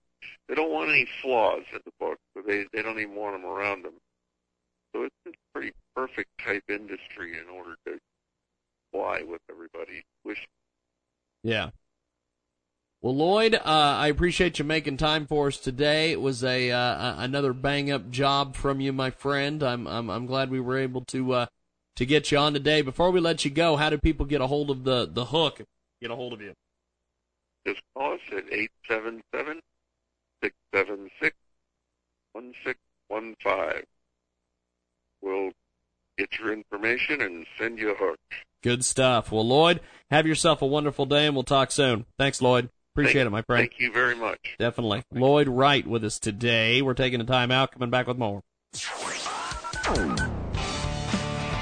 [0.47, 3.49] They don't want any flaws in the book, so they they don't even want them
[3.49, 3.93] around them.
[4.93, 7.99] So it's a pretty perfect type industry in order to
[8.91, 10.03] fly with everybody.
[10.23, 10.47] Wish
[11.43, 11.71] Yeah.
[13.01, 16.11] Well, Lloyd, uh, I appreciate you making time for us today.
[16.11, 19.61] It was a uh, another bang up job from you, my friend.
[19.61, 21.45] I'm I'm, I'm glad we were able to uh,
[21.97, 22.81] to get you on today.
[22.81, 25.61] Before we let you go, how do people get a hold of the the hook?
[26.01, 26.53] Get a hold of you.
[27.67, 29.59] just call us at eight seven seven
[30.43, 31.35] six seven six
[32.33, 33.85] one six one five.
[35.21, 35.51] We'll
[36.17, 38.17] get your information and send you a hook.
[38.63, 39.31] Good stuff.
[39.31, 39.79] Well, Lloyd,
[40.09, 42.05] have yourself a wonderful day, and we'll talk soon.
[42.17, 42.69] Thanks, Lloyd.
[42.93, 43.69] Appreciate Thank- it, my friend.
[43.69, 44.55] Thank you very much.
[44.57, 45.03] Definitely.
[45.11, 46.81] Lloyd Wright with us today.
[46.81, 48.41] We're taking a time out, coming back with more.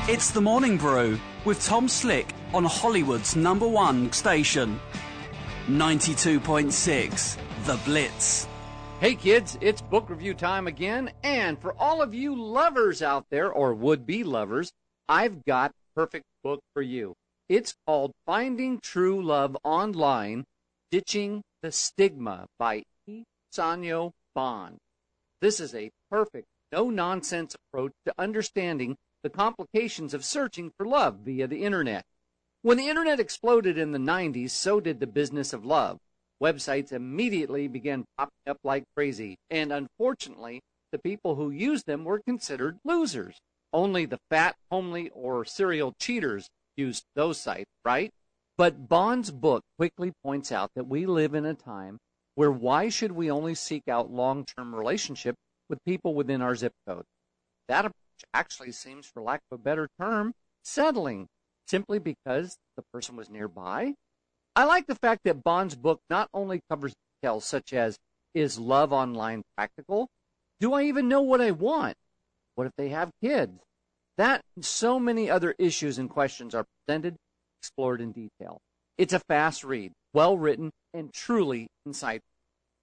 [0.10, 4.80] It's the Morning Brew with Tom Slick on Hollywood's number one station.
[5.68, 8.48] 92.6 The Blitz.
[9.04, 13.52] Hey kids, it's book review time again, and for all of you lovers out there,
[13.52, 14.72] or would be lovers,
[15.10, 17.14] I've got perfect book for you.
[17.50, 20.46] It's called Finding True Love Online
[20.90, 23.26] Ditching the Stigma by E.
[23.54, 24.78] Sanyo Bond.
[25.42, 31.18] This is a perfect, no nonsense approach to understanding the complications of searching for love
[31.26, 32.06] via the internet.
[32.62, 36.00] When the internet exploded in the 90s, so did the business of love.
[36.44, 40.60] Websites immediately began popping up like crazy, and unfortunately,
[40.92, 43.38] the people who used them were considered losers.
[43.72, 48.12] Only the fat, homely, or serial cheaters used those sites, right?
[48.58, 51.98] But Bond's book quickly points out that we live in a time
[52.36, 55.36] where why should we only seek out long-term relationship
[55.70, 57.06] with people within our zip code?
[57.70, 60.34] That approach actually seems, for lack of a better term,
[60.64, 61.28] settling,
[61.68, 63.94] simply because the person was nearby.
[64.56, 67.98] I like the fact that Bond's book not only covers details such as
[68.36, 70.08] is love online practical?
[70.60, 71.96] Do I even know what I want?
[72.56, 73.60] What if they have kids?
[74.18, 77.16] That and so many other issues and questions are presented,
[77.62, 78.60] explored in detail.
[78.98, 82.22] It's a fast read, well written, and truly insightful.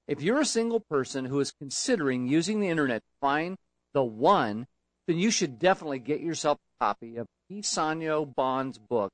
[0.08, 3.56] If you're a single person who is considering using the internet to find
[3.94, 4.66] the one,
[5.06, 7.60] then you should definitely get yourself a copy of P.
[7.60, 9.12] Sanyo Bond's book,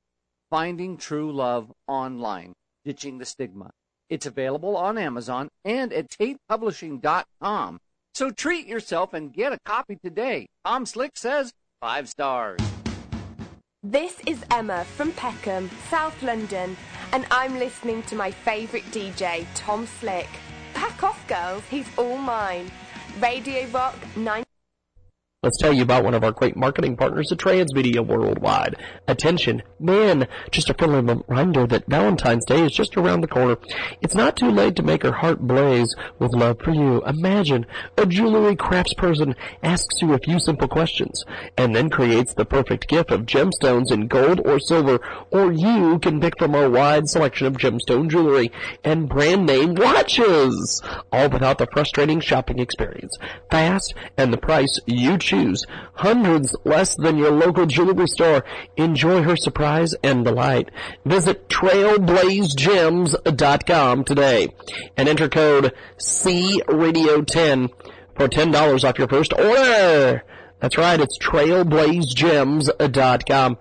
[0.49, 2.53] Finding True Love Online,
[2.85, 3.69] Ditching the Stigma.
[4.09, 7.79] It's available on Amazon and at TatePublishing.com.
[8.13, 10.47] So treat yourself and get a copy today.
[10.65, 11.51] Tom Slick says
[11.81, 12.59] five stars.
[13.83, 16.77] This is Emma from Peckham, South London,
[17.11, 20.29] and I'm listening to my favourite DJ, Tom Slick.
[20.73, 22.71] Pack off, girls, he's all mine.
[23.19, 24.46] Radio Rock 9.
[25.43, 28.75] Let's tell you about one of our great marketing partners at Transmedia Worldwide.
[29.07, 33.55] Attention, man, just a friendly reminder that Valentine's Day is just around the corner.
[34.01, 37.03] It's not too late to make her heart blaze with love for you.
[37.05, 37.67] Imagine
[37.99, 41.23] a jewelry craftsperson asks you a few simple questions
[41.55, 44.99] and then creates the perfect gift of gemstones in gold or silver,
[45.29, 48.51] or you can pick from our wide selection of gemstone jewelry
[48.83, 50.81] and brand name watches,
[51.11, 53.15] all without the frustrating shopping experience.
[53.51, 55.65] Fast and the price you choose.
[55.93, 58.45] Hundreds less than your local jewelry store.
[58.77, 60.69] Enjoy her surprise and delight.
[61.05, 64.55] Visit trailblazegems.com today
[64.95, 67.69] and enter code CRadio10
[68.15, 70.23] for $10 off your first order.
[70.59, 73.57] That's right, it's trailblazegems.com.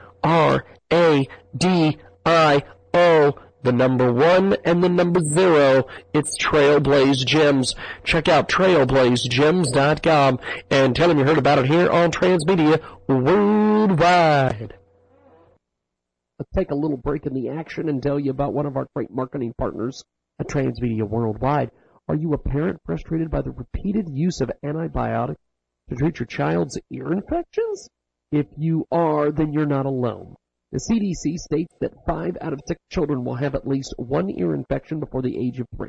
[3.62, 5.86] the number one and the number zero.
[6.14, 7.74] It's Trailblaze Gems.
[8.04, 10.38] Check out trailblazegems.com
[10.70, 14.74] and tell them you heard about it here on Transmedia Worldwide.
[16.38, 18.86] Let's take a little break in the action and tell you about one of our
[18.94, 20.04] great marketing partners
[20.38, 21.70] at Transmedia Worldwide.
[22.08, 25.42] Are you a parent frustrated by the repeated use of antibiotics
[25.88, 27.88] to treat your child's ear infections?
[28.30, 30.36] If you are, then you're not alone.
[30.70, 34.54] The CDC states that five out of six children will have at least one ear
[34.54, 35.88] infection before the age of three.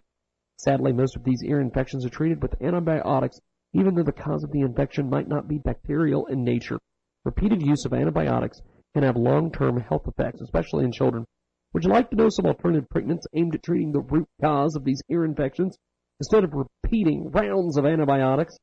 [0.57, 3.41] Sadly, most of these ear infections are treated with antibiotics,
[3.73, 6.80] even though the cause of the infection might not be bacterial in nature.
[7.26, 8.61] Repeated use of antibiotics
[8.93, 11.26] can have long-term health effects, especially in children.
[11.73, 14.85] Would you like to know some alternative treatments aimed at treating the root cause of
[14.85, 15.77] these ear infections
[16.22, 18.57] instead of repeating rounds of antibiotics?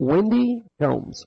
[0.00, 1.24] Wendy Helms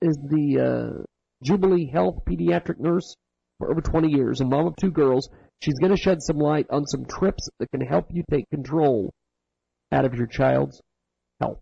[0.00, 1.02] is the uh,
[1.42, 3.16] Jubilee Health pediatric nurse
[3.58, 5.28] for over 20 years and mom of two girls.
[5.60, 9.12] She's going to shed some light on some trips that can help you take control
[9.92, 10.80] out of your child's
[11.40, 11.60] Health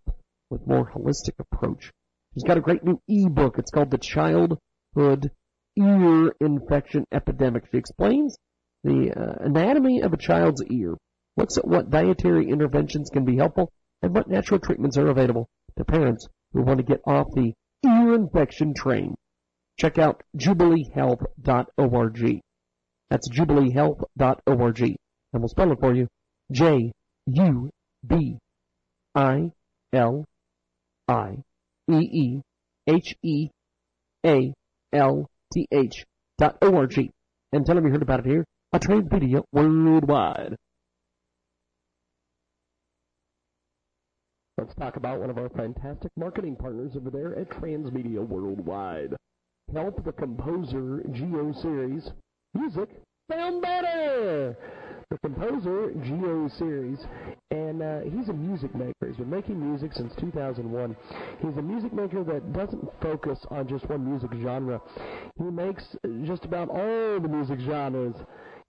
[0.49, 1.91] with more holistic approach.
[2.33, 3.59] She's got a great new ebook.
[3.59, 5.31] It's called The Childhood
[5.77, 7.65] Ear Infection Epidemic.
[7.71, 8.37] She explains
[8.85, 10.95] the uh, anatomy of a child's ear,
[11.35, 13.71] looks at what dietary interventions can be helpful,
[14.01, 17.53] and what natural treatments are available to parents who want to get off the
[17.85, 19.15] ear infection train.
[19.77, 22.41] Check out jubileehealth.org.
[23.09, 24.81] That's jubileehealth.org.
[24.81, 26.07] And we'll spell it for you.
[26.51, 26.91] J
[27.27, 27.69] U
[28.05, 28.37] B
[29.15, 29.51] I
[29.93, 30.25] L
[31.07, 31.37] I
[31.89, 32.41] E E
[32.87, 33.49] H E
[34.25, 34.53] A
[34.93, 36.05] L T H
[36.37, 37.11] dot O-R-G.
[37.51, 40.55] And tell them you heard about it here on Transmedia Worldwide.
[44.57, 49.15] Let's talk about one of our fantastic marketing partners over there at Transmedia Worldwide.
[49.73, 52.09] Help the Composer Geo Series
[52.53, 52.89] music
[53.31, 54.55] sound better!
[55.09, 56.99] The Composer Geo Series,
[57.51, 59.07] and uh, he's a music maker.
[59.07, 60.95] He's been making music since 2001.
[61.41, 64.79] He's a music maker that doesn't focus on just one music genre.
[65.37, 65.83] He makes
[66.23, 68.15] just about all the music genres.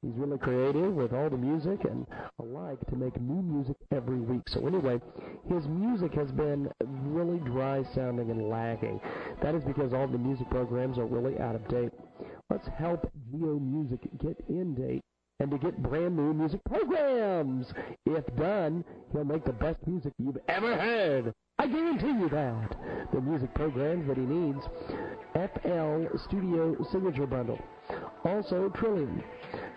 [0.03, 2.07] He's really creative with all the music and
[2.39, 4.49] alike to make new music every week.
[4.49, 5.01] So anyway,
[5.49, 9.01] his music has been really dry sounding and lagging.
[9.43, 11.93] That is because all the music programs are really out of date.
[12.51, 15.03] Let's help Geo Music get in date
[15.41, 17.73] and to get brand new music programs.
[18.05, 21.35] If done, he'll make the best music you've ever heard.
[21.59, 22.77] I guarantee you that.
[23.15, 24.61] The music programs that he needs
[25.33, 27.59] FL Studio Signature Bundle,
[28.25, 29.23] also Trilian,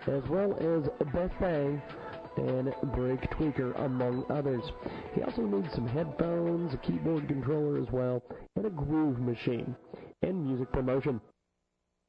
[0.06, 1.80] as well as Best Bang
[2.36, 4.62] and Break Tweaker, among others.
[5.14, 8.22] He also needs some headphones, a keyboard controller as well,
[8.56, 9.74] and a groove machine,
[10.22, 11.18] and music promotion.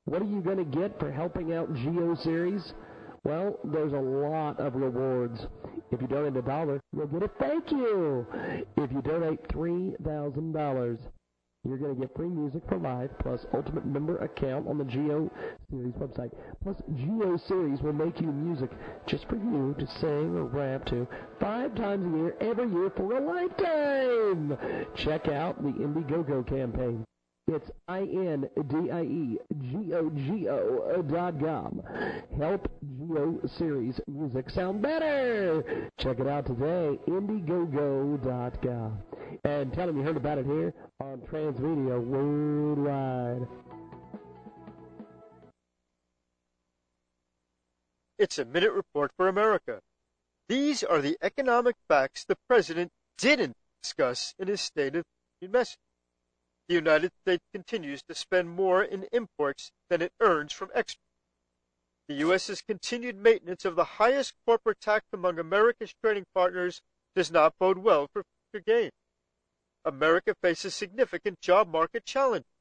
[0.03, 2.73] What are you going to get for helping out Geo Series?
[3.23, 5.45] Well, there's a lot of rewards.
[5.91, 8.26] If you donate a dollar, you'll get a thank you.
[8.77, 10.98] If you donate $3,000,
[11.64, 15.30] you're going to get free music for life, plus ultimate member account on the Geo
[15.69, 16.31] Series website.
[16.64, 18.72] Plus, Geo Series will make you music
[19.06, 21.07] just for you to sing or rap to
[21.39, 24.57] five times a year, every year for a lifetime.
[24.95, 27.06] Check out the Indiegogo campaign.
[27.53, 28.52] It's I-N-D-I-E-G-O-G-O
[31.02, 31.82] dot com.
[32.38, 35.90] Help Geo Series music sound better.
[35.98, 38.99] Check it out today, Indiegogo dot com.
[39.44, 43.45] And tell them you heard about it here on Transmedia Worldwide.
[48.18, 49.82] It's a minute report for America.
[50.48, 55.52] These are the economic facts the president didn't discuss in his State of the Union
[55.52, 55.78] message.
[56.67, 61.05] The United States continues to spend more in imports than it earns from exports.
[62.07, 66.81] The U.S.'s continued maintenance of the highest corporate tax among America's trading partners
[67.15, 68.91] does not bode well for future gains.
[69.83, 72.51] America faces significant job market challenges.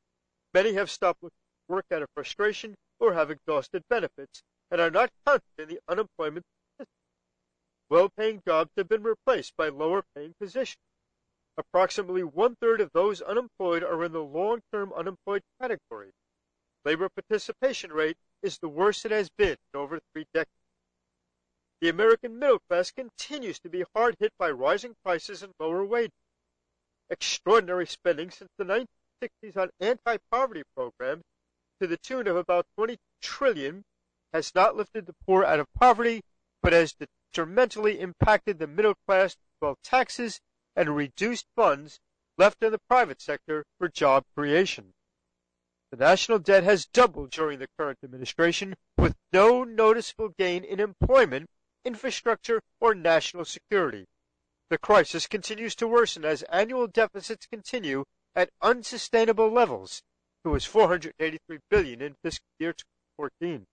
[0.55, 1.23] Many have stopped
[1.69, 6.45] work out of frustration or have exhausted benefits and are not counted in the unemployment
[6.47, 6.97] statistics.
[7.89, 10.77] Well-paying jobs have been replaced by lower-paying positions.
[11.61, 16.11] Approximately one-third of those unemployed are in the long-term unemployed category.
[16.87, 20.49] Labor participation rate is the worst it has been in over three decades.
[21.83, 26.17] The American middle class continues to be hard hit by rising prices and lower wages.
[27.11, 31.25] Extraordinary spending since the 1960s on anti-poverty programs
[31.79, 33.85] to the tune of about 20 trillion
[34.33, 36.23] has not lifted the poor out of poverty,
[36.63, 40.41] but has detrimentally impacted the middle class while taxes
[40.77, 42.01] and reduced funds
[42.39, 44.95] left in the private sector for job creation.
[45.91, 51.51] The national debt has doubled during the current administration with no noticeable gain in employment,
[51.85, 54.07] infrastructure, or national security.
[54.69, 58.05] The crisis continues to worsen as annual deficits continue
[58.37, 60.03] at unsustainable levels.
[60.45, 62.73] It was 483 billion in fiscal year
[63.19, 63.67] 2014.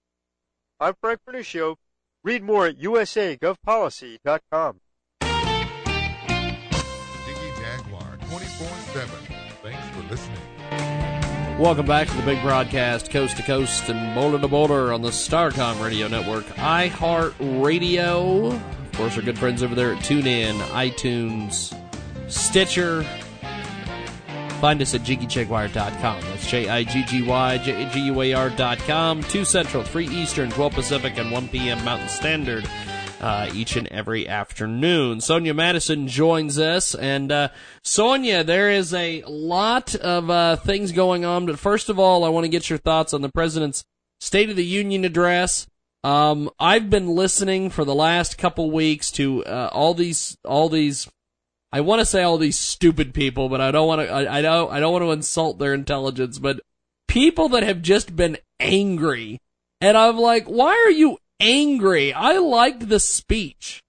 [0.80, 1.76] I'm Frank Vernuccio.
[2.24, 4.82] Read more at usagovpolicy.com.
[9.06, 10.40] Thanks for listening.
[11.60, 15.10] Welcome back to the big broadcast, coast to coast and boulder to boulder on the
[15.10, 18.54] Starcom Radio Network, iHeartRadio.
[18.54, 21.78] Of course, our good friends over there at TuneIn, iTunes,
[22.28, 23.04] Stitcher.
[24.62, 26.22] Find us at jiggyjaguar.com.
[26.22, 29.24] That's J-I-G-G-Y, J-G-U-A-R.com.
[29.24, 31.86] 2 Central, 3 Eastern, 12 Pacific, and 1 p.m.
[31.86, 32.68] Mountain Standard
[33.22, 35.22] uh, each and every afternoon.
[35.22, 37.50] Sonia Madison joins us, and uh,
[37.82, 41.46] Sonia, there is a lot of uh, things going on.
[41.46, 43.84] But first of all, I want to get your thoughts on the president's
[44.20, 45.68] State of the Union address.
[46.04, 51.08] Um, I've been listening for the last couple weeks to uh, all these all these
[51.72, 54.12] I want to say all these stupid people, but I don't want to.
[54.12, 54.72] I, I don't.
[54.72, 56.40] I don't want to insult their intelligence.
[56.40, 56.62] But
[57.08, 59.40] people that have just been angry,
[59.82, 62.14] and I'm like, why are you angry?
[62.14, 63.82] I liked the speech.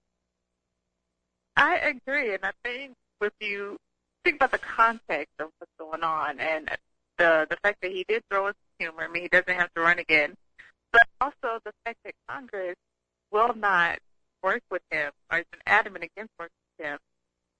[1.55, 3.77] I agree, and I think with you
[4.23, 6.69] think about the context of what's going on and
[7.17, 9.03] the the fact that he did throw us humor.
[9.03, 10.35] I mean, he doesn't have to run again,
[10.91, 12.75] but also the fact that Congress
[13.31, 13.99] will not
[14.41, 16.97] work with him or has been adamant against working with him.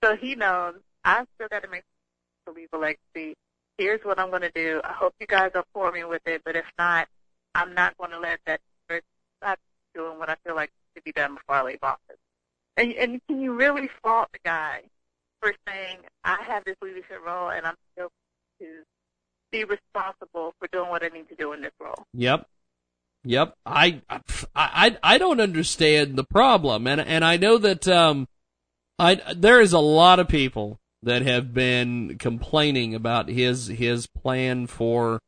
[0.04, 1.84] So he knows I've still got to make
[2.48, 3.36] to leave a legacy.
[3.78, 4.82] Here's what I'm going to do.
[4.84, 7.08] I hope you guys are for me with it, but if not,
[7.56, 8.62] I'm not going to let that
[9.42, 9.60] stop
[9.94, 12.18] doing what I feel like should be done before I leave office.
[12.78, 14.84] And, and can you really fault the guy
[15.42, 18.10] for saying, I have this leadership role and I'm still
[18.60, 18.68] to
[19.52, 22.06] be responsible for doing what I need to do in this role?
[22.14, 22.48] Yep.
[23.24, 23.56] Yep.
[23.66, 24.02] I,
[24.56, 26.88] I, I don't understand the problem.
[26.88, 28.28] And, and I know that, um,
[28.98, 34.68] I, there is a lot of people that have been complaining about his, his plan
[34.68, 35.20] for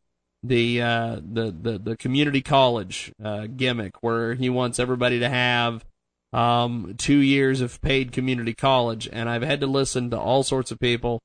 [0.44, 5.86] the, uh, the, the, the community college, uh, gimmick where he wants everybody to have,
[6.34, 9.08] um, two years of paid community college.
[9.12, 11.22] And I've had to listen to all sorts of people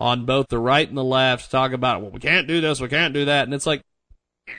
[0.00, 2.88] on both the right and the left talk about, well, we can't do this, we
[2.88, 3.44] can't do that.
[3.44, 3.82] And it's like,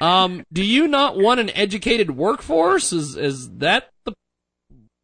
[0.01, 2.93] um, do you not want an educated workforce?
[2.93, 4.13] Is is that the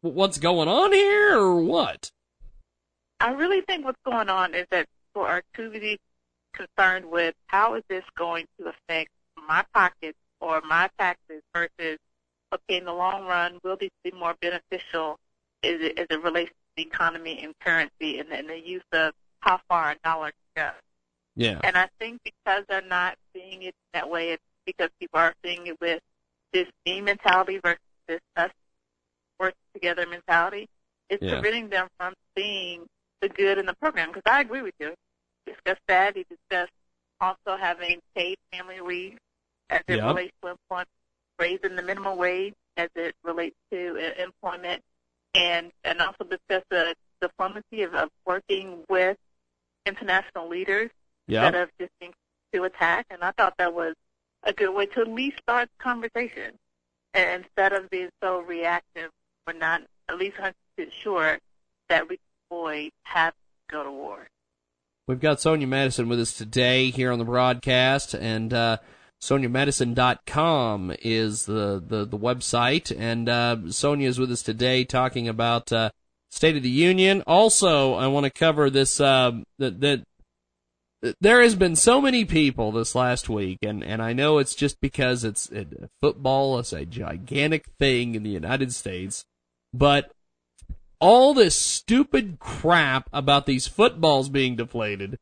[0.00, 2.10] what's going on here, or what?
[3.18, 5.98] I really think what's going on is that people are too busy
[6.56, 9.10] concerned with how is this going to affect
[9.48, 11.98] my pockets or my taxes versus
[12.52, 15.18] okay, in the long run, will these be more beneficial
[15.62, 19.12] as it, as it relates to the economy and currency and, and the use of
[19.40, 20.70] how far a dollar can go?
[21.34, 21.60] Yeah.
[21.64, 25.66] And I think because they're not seeing it that way, it's because people are seeing
[25.66, 26.00] it with
[26.52, 28.50] this me mentality versus this us
[29.38, 30.68] working together mentality.
[31.08, 31.34] It's Yeah.
[31.40, 32.86] preventing them from seeing
[33.20, 34.08] the good in the program.
[34.08, 34.94] Because I agree with you.
[35.64, 36.16] Discussed that.
[36.16, 36.72] He discussed
[37.20, 39.18] also having paid family leave
[39.70, 40.04] as it Yep.
[40.04, 40.88] relates to employment,
[41.38, 44.82] raising the minimum wage as it relates to uh, employment,
[45.34, 49.16] and and also discuss the diplomacy of, of working with
[49.86, 50.90] international leaders
[51.28, 51.42] Yep.
[51.42, 52.12] that have just been
[52.52, 53.06] to attack.
[53.10, 53.94] And I thought that was
[54.42, 56.54] a good way to at least start the conversation.
[57.14, 59.10] And instead of being so reactive,
[59.46, 60.52] we're not at least 100%
[61.02, 61.38] sure
[61.88, 63.32] that we can avoid having
[63.68, 64.28] to go to war.
[65.08, 68.78] We've got Sonia Madison with us today here on the broadcast, and uh,
[69.22, 72.92] SoniaMadison.com is the, the, the website.
[72.98, 75.90] And uh, Sonia is with us today talking about uh,
[76.32, 77.22] State of the Union.
[77.24, 79.30] Also, I want to cover this uh,
[79.60, 80.02] that, that
[81.20, 84.80] there has been so many people this last week, and, and I know it's just
[84.80, 89.24] because it's it, football is a gigantic thing in the United States,
[89.72, 90.10] but
[91.00, 95.18] all this stupid crap about these footballs being deflated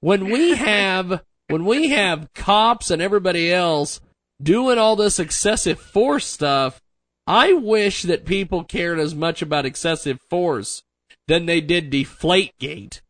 [0.00, 4.00] when we have when we have cops and everybody else
[4.42, 6.80] doing all this excessive force stuff
[7.26, 10.82] i wish that people cared as much about excessive force
[11.28, 13.02] than they did deflate gate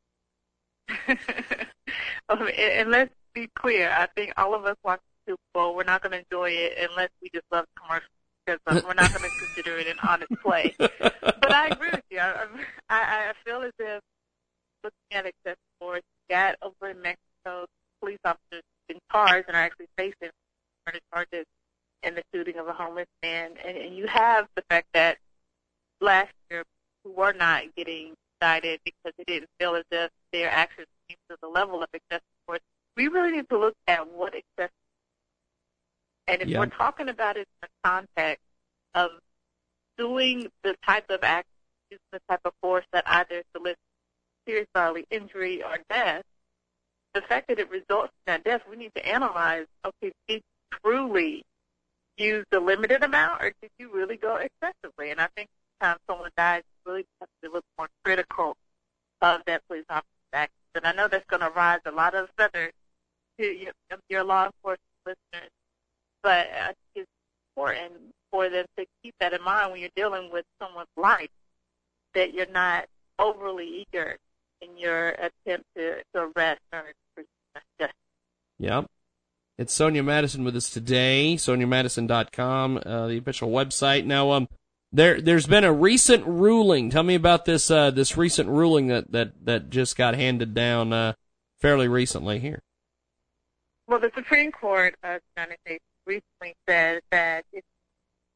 [2.28, 3.90] Um, and, and let's be clear.
[3.90, 5.74] I think all of us watch the Super Bowl.
[5.74, 8.08] We're not going to enjoy it unless we just love commercials
[8.44, 10.74] because um, we're not going to consider it an honest play.
[10.78, 12.18] but I agree with you.
[12.18, 12.46] I,
[12.88, 14.00] I, I feel as if
[14.84, 17.66] looking at excessive force, got over in Mexico,
[18.00, 20.30] police officers in cars and are actually facing
[20.86, 21.46] murder charges
[22.02, 23.52] in the shooting of a homeless man.
[23.64, 25.18] And, and you have the fact that
[26.00, 26.64] last year
[27.04, 31.36] who were not getting cited because they didn't feel as if their actions came to
[31.40, 32.60] the level of excessive force.
[32.96, 34.72] We really need to look at what excessive
[36.32, 36.60] and if Yeah.
[36.60, 38.42] we're talking about it in the context
[38.94, 39.10] of
[39.98, 41.46] doing the type of act,
[41.90, 43.80] using the type of force that either solicits
[44.46, 46.24] serious bodily injury or death,
[47.12, 50.78] the fact that it results in that death, we need to analyze, okay, did you
[50.82, 51.44] truly
[52.16, 55.10] use the limited amount or did you really go excessively?
[55.10, 55.48] And I think
[55.80, 58.56] time someone dies, you really have to be a little more critical
[59.20, 60.56] of that police officer's actions.
[60.74, 62.72] And I know that's going to rise a lot of feathers
[63.38, 63.72] to your,
[64.08, 65.50] your law enforcement listeners,
[66.22, 67.10] but I think it's
[67.56, 67.92] important
[68.30, 71.30] for them to keep that in mind when you're dealing with someone's life,
[72.14, 72.86] that you're not
[73.18, 74.16] overly eager
[74.60, 76.84] in your attempt to, to arrest or
[77.14, 77.28] pursue
[77.78, 77.96] justice.
[78.58, 78.86] Yep.
[79.58, 81.34] It's Sonia Madison with us today.
[81.36, 84.06] SoniaMadison.com, uh, the official website.
[84.06, 84.48] Now, um,
[84.92, 86.90] there there's been a recent ruling.
[86.90, 90.92] Tell me about this uh, this recent ruling that that that just got handed down
[90.92, 91.14] uh,
[91.60, 92.60] fairly recently here.
[93.86, 97.72] Well, the Supreme Court of the United States recently said that if you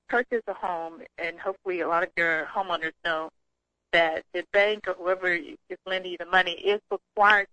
[0.08, 3.30] purchase a home, and hopefully a lot of your homeowners know
[3.92, 7.46] that the bank or whoever is lending you the money is required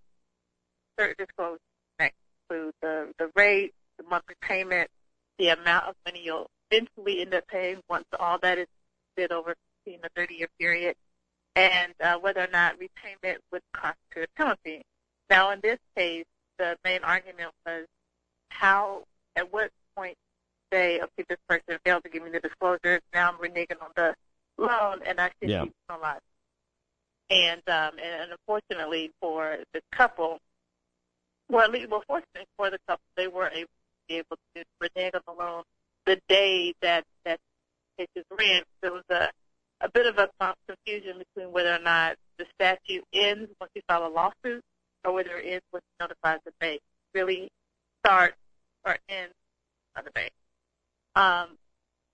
[0.98, 1.60] certain disclosures
[2.00, 2.12] that
[2.50, 4.90] include the, the rate, the monthly payment,
[5.38, 8.68] the amount of money you'll eventually end up paying once all that is
[9.12, 10.96] split over 15 or 30 year period,
[11.56, 14.82] and uh, whether or not repayment would constitute a penalty.
[15.30, 16.26] Now, in this case,
[16.58, 17.86] the main argument was
[18.50, 19.04] how,
[19.36, 20.16] at what point
[20.72, 24.16] say, okay, this person failed to give me the disclosures, now I'm reneging on the
[24.58, 25.64] loan, and I should Yeah.
[25.66, 26.24] be penalized.
[27.30, 30.40] And, um, and unfortunately for the couple,
[31.50, 34.64] well, at least, well, fortunately for the couple, they were able to be able to
[34.80, 35.64] renege on the loan
[36.06, 37.40] the day that that
[37.98, 38.64] case is ran.
[38.82, 39.30] There was a
[39.82, 40.30] a bit of a
[40.68, 44.64] confusion between whether or not the statute ends once you file a lawsuit,
[45.04, 46.80] or whether it ends once you notify the bank.
[47.14, 47.50] Really
[48.00, 48.36] start
[48.86, 49.32] or end
[49.96, 50.32] on the bank.
[51.16, 51.58] Um,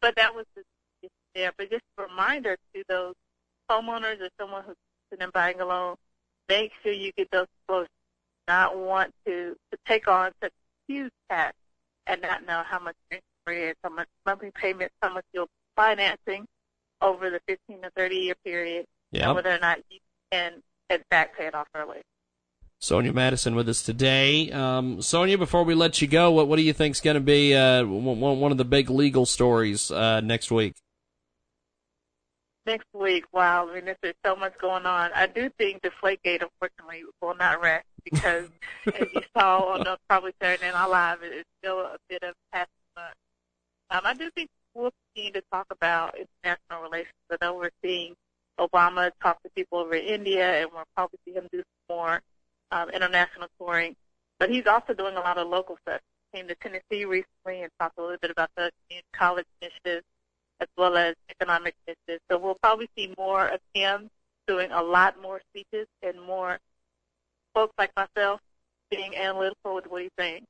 [0.01, 0.63] but that was the
[1.01, 1.51] issue there.
[1.57, 3.15] But just a reminder to those
[3.69, 4.75] homeowners or someone who's
[5.11, 5.95] interested in buying a loan,
[6.47, 7.89] make sure you get those disclosures.
[8.47, 11.55] Not want to, to take on such a huge tax
[12.07, 15.45] and not know how much interest rate, how much monthly payments, how much you're
[15.75, 16.45] financing
[17.01, 19.23] over the 15 to 30 year period, Yep.
[19.25, 19.99] and whether or not you
[20.31, 20.53] can,
[20.89, 22.01] in fact, pay it off early.
[22.81, 24.49] Sonia Madison with us today.
[24.51, 27.53] Um, Sonia, before we let you go, what what do you think's going to be
[27.53, 30.75] uh, one one of the big legal stories uh, next week?
[32.65, 35.11] Next week, wow, I mean, there's so much going on.
[35.15, 38.47] I do think the Flakegate, unfortunately, will not rest because,
[38.85, 42.35] as you saw on the probably Saturday Night Live, it- it's still a bit of
[42.53, 43.15] past month.
[43.89, 47.13] Um, I do think we'll continue to talk about international relations.
[47.31, 48.13] I know we're seeing
[48.59, 52.21] Obama talk to people over in India, and we'll probably see him do some more
[52.71, 53.95] um, international touring.
[54.39, 56.01] But he's also doing a lot of local stuff.
[56.31, 58.71] He came to Tennessee recently and talked a little bit about the
[59.13, 60.03] college initiative
[60.61, 62.21] as well as economic initiatives.
[62.29, 64.09] So we'll probably see more of him
[64.47, 66.59] doing a lot more speeches and more
[67.53, 68.39] folks like myself
[68.89, 70.45] being analytical with what he's saying.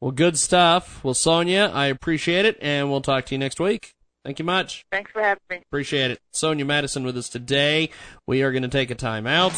[0.00, 1.04] Well, good stuff.
[1.04, 3.94] Well, Sonia, I appreciate it, and we'll talk to you next week.
[4.24, 4.84] Thank you much.
[4.90, 5.58] Thanks for having me.
[5.58, 6.20] Appreciate it.
[6.32, 7.90] Sonia Madison with us today.
[8.26, 9.52] We are going to take a time out.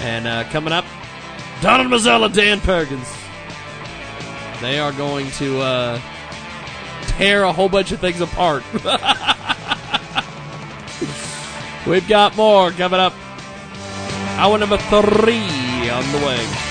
[0.00, 0.84] And uh, coming up,
[1.60, 3.12] Donald Mazzella, Dan Perkins.
[4.60, 6.00] They are going to uh,
[7.02, 8.62] tear a whole bunch of things apart.
[11.86, 13.14] We've got more coming up.
[14.36, 16.69] Hour number three on the way.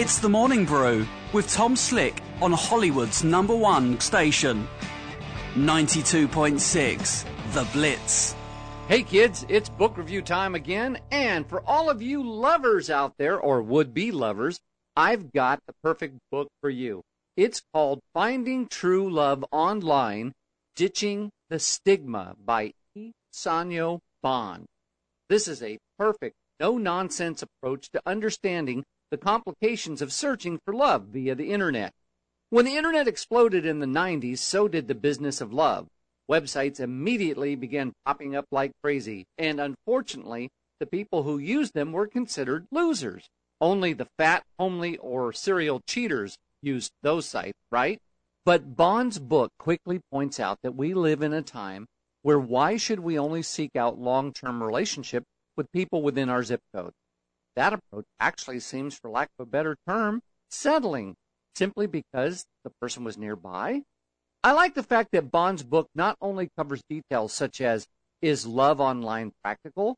[0.00, 4.66] It's the Morning Brew with Tom Slick on Hollywood's number one station.
[5.56, 8.34] 92.6 The Blitz.
[8.88, 13.38] Hey kids, it's book review time again, and for all of you lovers out there,
[13.38, 14.58] or would be lovers,
[14.96, 17.02] I've got the perfect book for you.
[17.36, 20.32] It's called Finding True Love Online
[20.76, 23.12] Ditching the Stigma by E.
[23.34, 24.64] Sanyo Bond.
[25.28, 31.06] This is a perfect, no nonsense approach to understanding the complications of searching for love
[31.06, 31.92] via the internet.
[32.50, 35.88] When the internet exploded in the 90s, so did the business of love.
[36.30, 42.06] Websites immediately began popping up like crazy, and unfortunately, the people who used them were
[42.06, 43.28] considered losers.
[43.60, 48.00] Only the fat, homely, or serial cheaters used those sites, right?
[48.44, 51.86] But Bond's book quickly points out that we live in a time
[52.22, 55.24] where why should we only seek out long-term relationship
[55.56, 56.92] with people within our zip code?
[57.56, 61.16] That approach actually seems, for lack of a better term, settling,
[61.54, 63.82] simply because the person was nearby.
[64.42, 67.86] I like the fact that Bond's book not only covers details such as
[68.22, 69.96] is love online practical?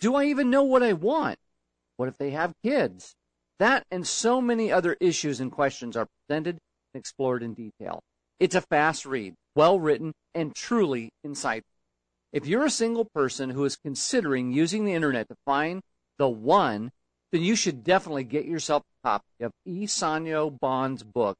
[0.00, 1.38] Do I even know what I want?
[1.96, 3.14] What if they have kids?
[3.58, 6.58] That and so many other issues and questions are presented
[6.92, 8.00] and explored in detail.
[8.40, 11.62] It's a fast read, well written, and truly insightful.
[12.32, 15.80] If you're a single person who is considering using the internet to find
[16.18, 16.90] the one,
[17.32, 19.86] then you should definitely get yourself a copy of E.
[19.86, 21.36] Sanyo Bond's book,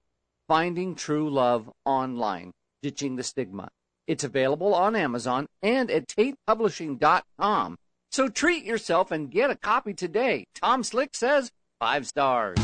[0.49, 2.53] Finding True Love Online,
[2.83, 3.69] Ditching the Stigma.
[4.07, 7.77] It's available on Amazon and at TatePublishing.com.
[8.11, 10.45] So treat yourself and get a copy today.
[10.55, 12.59] Tom Slick says five stars.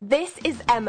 [0.00, 0.88] This is Emma.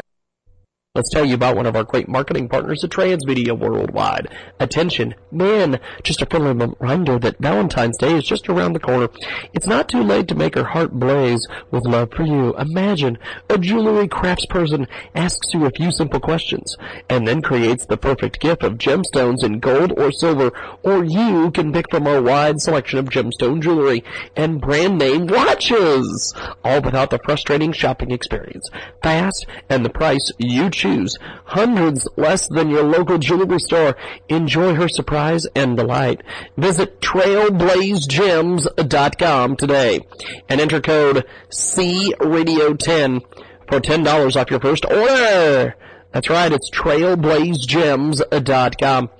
[0.96, 4.34] Let's tell you about one of our great marketing partners at Transmedia Worldwide.
[4.58, 9.10] Attention, man, just a friendly reminder that Valentine's Day is just around the corner.
[9.52, 12.56] It's not too late to make her heart blaze with love for you.
[12.56, 13.18] Imagine
[13.50, 16.74] a jewelry craftsperson asks you a few simple questions
[17.10, 20.50] and then creates the perfect gift of gemstones in gold or silver,
[20.82, 24.02] or you can pick from our wide selection of gemstone jewelry
[24.34, 26.32] and brand name watches,
[26.64, 28.70] all without the frustrating shopping experience.
[29.02, 31.18] Fast and the price you choose choose.
[31.44, 33.96] Hundreds less than your local jewelry store.
[34.28, 36.22] Enjoy her surprise and delight.
[36.56, 40.00] Visit trailblazegems.com today
[40.48, 43.20] and enter code CRadio10
[43.68, 45.74] for $10 off your first order.
[46.12, 49.10] That's right, it's trailblazegems.com.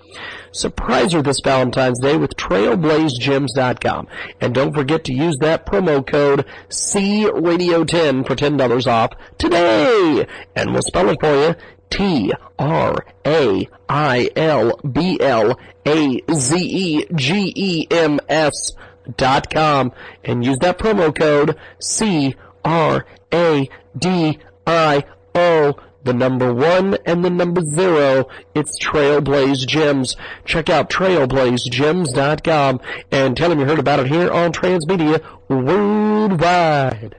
[0.53, 4.09] Surprise her this Valentine's Day with trailblazegems.com.
[4.41, 10.27] And don't forget to use that promo code CRadio10 for $10 off today.
[10.55, 11.55] And we'll spell it for you.
[11.91, 18.73] T R A I L B L A Z E G E M S
[19.17, 19.93] dot com
[20.25, 22.35] and use that promo code C
[22.65, 25.75] R A D I O
[26.07, 28.29] the number one and the number zero.
[28.55, 30.17] It's Trailblaze Gems.
[30.45, 32.81] Check out trailblazegems.com
[33.11, 37.17] and tell them you heard about it here on Transmedia Worldwide.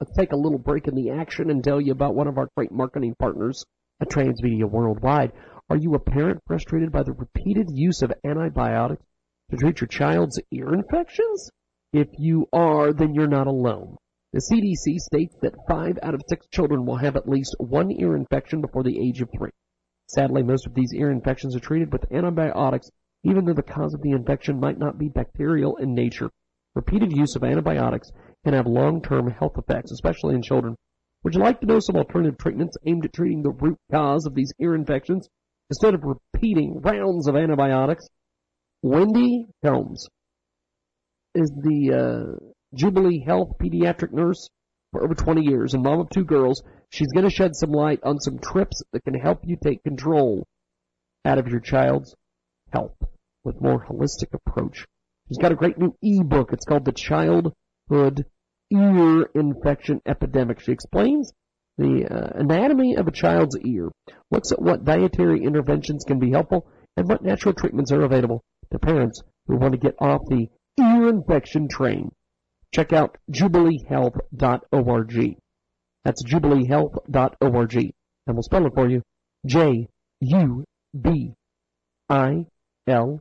[0.00, 2.48] Let's take a little break in the action and tell you about one of our
[2.56, 3.64] great marketing partners
[4.00, 5.32] at Transmedia Worldwide.
[5.68, 9.04] Are you a parent frustrated by the repeated use of antibiotics
[9.50, 11.50] to treat your child's ear infections?
[11.92, 13.96] If you are, then you're not alone.
[14.32, 18.14] The CDC states that five out of six children will have at least one ear
[18.14, 19.50] infection before the age of three.
[20.08, 22.90] Sadly, most of these ear infections are treated with antibiotics,
[23.24, 26.30] even though the cause of the infection might not be bacterial in nature.
[26.74, 28.12] Repeated use of antibiotics
[28.44, 30.76] can have long-term health effects, especially in children.
[31.24, 34.34] Would you like to know some alternative treatments aimed at treating the root cause of
[34.34, 35.26] these ear infections
[35.70, 38.06] instead of repeating rounds of antibiotics?
[38.82, 40.06] Wendy Helms
[41.34, 44.50] is the uh, Jubilee Health pediatric nurse
[44.92, 46.62] for over 20 years and mom of two girls.
[46.90, 50.46] She's going to shed some light on some trips that can help you take control
[51.24, 52.14] out of your child's
[52.72, 52.96] health
[53.44, 54.86] with more holistic approach.
[55.28, 56.52] She's got a great new ebook.
[56.52, 58.26] It's called The Childhood
[58.70, 60.60] Ear Infection Epidemic.
[60.60, 61.32] She explains
[61.78, 63.90] the uh, anatomy of a child's ear,
[64.30, 66.66] looks at what dietary interventions can be helpful,
[66.96, 68.42] and what natural treatments are available
[68.72, 72.10] to parents who want to get off the ear infection train.
[72.74, 75.36] Check out jubileehealth.org.
[76.04, 77.74] That's jubileehealth.org.
[77.74, 79.02] And we'll spell it for you.
[79.46, 79.88] J
[80.20, 80.64] U
[81.00, 81.34] B
[82.08, 82.46] I
[82.86, 83.20] L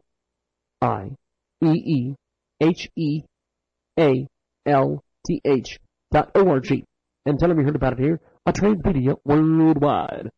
[0.81, 1.11] I
[1.63, 2.15] E E
[2.61, 3.23] H E
[3.99, 4.27] A
[4.65, 5.79] L T H
[6.11, 6.83] dot O-R-G.
[7.25, 10.29] And tell them you heard about it here on Transmedia Worldwide.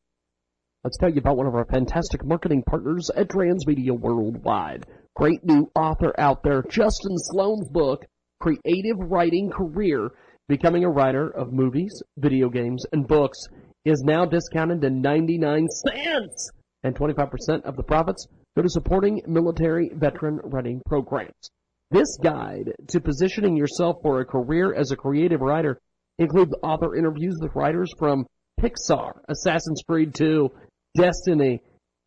[0.83, 4.85] Let's tell you about one of our fantastic marketing partners at Transmedia Worldwide.
[5.15, 8.05] Great new author out there, Justin Sloan's book,
[8.39, 10.11] creative writing career,
[10.47, 13.37] becoming a writer of movies, video games, and books
[13.85, 16.51] is now discounted to 99 cents,
[16.83, 21.51] and 25% of the profits go to supporting military veteran writing programs.
[21.91, 25.79] This guide to positioning yourself for a career as a creative writer
[26.17, 28.27] includes author interviews with writers from
[28.59, 30.51] Pixar, Assassin's Creed 2,
[30.95, 31.61] Destiny,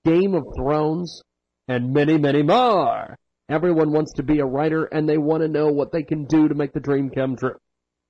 [0.05, 1.23] Game of Thrones,
[1.69, 3.17] and many, many more.
[3.53, 6.49] Everyone wants to be a writer and they want to know what they can do
[6.49, 7.57] to make the dream come true.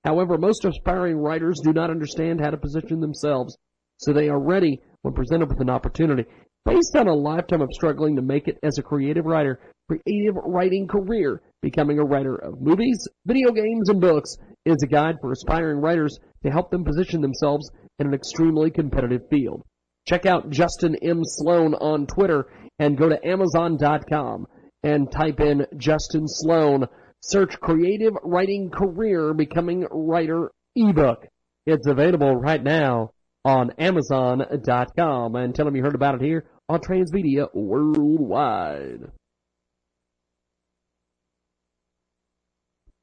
[0.05, 3.59] However, most aspiring writers do not understand how to position themselves,
[3.97, 6.27] so they are ready when presented with an opportunity.
[6.65, 9.59] Based on a lifetime of struggling to make it as a creative writer,
[9.89, 15.17] creative writing career, becoming a writer of movies, video games, and books is a guide
[15.21, 19.65] for aspiring writers to help them position themselves in an extremely competitive field.
[20.07, 21.23] Check out Justin M.
[21.25, 22.47] Sloan on Twitter
[22.79, 24.47] and go to Amazon.com
[24.83, 26.87] and type in Justin Sloan.
[27.21, 31.27] Search Creative Writing Career Becoming Writer ebook.
[31.67, 33.13] It's available right now
[33.45, 35.37] on Amazon.com.
[35.37, 39.11] And tell them you heard about it here on Transmedia Worldwide.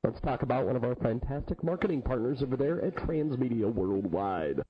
[0.03, 4.61] Let's talk about one of our fantastic marketing partners over there at Transmedia Worldwide.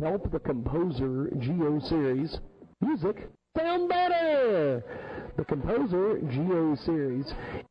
[0.00, 2.38] Help the Composer Geo Series.
[2.80, 4.84] Music sound better.
[5.36, 7.26] The composer Geo Series,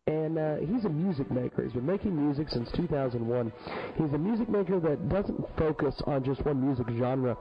[0.07, 1.63] and uh, he's a music maker.
[1.63, 3.51] He's been making music since 2001.
[3.95, 7.37] He's a music maker that doesn't focus on just one music genre.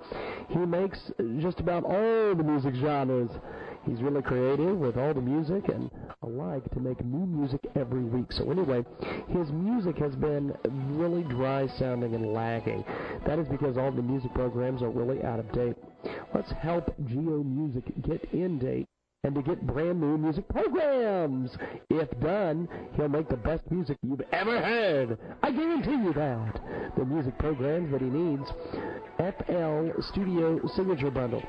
[0.51, 0.99] He makes
[1.39, 3.31] just about all the music genres.
[3.87, 5.91] He's really creative with all the music and
[6.23, 8.31] alike to make new music every week.
[8.33, 8.85] So anyway,
[9.29, 10.53] his music has been
[10.91, 12.85] really dry sounding and lagging.
[13.27, 15.77] That is because all the music programs are really out of date.
[16.35, 18.87] Let's help Geo Music get in date
[19.25, 21.51] and to get brand new music programs.
[21.91, 25.19] If done, he'll make the best music you've ever heard.
[25.43, 26.61] I guarantee you that.
[26.97, 28.49] The music programs that he needs
[29.19, 31.43] FL Studio Signature Bundle,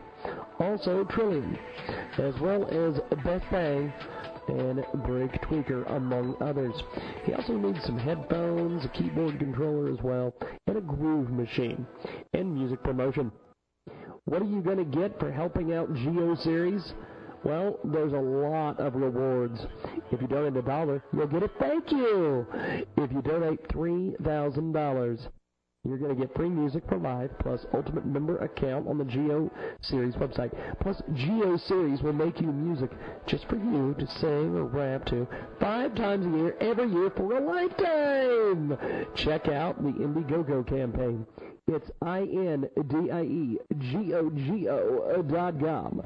[0.60, 1.58] also Trilian,
[2.18, 3.94] as well as Best Bang
[4.48, 6.74] and Break Tweaker, among others.
[7.24, 10.34] He also needs some headphones, a keyboard controller as well,
[10.66, 11.86] and a groove machine,
[12.34, 13.32] and music promotion.
[14.26, 16.94] What are you going to get for helping out Geo Series?
[17.44, 19.60] Well, there's a lot of rewards.
[20.12, 22.46] If you donate a dollar, you'll get a thank you.
[22.98, 25.28] If you donate $3,000,
[25.86, 29.50] you're going to get free music for life, plus ultimate member account on the Geo
[29.82, 30.52] Series website.
[30.82, 32.92] Plus, Geo Series will make you music
[33.26, 35.26] just for you to sing or rap to
[35.62, 38.78] five times a year, every year for a lifetime.
[39.16, 41.26] Check out the Indiegogo campaign.
[41.72, 42.72] It's I-N-D-I-E-G-O-G-O
[45.22, 46.02] dot com.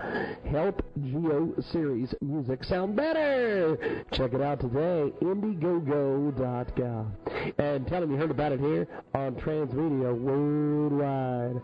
[0.52, 4.03] Help Geo Series music sound better.
[4.11, 7.15] Check it out today, Indiegogo dot com.
[7.57, 11.61] And tell them you heard about it here on Transmedia Worldwide.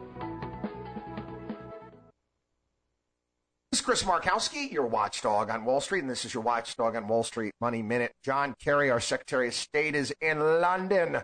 [3.72, 7.06] This is Chris Markowski, your watchdog on Wall Street, and this is your watchdog on
[7.10, 8.14] Wall Street Money Minute.
[8.24, 11.22] John Kerry, our Secretary of State, is in London.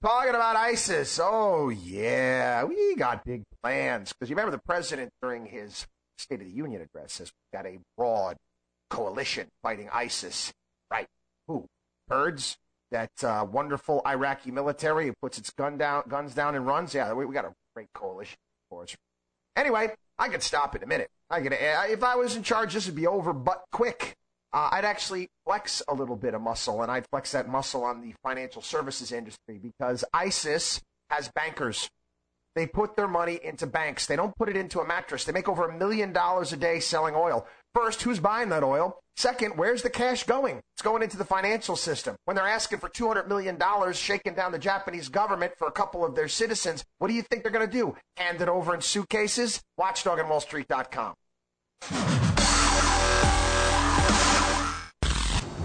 [0.00, 1.18] Talking about ISIS.
[1.20, 2.62] Oh, yeah.
[2.62, 4.12] We got big plans.
[4.12, 5.86] Because you remember the president during his
[6.18, 8.36] State of the Union address says we've got a broad
[8.90, 10.52] coalition fighting ISIS.
[10.90, 11.06] Right.
[11.48, 11.66] Who?
[12.08, 12.56] Kurds?
[12.90, 16.94] That uh, wonderful Iraqi military who puts its gun down, guns down and runs?
[16.94, 18.38] Yeah, we, we got a great coalition
[18.70, 18.96] for us.
[19.56, 21.08] Anyway, I could stop in a minute.
[21.28, 24.14] I could, if I was in charge, this would be over but quick
[24.52, 28.00] uh, I'd actually flex a little bit of muscle, and I'd flex that muscle on
[28.00, 30.80] the financial services industry because ISIS
[31.10, 31.88] has bankers.
[32.54, 34.06] They put their money into banks.
[34.06, 35.24] They don't put it into a mattress.
[35.24, 37.46] They make over a million dollars a day selling oil.
[37.74, 38.98] First, who's buying that oil?
[39.16, 40.60] Second, where's the cash going?
[40.74, 42.16] It's going into the financial system.
[42.24, 43.58] When they're asking for $200 million
[43.92, 47.42] shaking down the Japanese government for a couple of their citizens, what do you think
[47.42, 47.96] they're going to do?
[48.16, 49.60] Hand it over in suitcases?
[49.76, 50.18] Watchdog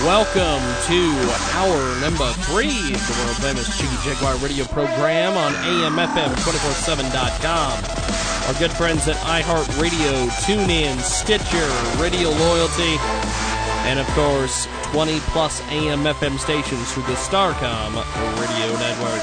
[0.00, 1.00] Welcome to
[1.52, 7.84] hour number three of the world famous Jiggy Jaguar radio program on AMFM247.com.
[8.48, 11.68] Our good friends at iHeartRadio, TuneIn, Stitcher,
[12.02, 12.96] Radio Loyalty,
[13.86, 17.94] and of course, 20 plus AMFM stations through the Starcom
[18.40, 19.22] radio network.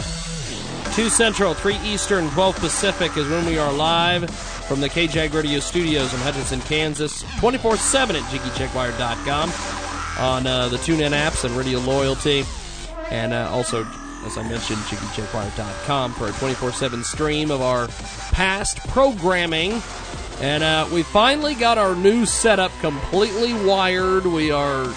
[0.93, 5.59] 2 Central, 3 Eastern, 12 Pacific is when we are live from the KJAG Radio
[5.59, 7.25] Studios in Hutchinson, Kansas.
[7.39, 9.51] 24 7 at JiggyJaguar.com
[10.19, 12.43] on uh, the TuneIn apps and Radio Loyalty.
[13.09, 13.85] And uh, also,
[14.25, 17.87] as I mentioned, JiggyJaguar.com for a 24 7 stream of our
[18.31, 19.81] past programming.
[20.41, 24.25] And uh, we finally got our new setup completely wired.
[24.25, 24.93] We are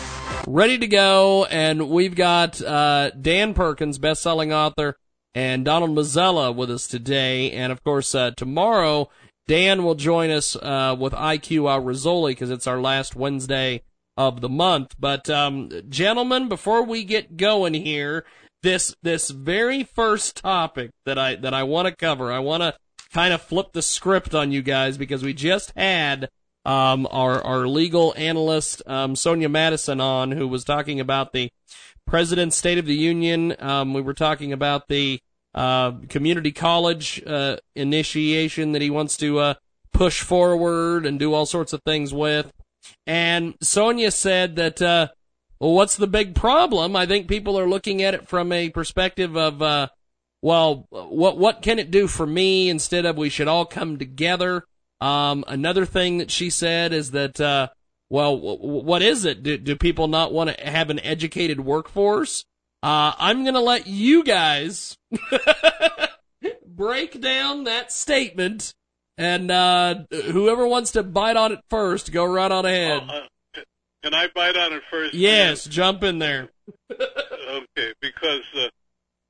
[0.47, 1.45] ready to go.
[1.47, 4.97] And we've got uh, Dan Perkins, best selling author,
[5.35, 7.53] and Donald Mazzella with us today.
[7.53, 9.09] And of course, uh, tomorrow,
[9.47, 13.83] Dan will join us uh, with IQ Al Rassooli because it's our last Wednesday
[14.17, 14.95] of the month.
[14.99, 18.25] But um, gentlemen, before we get going here,
[18.63, 22.75] this this very first topic that I that I want to cover, I want to
[23.13, 26.29] kind of flip the script on you guys because we just had
[26.65, 31.51] um, our our legal analyst um, Sonia Madison on, who was talking about the
[32.07, 33.55] President's State of the Union.
[33.59, 35.21] Um, we were talking about the
[35.55, 39.55] uh, community college uh, initiation that he wants to uh,
[39.93, 42.53] push forward and do all sorts of things with.
[43.07, 45.09] And Sonia said that, uh,
[45.61, 46.97] well, what's the big problem?
[46.97, 49.89] I think people are looking at it from a perspective of, uh,
[50.43, 54.65] well, what what can it do for me instead of we should all come together.
[55.01, 57.69] Um, another thing that she said is that, uh,
[58.11, 59.43] well, what is it?
[59.43, 62.45] Do, do people not want to have an educated workforce?
[62.83, 64.99] Uh, I'm going to let you guys
[66.67, 68.75] break down that statement,
[69.23, 73.05] and uh, whoever wants to bite on it first, go right on ahead.
[73.09, 73.61] Uh,
[74.03, 75.15] can I bite on it first?
[75.15, 76.49] yes, jump in there.
[76.91, 78.67] okay, because uh,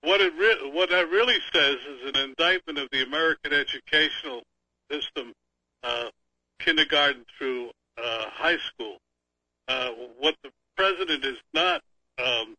[0.01, 4.43] what it re- what that really says is an indictment of the American educational
[4.91, 5.35] system,
[5.85, 6.07] uh,
[6.59, 8.97] kindergarten through uh, high school.
[9.69, 11.83] Uh, what the president is not
[12.19, 12.57] um,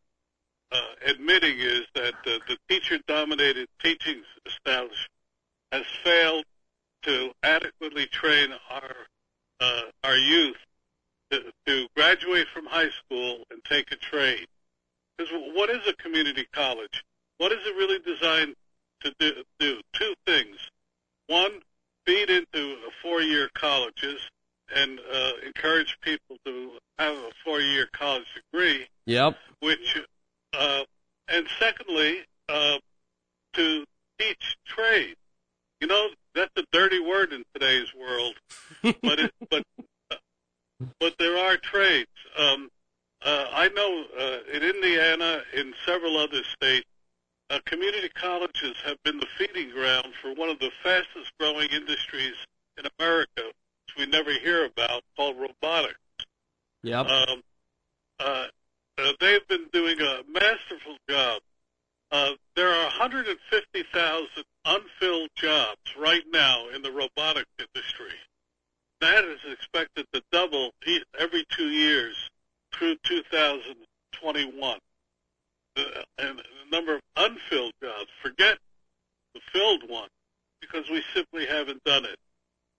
[0.72, 0.78] uh,
[1.08, 5.10] admitting is that uh, the teacher-dominated teaching establishment
[5.72, 6.46] has failed
[7.04, 8.96] to adequately train our
[9.60, 10.58] uh, our youth
[11.32, 14.48] to, to graduate from high school and take a trade.
[15.18, 17.04] Because what is a community college?
[17.38, 18.56] What is it really designed
[19.02, 19.44] to do?
[19.60, 19.82] do?
[19.94, 20.58] Two things.
[21.28, 21.62] One,
[22.06, 24.20] feed into four-year colleges
[24.76, 28.88] and uh, encourage people to have a four-year college degree.
[29.06, 29.38] Yep.
[29.60, 30.02] Which,
[30.54, 30.84] uh,
[31.28, 32.20] and secondly,
[32.50, 32.78] uh,
[33.54, 33.86] to
[34.20, 35.16] teach trade.
[35.84, 38.36] You know, that's a dirty word in today's world,
[39.04, 39.64] but it, but
[40.98, 42.08] but there are trades.
[42.40, 42.70] Um,
[43.22, 46.88] uh, I know uh, in Indiana, in several other states,
[47.50, 52.36] uh, community colleges have been the feeding ground for one of the fastest growing industries
[52.78, 56.00] in America, which we never hear about, called robotics.
[56.84, 57.08] Yep.
[57.08, 57.42] Um,
[58.22, 58.46] uh,
[59.00, 61.42] uh, they've been doing a masterful job.
[62.14, 64.28] Uh, there are 150,000
[64.66, 68.14] unfilled jobs right now in the robotic industry.
[69.02, 70.70] That is expected to double
[71.20, 72.16] every two years
[72.72, 74.78] through 2021.
[75.76, 75.82] Uh,
[76.20, 78.60] and the number of unfilled jobs, forget
[79.34, 80.10] the filled one,
[80.62, 82.18] because we simply haven't done it.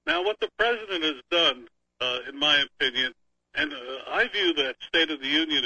[0.07, 1.67] Now, what the president has done,
[2.01, 3.13] uh, in my opinion,
[3.57, 3.77] and uh,
[4.09, 5.64] I view that State of the Union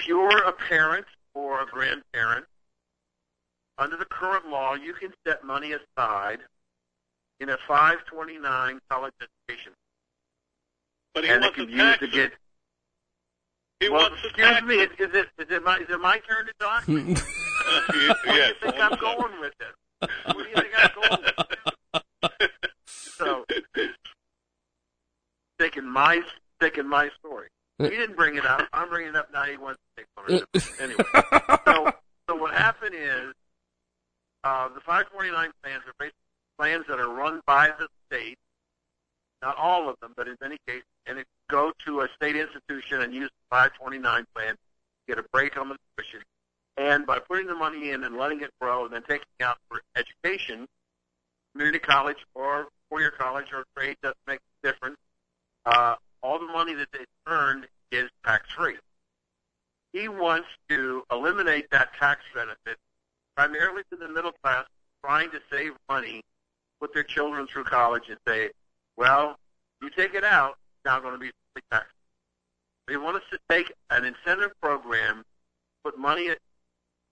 [0.00, 2.46] if you're a parent or a grandparent,
[3.78, 6.38] under the current law, you can set money aside
[7.38, 9.72] in a 529 college education.
[11.14, 12.12] But he and wants it to can use tax to it.
[12.12, 12.32] get.
[13.80, 16.18] He well, wants excuse tax me, is, is it is it my is it my
[16.28, 16.84] turn to talk?
[16.86, 18.14] Where do you
[18.62, 20.08] think I'm going with this?
[20.34, 21.46] Where do you think I'm going with
[22.30, 22.48] this?
[23.16, 23.44] So,
[25.58, 26.22] taking my
[26.60, 27.48] taking my story.
[27.84, 28.66] He didn't bring it up.
[28.72, 29.44] I'm bringing it up now.
[29.44, 30.80] He wants to take ownership.
[30.80, 31.04] anyway,
[31.64, 31.92] so
[32.28, 33.32] so what happened is
[34.44, 36.16] uh, the 549 plans are basically
[36.58, 38.36] plans that are run by the state.
[39.42, 42.36] Not all of them, but in many cases, and if you go to a state
[42.36, 46.20] institution and use the 529 plan, you get a break on the tuition.
[46.76, 49.56] And by putting the money in and letting it grow, and then taking it out
[49.68, 50.66] for education,
[51.52, 54.96] community college or four-year college or trade doesn't make a difference.
[55.64, 58.76] Uh, all the money that they earned is tax-free.
[59.92, 62.76] He wants to eliminate that tax benefit
[63.36, 64.66] primarily to the middle class
[65.04, 66.22] trying to save money,
[66.80, 68.50] put their children through college and say,
[68.96, 69.36] well,
[69.82, 71.30] you take it out, it's now going to be
[71.70, 71.94] taxed.
[72.86, 75.24] They want us to take an incentive program,
[75.84, 76.36] put money to,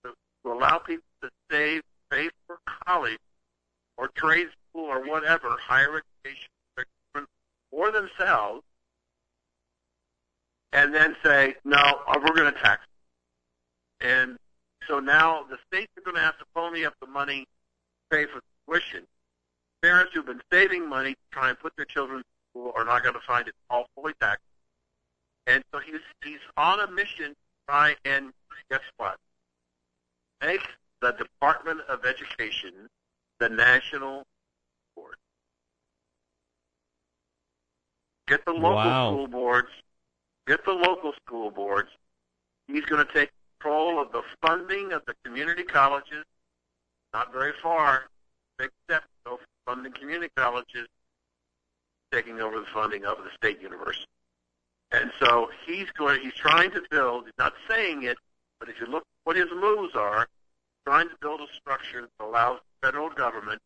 [0.03, 1.81] to allow people to save,
[2.11, 3.17] pay for college
[3.97, 7.25] or trade school or whatever, higher education for
[7.71, 8.63] or themselves,
[10.73, 12.81] and then say, no, uh, we're going to tax.
[14.01, 14.37] And
[14.87, 17.45] so now the states are going to have to pony up the money
[18.11, 19.05] to pay for tuition.
[19.81, 23.03] Parents who've been saving money to try and put their children to school are not
[23.03, 24.43] going to find it all fully taxed.
[25.47, 27.35] And so he's he's on a mission to
[27.67, 28.31] try and
[28.69, 29.17] guess what?
[30.41, 30.61] Make
[31.01, 32.87] the Department of Education
[33.39, 34.23] the national
[34.95, 35.15] board.
[38.27, 39.13] Get the local Wow.
[39.13, 39.69] school boards.
[40.49, 41.89] Get the local school boards.
[42.65, 43.29] He's going to take
[43.59, 46.25] control of the funding of the community colleges.
[47.13, 48.05] Not very far.
[48.57, 50.87] Big step though, from funding community colleges,
[52.11, 54.07] taking over the funding of the state university.
[54.91, 56.19] And so he's going.
[56.21, 57.25] He's trying to build.
[57.25, 58.17] He's not saying it,
[58.59, 60.27] but if you look what his moves are,
[60.83, 63.61] trying to build a structure that allows the federal government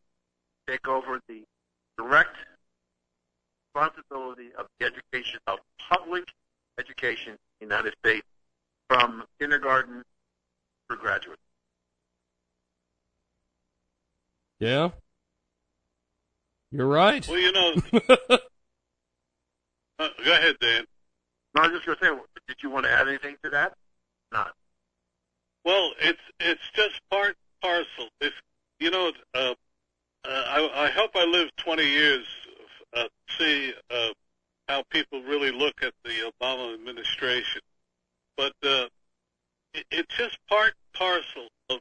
[0.68, 1.44] to take over the
[1.98, 2.36] direct
[3.74, 6.26] responsibility of the education of public
[6.80, 8.26] education in the United States
[8.88, 10.04] from kindergarten
[10.88, 11.40] through graduate.
[14.60, 14.90] Yeah.
[16.72, 17.28] You're right.
[17.28, 17.74] Well, you know.
[20.00, 20.86] uh, go ahead, Dan.
[21.56, 23.74] No, I was just going to say, did you want to add anything to that?
[24.32, 24.54] Not.
[25.66, 28.10] Well, it's it's just part parcel.
[28.20, 28.34] If
[28.80, 29.54] you know, uh,
[30.26, 32.26] uh, I, I hope I live 20 years
[32.96, 34.10] uh, to see uh,
[34.68, 37.62] how people really look at the Obama administration.
[38.38, 38.88] But uh,
[39.74, 41.80] it, it's just part parcel of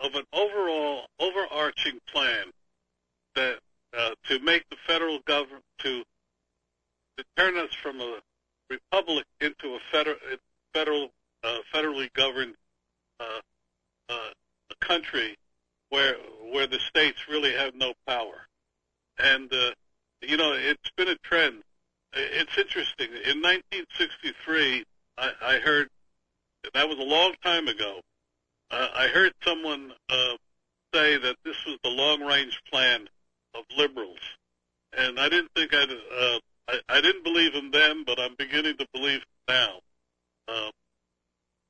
[0.00, 2.46] of an overall overarching plan
[3.34, 3.58] that
[3.96, 6.02] uh, to make the federal government to
[7.16, 8.18] to turn us from a
[8.68, 10.16] republic into a federal
[10.74, 11.08] federal
[11.44, 12.54] uh, federally governed
[13.20, 13.40] uh,
[14.08, 14.30] uh,
[14.80, 15.36] country
[15.90, 16.16] where
[16.52, 18.46] where the states really have no power.
[19.18, 19.72] And uh,
[20.22, 21.62] you know, it's been a trend.
[22.16, 23.08] It's interesting.
[23.08, 24.84] In 1963,
[25.18, 25.88] I, I heard
[26.72, 28.00] that was a long time ago.
[28.70, 30.36] Uh, I heard someone uh,
[30.94, 33.06] say that this was the long-range plan
[33.54, 34.18] of liberals,
[34.96, 35.90] and I didn't think I'd.
[35.90, 36.38] Uh,
[36.68, 39.80] I, I didn't believe in them, but I'm beginning to believe now.
[40.48, 40.70] Uh,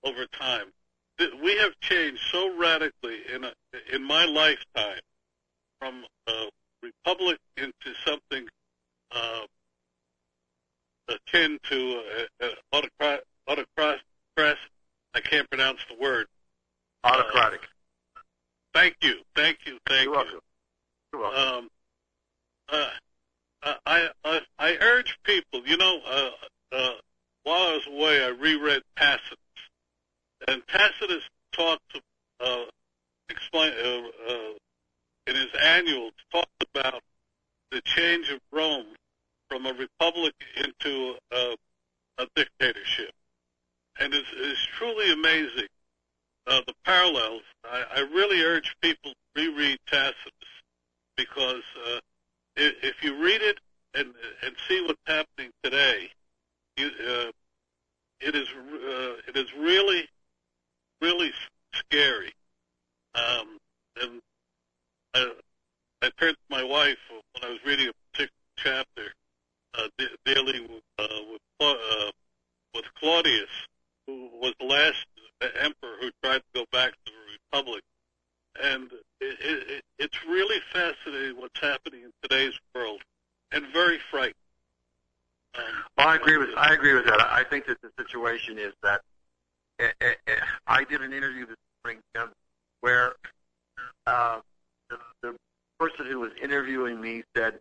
[0.04, 0.66] over time,
[1.42, 3.52] we have changed so radically in a,
[3.92, 5.00] in my lifetime
[5.80, 6.48] from a
[6.82, 8.46] republic into something
[9.10, 9.40] uh,
[11.08, 12.02] akin to
[12.42, 13.98] uh, autocrat, autocrat,
[15.14, 16.26] I can't pronounce the word.
[17.04, 17.60] Autocratic.
[17.62, 18.20] Uh,
[18.74, 20.18] thank you, thank you, thank You're you.
[20.18, 20.40] welcome.
[21.12, 21.58] You're welcome.
[21.58, 21.68] Um,
[22.68, 22.88] uh,
[23.86, 25.62] I, I I urge people.
[25.66, 26.30] You know, uh,
[26.72, 26.90] uh,
[27.44, 29.38] while I was away, I reread Tacitus,
[30.48, 32.00] and Tacitus talked,
[32.40, 32.64] uh,
[33.28, 34.52] explain uh, uh,
[35.26, 37.02] in his Annals talked about
[37.70, 38.86] the change of Rome
[39.48, 41.56] from a republic into a,
[42.18, 43.12] a dictatorship,
[44.00, 45.68] and it's, it's truly amazing
[46.46, 47.42] uh, the parallels.
[47.64, 50.32] I, I really urge people to reread Tacitus
[51.16, 51.98] because uh,
[52.56, 53.58] if, if you read it
[53.94, 56.10] and and see what's happening today,
[56.76, 57.30] you, uh,
[58.20, 60.08] it is uh, it is really
[61.00, 61.32] really
[61.74, 62.32] scary.
[63.14, 63.58] Um,
[64.00, 64.20] and
[65.14, 65.32] I,
[66.02, 69.12] I turned to my wife when I was reading a particular chapter
[69.78, 72.10] uh, de- dealing with uh, with, uh,
[72.74, 73.50] with Claudius,
[74.06, 75.06] who was the last
[75.60, 77.82] emperor who tried to go back to the republic.
[78.62, 78.90] And
[79.20, 83.02] it, it, it's really fascinating what's happening in today's world,
[83.52, 84.34] and very frightening.
[85.58, 85.64] Um,
[85.98, 87.20] Well, I agree with I agree with that.
[87.20, 89.00] I think that the situation is that
[89.78, 90.32] eh, eh, eh,
[90.66, 92.30] I did an interview this spring um,
[92.80, 93.14] where
[94.06, 94.40] uh,
[94.90, 95.36] the, the
[95.78, 97.58] person who was interviewing me said,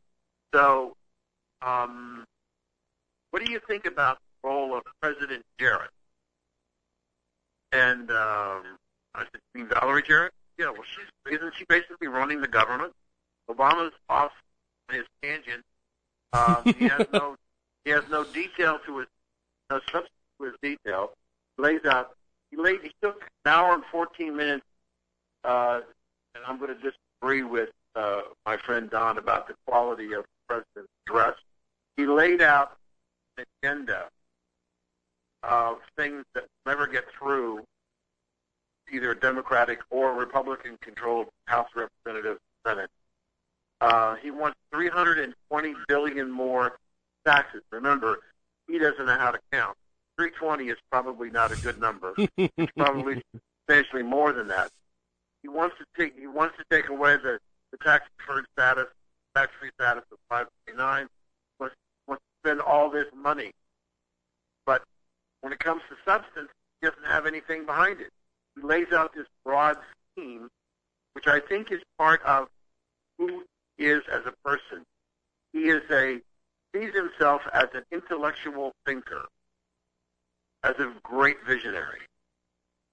[0.53, 0.95] "So,
[1.61, 2.25] um,
[3.31, 5.91] what do you think about the role of President Jarrett?"
[7.71, 8.77] And um,
[9.13, 10.69] I said, "You mean Valerie Jarrett?" Yeah.
[10.69, 12.93] Well, she's isn't she basically running the government?
[13.49, 14.31] Obama's off
[14.89, 15.63] on his tangent.
[16.33, 17.35] Um, he has no
[17.85, 19.07] he has no detail to his
[19.69, 20.09] no substance
[20.39, 21.11] to his detail.
[21.57, 22.15] Lays out
[22.51, 24.65] he laid he took an hour and fourteen minutes
[25.43, 25.81] uh
[26.33, 31.35] and I'm gonna disagree with uh my friend Don about the quality of president's address.
[31.97, 32.77] He laid out
[33.37, 34.09] an agenda
[35.43, 37.63] of things that never get through
[38.91, 42.89] either a Democratic or Republican controlled House of Representatives and Senate.
[43.81, 46.77] Uh, he wants 320 billion more
[47.25, 47.61] taxes.
[47.71, 48.19] Remember,
[48.67, 49.75] he doesn't know how to count.
[50.17, 52.13] 320 is probably not a good number.
[52.37, 53.21] it's probably
[53.67, 54.69] substantially more than that.
[55.41, 57.39] He wants to take he wants to take away the,
[57.71, 58.87] the tax deferred status,
[59.35, 61.07] tax free status of 529.
[61.59, 61.75] Wants,
[62.07, 63.51] wants to spend all this money,
[64.65, 64.83] but
[65.41, 66.49] when it comes to substance,
[66.81, 68.11] he doesn't have anything behind it.
[68.55, 69.77] He lays out this broad
[70.11, 70.49] scheme,
[71.13, 72.47] which I think is part of
[73.17, 73.43] who
[73.77, 74.83] he is as a person.
[75.53, 76.19] He is a
[76.73, 79.25] sees himself as an intellectual thinker,
[80.63, 82.01] as a great visionary.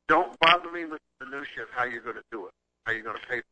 [0.09, 2.53] Don't bother me with the minutia of how you're going to do it,
[2.85, 3.37] how you're going to pay.
[3.37, 3.45] For it.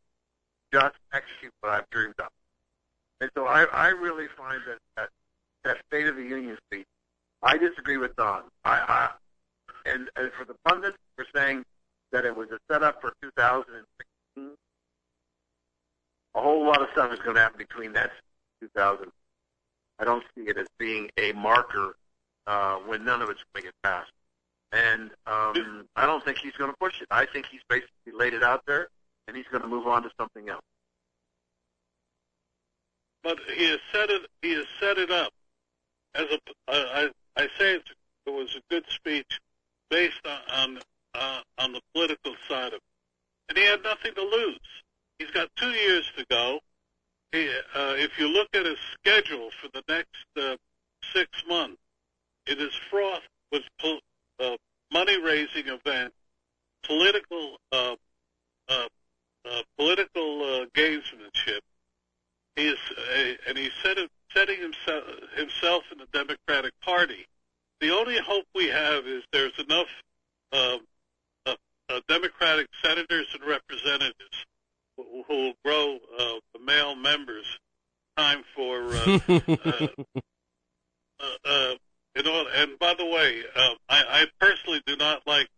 [0.73, 2.33] Just execute what I've dreamed up.
[3.20, 5.08] And so I, I really find that, that
[5.65, 6.86] that State of the Union speech,
[7.42, 8.44] I disagree with Don.
[8.65, 9.10] I, I
[9.86, 11.65] and, and for the pundits, we're saying
[12.12, 14.50] that it was a setup for 2016.
[16.34, 18.10] A whole lot of stuff is going to happen between that
[18.60, 19.10] 2000.
[19.99, 21.94] I don't see it as being a marker
[22.47, 24.12] uh, when none of it's going to get passed.
[24.73, 27.08] And um, I don't think he's going to push it.
[27.10, 28.89] I think he's basically laid it out there,
[29.26, 30.62] and he's going to move on to something else.
[33.23, 34.23] But he has set it.
[34.42, 35.32] He has set it up
[36.15, 36.39] as a.
[36.68, 37.82] I, I say it
[38.26, 39.40] was a good speech
[39.90, 40.39] based on
[40.76, 40.82] on,
[41.15, 42.82] uh, on the political side of it,
[43.49, 44.58] and he had nothing to lose.
[45.18, 46.60] He's got two years to go.
[47.32, 50.57] He, uh, if you look at his schedule for the next uh,
[51.15, 51.81] six months,
[52.47, 54.00] it is fraught with pol-
[54.40, 54.57] uh,
[54.92, 56.16] money-raising events,
[56.84, 57.94] political uh,
[58.68, 58.86] uh,
[59.44, 61.60] uh, political uh, gamesmanship.
[62.60, 63.97] He is, uh, and he's set
[64.36, 67.26] setting himself himself in the Democratic Party.
[67.80, 69.86] The only hope we have is there's enough
[70.52, 70.76] uh,
[71.47, 71.55] uh,
[71.89, 74.44] uh, Democratic senators and representatives
[74.98, 77.47] who will grow uh, the male members
[78.18, 79.18] time for uh,
[79.64, 79.86] uh,
[81.18, 81.74] uh, uh,
[82.14, 85.48] you know, and by the way, uh, I, I personally do not like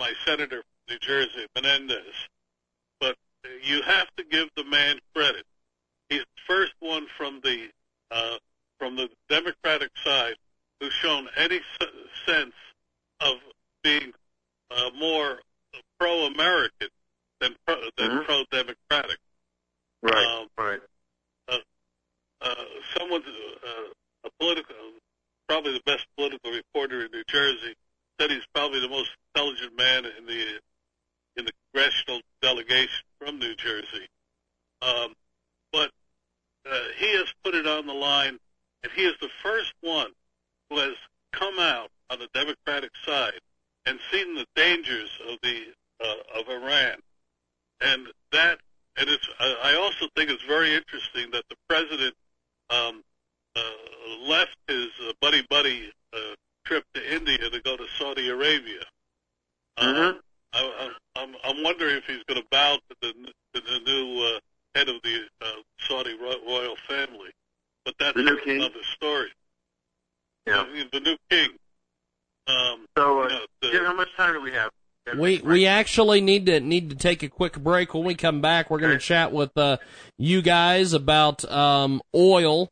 [0.00, 1.98] my senator from New Jersey, Menendez,
[3.00, 3.16] but
[3.62, 5.44] you have to give the man credit.
[6.08, 7.68] He's the first one from the
[8.10, 8.36] uh,
[8.78, 10.34] from the Democratic side
[10.80, 11.88] who's shown any s-
[12.26, 12.54] sense
[13.20, 13.34] of
[13.82, 14.12] being
[14.70, 15.40] uh, more
[15.98, 16.88] pro-American
[17.40, 19.18] than pro, than pro-democratic.
[20.02, 20.38] Right.
[20.40, 20.80] Um, right.
[21.48, 21.56] Uh,
[22.40, 22.54] uh,
[22.96, 23.92] someone, uh,
[24.24, 24.74] a political,
[25.48, 27.74] probably the best political reporter in New Jersey,
[28.20, 30.60] said he's probably the most intelligent man in the
[31.36, 34.08] in the congressional delegation from New Jersey.
[34.82, 35.14] Um,
[35.72, 35.90] but
[36.70, 38.38] uh, he has put it on the line,
[38.82, 40.10] and he is the first one
[40.70, 40.94] who has
[41.32, 43.40] come out on the Democratic side
[43.86, 45.62] and seen the dangers of the
[46.04, 46.96] uh, of Iran,
[47.80, 48.58] and that
[48.96, 49.28] and it's.
[49.38, 52.14] I I also think it's very interesting that the president
[52.70, 53.02] um,
[53.56, 53.60] uh,
[54.26, 58.82] left his uh, buddy buddy uh, trip to India to go to Saudi Arabia.
[59.76, 60.12] Uh,
[60.52, 63.12] I, I, I'm I'm wondering if he's going to bow to the
[63.54, 64.38] to the new uh,
[64.74, 65.46] head of the uh,
[65.80, 67.30] Saudi royal family,
[67.84, 68.56] but that's The new king?
[68.58, 69.28] another story.
[70.46, 70.64] Yeah.
[70.72, 71.50] The, the new king.
[72.46, 74.70] Um, So, uh, you know, the- Jim, how much time do we have?
[75.16, 77.94] We we actually need to need to take a quick break.
[77.94, 79.78] When we come back, we're going to chat with uh,
[80.18, 82.68] you guys about um, oil.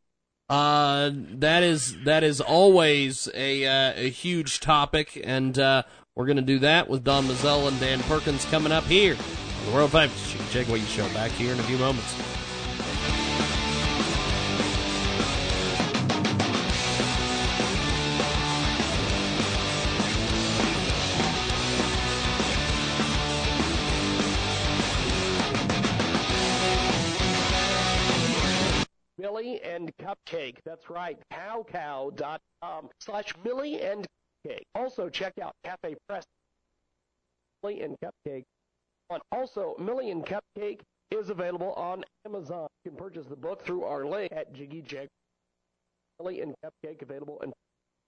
[0.51, 5.83] Uh, that is that is always a uh, a huge topic, and uh,
[6.15, 9.46] we're going to do that with Don Mazzella and Dan Perkins coming up here on
[9.67, 11.09] the World Famous Jiggy Jaguar Show.
[11.13, 12.15] Back here in a few moments.
[29.19, 30.59] Millie and Cupcake.
[30.65, 31.19] That's right.
[31.33, 34.07] Cowcow.com slash Millie and
[34.47, 34.63] Cupcake.
[34.77, 36.25] Also, check out Cafe Press.
[37.65, 38.45] Millie and Cupcake.
[39.33, 42.69] Also, Millie and Cupcake is available on Amazon.
[42.85, 45.09] You can purchase the book through our link at Jiggy Jag.
[46.19, 47.53] Millie and Cupcake available and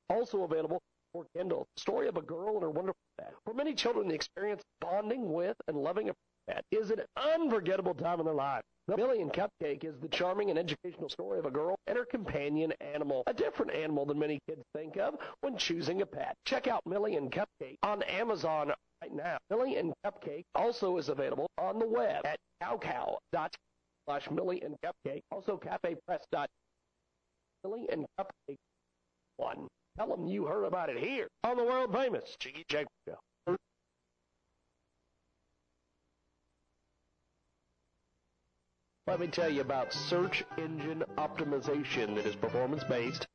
[0.08, 0.80] also available
[1.12, 1.66] for Kindle.
[1.76, 3.32] Story of a girl and her wonderful pet.
[3.44, 6.14] For many children, the experience bonding with and loving a
[6.48, 8.62] pet is an unforgettable time in their life.
[8.88, 12.72] The and Cupcake is the charming and educational story of a girl and her companion
[12.80, 16.34] animal, a different animal than many kids think of when choosing a pet.
[16.46, 19.36] Check out Millie and Cupcake on Amazon right now.
[19.50, 23.50] Millie and Cupcake also is available on the web at cowcow.com
[24.06, 25.20] slash Millie and Cupcake.
[25.30, 26.46] Also cafepress.com.
[27.62, 28.56] Millie and Cupcake
[29.36, 29.68] one.
[29.98, 33.18] Tell them you heard about it here on the world famous Jiggy Jag Show.
[39.08, 43.26] Let me tell you about search engine optimization that is performance based.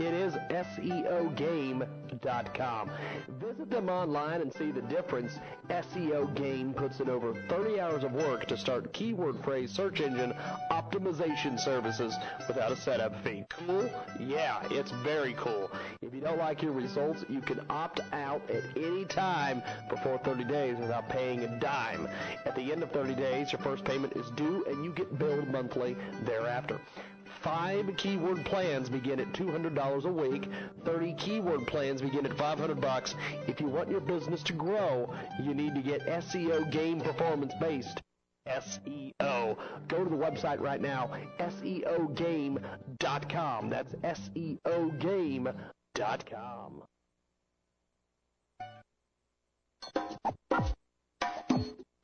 [0.00, 1.86] It is SEOgame.com.
[3.38, 5.38] Visit them online and see the difference.
[5.70, 10.34] SEO Game puts in over 30 hours of work to start keyword phrase search engine
[10.72, 12.12] optimization services
[12.48, 13.44] without a setup fee.
[13.48, 13.88] Cool?
[14.18, 15.70] Yeah, it's very cool.
[16.02, 20.42] If you don't like your results, you can opt out at any time before 30
[20.42, 22.08] days without paying a dime.
[22.44, 25.46] At the end of 30 days, your first payment is due and you get billed
[25.52, 26.80] monthly thereafter.
[27.42, 30.48] Five keyword plans begin at $200 a week.
[30.84, 33.14] 30 keyword plans begin at 500 bucks.
[33.46, 38.00] If you want your business to grow, you need to get SEO game performance based.
[38.48, 39.56] SEO.
[39.88, 42.60] Go to the website right now, SEOgame.com.
[43.70, 45.54] That's SEOgame.com.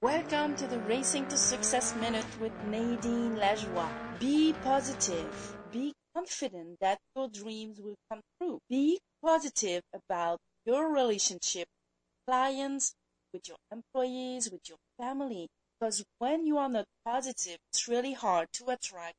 [0.03, 4.19] Welcome to the Racing to Success Minute with Nadine Lajoie.
[4.19, 5.59] Be positive.
[5.71, 8.61] Be confident that your dreams will come true.
[8.71, 12.95] Be positive about your relationship with clients,
[13.35, 15.49] with your employees, with your family.
[15.79, 19.17] Because when you are not positive, it's really hard to attract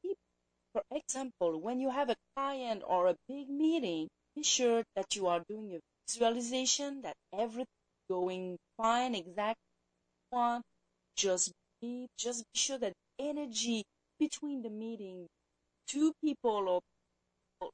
[0.00, 0.14] people.
[0.74, 5.26] For example, when you have a client or a big meeting, be sure that you
[5.26, 9.63] are doing a visualization, that everything is going fine, exactly
[11.16, 13.84] Just be, just be sure that energy
[14.18, 15.26] between the meeting,
[15.86, 16.80] two people or
[17.60, 17.72] people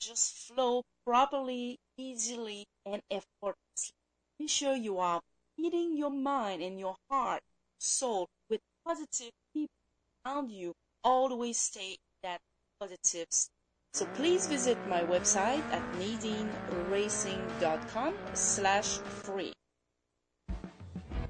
[0.00, 3.94] just flow properly, easily, and effortlessly.
[4.38, 5.20] Be sure you are
[5.56, 7.42] feeding your mind and your heart,
[7.78, 9.74] soul with positive people
[10.24, 10.72] around you.
[11.04, 12.40] Always stay that
[12.80, 13.26] positive.
[13.92, 19.52] So please visit my website at nadineracing.com slash free.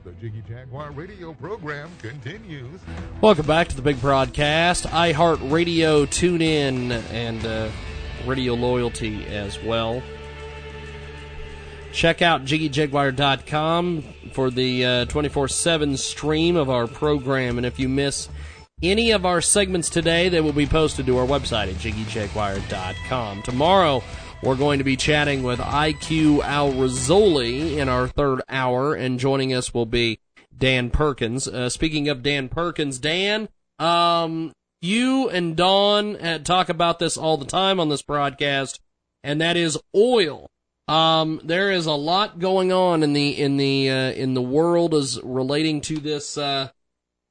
[0.03, 2.81] The Jiggy Jaguar radio program continues.
[3.21, 4.85] Welcome back to the big broadcast.
[4.85, 7.69] iHeartRadio, tune in, and uh,
[8.25, 10.03] radio loyalty as well.
[11.93, 17.59] Check out JiggyJaguar.com for the 24 uh, 7 stream of our program.
[17.59, 18.31] And if you miss
[18.83, 23.43] any of our segments today, they will be posted to our website at JiggyJaguar.com.
[23.43, 24.03] Tomorrow,
[24.43, 29.53] we're going to be chatting with IQ Al Rassooli in our third hour, and joining
[29.53, 30.19] us will be
[30.57, 31.47] Dan Perkins.
[31.47, 37.37] Uh, speaking of Dan Perkins, Dan, um, you and Don uh, talk about this all
[37.37, 38.81] the time on this broadcast,
[39.23, 40.49] and that is oil.
[40.89, 44.95] Um, there is a lot going on in the in the uh, in the world
[44.95, 46.71] as relating to this uh,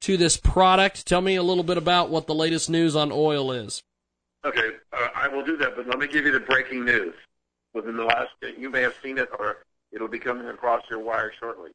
[0.02, 1.06] to this product.
[1.06, 3.82] Tell me a little bit about what the latest news on oil is.
[4.44, 7.14] Okay, uh, I will do that, but let me give you the breaking news.
[7.74, 9.58] Within the last, you may have seen it, or
[9.92, 11.70] it'll be coming across your wire shortly.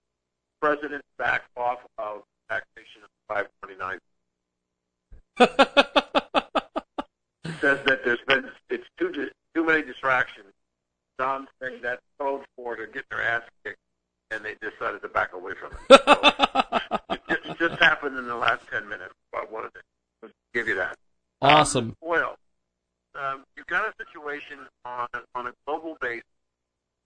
[0.61, 3.99] President backed off of taxation of 529.
[7.61, 10.53] Says that there's been it's too too many distractions
[11.17, 13.77] Don saying that's code for to get their ass kicked,
[14.31, 16.01] and they decided to back away from it.
[16.05, 19.13] So it, just, it just happened in the last 10 minutes.
[19.33, 19.71] I wanted
[20.23, 20.97] to give you that.
[21.41, 21.89] Awesome.
[21.89, 22.35] Um, oil.
[23.17, 26.23] Um, you've got a situation on, on a global basis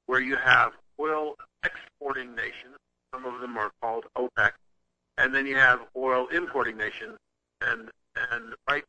[0.08, 2.76] where you have oil exporting nations.
[3.14, 4.52] Some of them are called OPEC.
[5.18, 7.18] And then you have oil importing nations.
[7.62, 7.90] And,
[8.32, 8.84] and right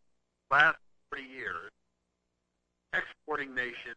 [0.50, 0.78] last
[1.10, 1.70] 40 years,
[2.94, 3.97] exporting nations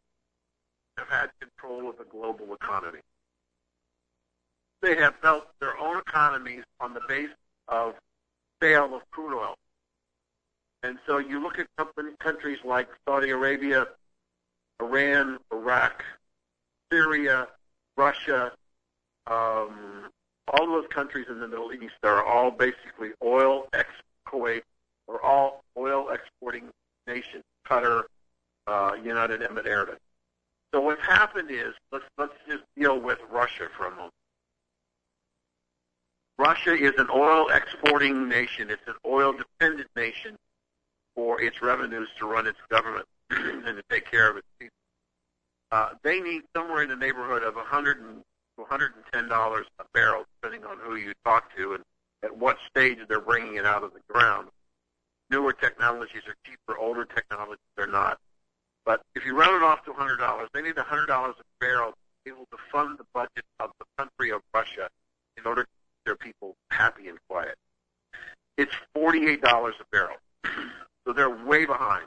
[0.97, 2.99] have had control of the global economy.
[4.81, 7.29] They have built their own economies on the base
[7.69, 7.95] of
[8.61, 9.55] sale of crude oil.
[10.83, 11.67] And so you look at
[12.19, 13.87] countries like Saudi Arabia,
[14.81, 16.03] Iran, Iraq,
[16.91, 17.47] Syria,
[17.95, 18.51] Russia,
[19.27, 20.09] um,
[20.49, 23.87] all those countries in the Middle East are all basically oil ex
[24.27, 24.63] Kuwait
[25.07, 26.69] or all oil exporting
[27.07, 27.43] nations.
[27.65, 28.03] Qatar,
[28.67, 29.97] uh, United Emirates.
[30.73, 34.11] So what's happened is, let's, let's just deal with Russia for a moment.
[36.37, 38.69] Russia is an oil exporting nation.
[38.69, 40.35] It's an oil dependent nation
[41.15, 44.75] for its revenues to run its government and to take care of its people.
[45.71, 48.23] Uh, they need somewhere in the neighborhood of 100 and
[48.55, 51.83] 110 dollars a barrel, depending on who you talk to and
[52.23, 54.49] at what stage they're bringing it out of the ground.
[55.29, 58.19] Newer technologies are cheaper, older technologies are not.
[58.85, 62.45] But if you round it off to $100, they need $100 a barrel to able
[62.51, 64.89] to fund the budget of the country of Russia
[65.37, 67.55] in order to keep their people happy and quiet.
[68.57, 70.17] It's $48 a barrel.
[71.05, 72.05] so they're way behind.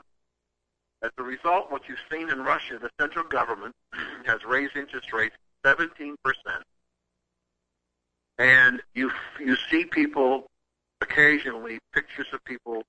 [1.03, 3.75] As a result, what you've seen in Russia, the central government
[4.25, 6.15] has raised interest rates 17%.
[8.39, 10.47] And you, you see people
[11.01, 12.83] occasionally, pictures of people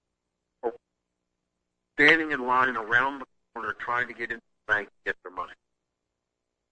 [1.98, 5.32] standing in line around the corner trying to get into the bank to get their
[5.32, 5.52] money.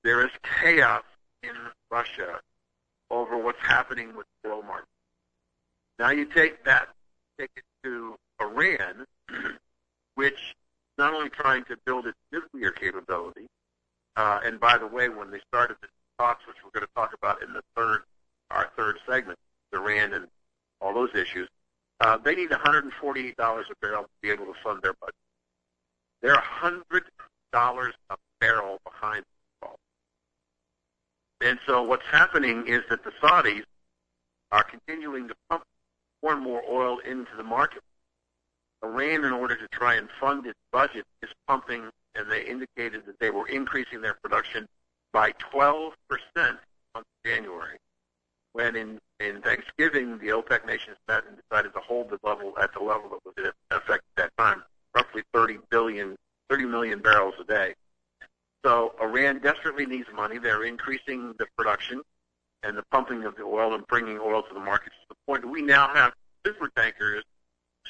[0.04, 0.30] There is
[0.62, 1.02] chaos
[1.42, 1.50] in
[1.90, 2.40] Russia
[3.10, 4.86] over what's happening with the oil market.
[5.98, 6.88] Now you take that,
[7.40, 9.04] take it to Iran,
[10.14, 10.54] which
[10.98, 13.46] not only trying to build its nuclear capability,
[14.16, 15.88] uh, and by the way, when they started the
[16.18, 18.02] talks, which we're going to talk about in the third,
[18.50, 19.38] our third segment,
[19.72, 20.26] Iran and
[20.80, 21.48] all those issues,
[22.00, 25.14] uh, they need $148 a barrel to be able to fund their budget.
[26.22, 27.02] They're $100
[27.54, 29.76] a barrel behind the ball.
[31.40, 33.64] And so what's happening is that the Saudis
[34.52, 35.64] are continuing to pump
[36.22, 37.82] more and more oil into the market.
[38.82, 43.18] Iran, in order to try and fund its budget, is pumping, and they indicated that
[43.18, 44.68] they were increasing their production
[45.12, 45.92] by 12%
[46.94, 47.78] on January,
[48.52, 52.72] when in, in Thanksgiving, the OPEC nations met and decided to hold the level at
[52.72, 54.62] the level that was in effect at that time,
[54.94, 56.16] roughly 30 billion,
[56.50, 57.74] 30 million barrels a day.
[58.64, 60.38] So Iran desperately needs money.
[60.38, 62.02] They're increasing the production
[62.62, 65.42] and the pumping of the oil and bringing oil to the markets to the point
[65.42, 66.12] that we now have
[66.44, 67.22] super tankers,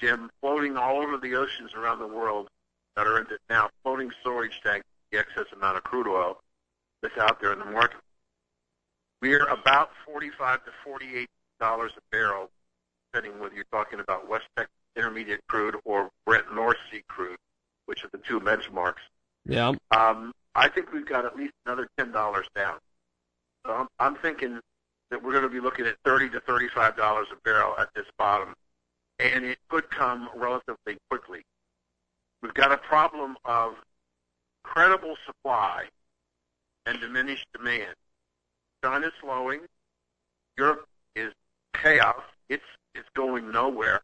[0.01, 2.49] Jim, floating all over the oceans around the world
[2.97, 6.41] that are into now floating storage tanks, the excess amount of crude oil
[7.03, 8.01] that's out there in the market.
[9.23, 12.51] We're about 45 to 48 dollars a barrel,
[13.13, 17.37] depending whether you're talking about West Texas Intermediate crude or Brent North Sea crude,
[17.87, 19.05] which are the two benchmarks.
[19.45, 19.73] Yeah.
[19.91, 22.79] Um, I think we've got at least another ten dollars down.
[23.67, 24.61] So I'm, I'm thinking
[25.11, 28.07] that we're going to be looking at thirty to thirty-five dollars a barrel at this
[28.19, 28.55] bottom,
[29.19, 31.43] and it could come relatively quickly.
[32.43, 33.75] We've got a problem of
[34.63, 35.85] credible supply
[36.85, 37.95] and diminished demand.
[38.85, 39.61] China's slowing.
[40.57, 41.33] Europe is
[41.75, 42.23] chaos.
[42.49, 42.65] It's
[42.95, 44.03] it's going nowhere.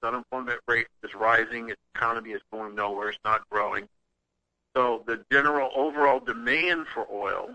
[0.00, 1.70] The unemployment rate is rising.
[1.70, 3.10] Its economy is going nowhere.
[3.10, 3.88] It's not growing.
[4.76, 7.50] So the general overall demand for oil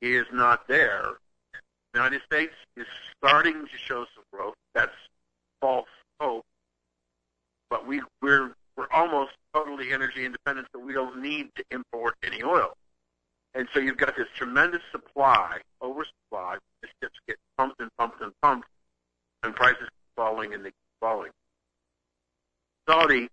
[0.00, 1.12] is not there.
[1.52, 4.54] The United States is starting to show some growth.
[4.74, 4.92] That's
[5.62, 5.88] false
[6.20, 6.44] hope.
[7.70, 12.42] But we, we're, we're almost totally energy independent, so we don't need to import any
[12.42, 12.74] oil.
[13.54, 16.56] And so you've got this tremendous supply, oversupply.
[16.82, 18.68] The ships get pumped and pumped and pumped,
[19.42, 21.30] and prices keep falling and they keep falling.
[22.88, 23.28] Saudi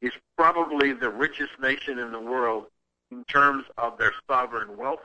[0.00, 2.66] is probably the richest nation in the world
[3.10, 5.02] in terms of their sovereign wealth,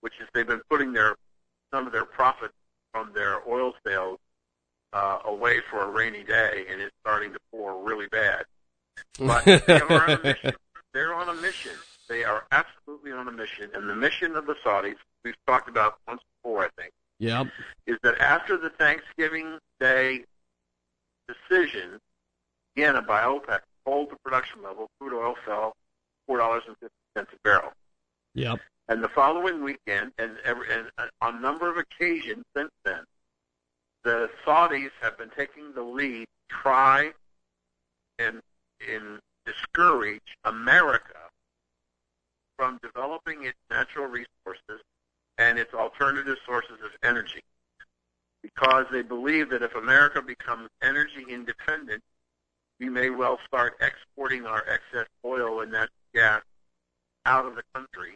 [0.00, 1.16] which is they've been putting their
[1.72, 2.50] some of their profit
[2.92, 4.18] from their oil sales
[4.94, 8.44] uh, away for a rainy day, and it's starting to pour really bad.
[9.18, 10.52] But they're on a mission.
[10.92, 11.72] They're on a mission.
[12.08, 15.98] They are absolutely on a mission, and the mission of the Saudis, we've talked about
[16.06, 17.48] once before, I think, Yep.
[17.86, 20.24] is that after the Thanksgiving Day
[21.28, 21.98] decision,
[22.76, 25.74] again by OPEC, hold the production level, crude oil fell
[26.26, 27.72] four dollars and fifty cents a barrel.
[28.34, 28.60] Yep.
[28.88, 30.86] And the following weekend, and, every, and
[31.20, 33.04] on a number of occasions since then,
[34.04, 37.12] the Saudis have been taking the lead, try
[38.18, 38.40] and,
[38.88, 41.16] and discourage America
[42.56, 44.84] from developing its natural resources
[45.38, 47.42] and its alternative sources of energy.
[48.42, 52.02] Because they believe that if America becomes energy independent,
[52.78, 56.42] we may well start exporting our excess oil and natural gas
[57.24, 58.14] out of the country,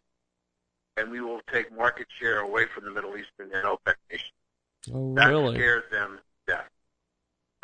[0.99, 4.33] and we will take market share away from the Middle Eastern and OPEC nations.
[4.93, 5.55] Oh, That really?
[5.57, 6.69] scares them to death.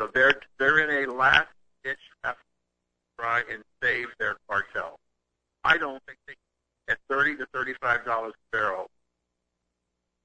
[0.01, 1.47] So they're they're in a last
[1.83, 4.99] ditch effort to try and save their cartel.
[5.63, 6.33] I don't think they
[6.89, 8.87] at thirty to thirty five dollars a barrel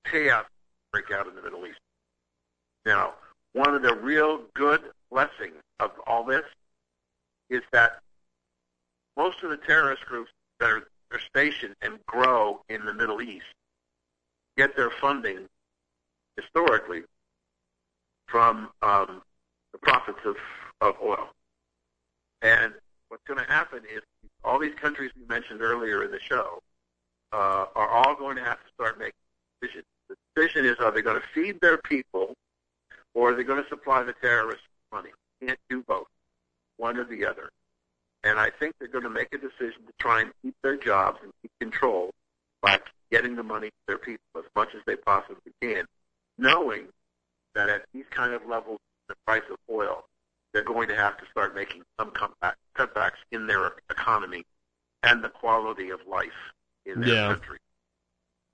[0.05, 0.45] chaos
[0.93, 1.79] break out in the Middle East.
[2.85, 3.15] Now,
[3.53, 6.45] one of the real good blessings of all this
[7.49, 8.01] is that
[9.17, 13.47] most of the terrorist groups that are, are stationed and grow in the Middle East
[14.57, 15.47] get their funding
[16.37, 17.03] historically
[18.27, 19.23] from um,
[19.73, 20.37] the profits of,
[20.81, 21.29] of oil.
[22.43, 22.73] And
[23.09, 24.03] what's going to happen is
[24.45, 26.63] all these countries we mentioned earlier in the show
[27.33, 29.13] uh, are all going to have to start making
[29.61, 29.85] decisions.
[30.09, 32.35] The decision is are they going to feed their people
[33.15, 35.11] or are they going to supply the terrorists money?
[35.43, 36.07] Can't do both,
[36.77, 37.51] one or the other.
[38.23, 41.19] And I think they're going to make a decision to try and keep their jobs
[41.23, 42.11] and keep control
[42.61, 42.79] by
[43.11, 45.87] getting the money to their people as much as they possibly can,
[46.41, 46.89] knowing
[47.55, 50.05] that at these kind of levels, the price of oil,
[50.53, 54.45] they're going to have to start making some cutback, cutbacks in their economy
[55.03, 56.53] and the quality of life
[56.87, 57.29] in their Yeah.
[57.29, 57.59] country.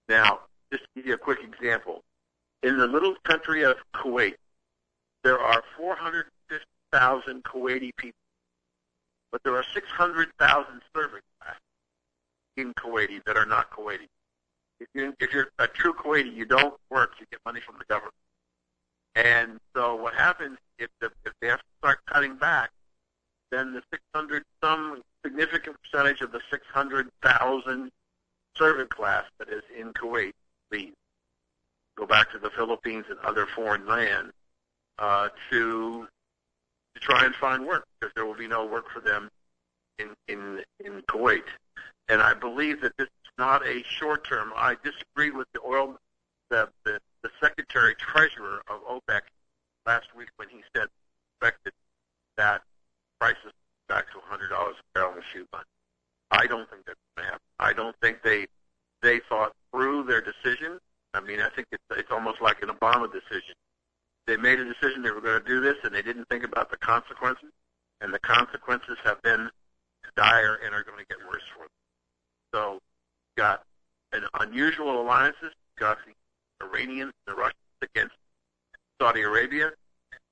[0.08, 0.40] Now,
[0.72, 2.02] just to give you a quick example,
[2.62, 4.36] in the little country of Kuwait,
[5.22, 8.18] there are 450,000 Kuwaiti people,
[9.30, 11.56] but there are 600,000 servant class
[12.56, 14.08] in Kuwaiti that are not Kuwaiti.
[14.80, 17.84] If you're, if you're a true Kuwaiti, you don't work, you get money from the
[17.86, 18.14] government.
[19.14, 22.70] And so what happens if, the, if they have to start cutting back,
[23.50, 27.90] then the 600, some significant percentage of the 600,000
[28.56, 30.32] servant class that is in Kuwait
[30.70, 30.92] leave,
[31.96, 34.32] go back to the Philippines and other foreign lands
[34.98, 36.06] uh, to
[36.94, 39.30] to try and find work because there will be no work for them
[39.98, 41.44] in in in Kuwait.
[42.08, 44.52] And I believe that this is not a short term.
[44.56, 45.98] I disagree with the oil
[46.50, 49.22] the the, the Secretary Treasurer of OPEC
[49.86, 50.88] last week when he said
[51.40, 51.72] expected
[52.36, 52.62] that
[53.20, 53.52] prices
[53.88, 55.46] back to $100 a barrel in a few.
[56.30, 57.46] I don't think that's going to happen.
[57.58, 58.46] I don't think they
[59.02, 60.78] they thought through their decision.
[61.14, 63.54] I mean, I think it's it's almost like an Obama decision.
[64.26, 66.70] They made a decision they were going to do this, and they didn't think about
[66.70, 67.50] the consequences,
[68.00, 69.48] and the consequences have been
[70.16, 71.76] dire and are going to get worse for them.
[72.54, 72.80] So,
[73.36, 73.62] got
[74.12, 75.42] an unusual alliances.
[75.42, 78.14] You've got the Iranians and the Russians against
[79.00, 79.72] Saudi Arabia.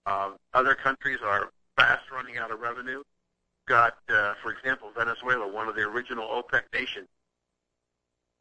[0.07, 2.99] Uh, other countries are fast running out of revenue.
[2.99, 7.09] You've got, uh, for example, Venezuela, one of the original OPEC nations,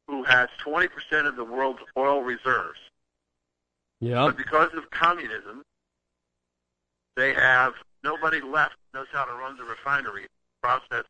[0.07, 0.89] who has 20%
[1.27, 2.79] of the world's oil reserves.
[4.01, 4.25] Yeah.
[4.25, 5.63] But because of communism,
[7.15, 10.27] they have nobody left knows how to run the refinery,
[10.61, 11.05] process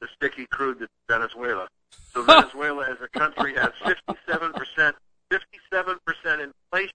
[0.00, 1.66] the sticky crude that's Venezuela.
[2.12, 4.92] So Venezuela as a country has 57%,
[5.30, 6.94] 57% inflation,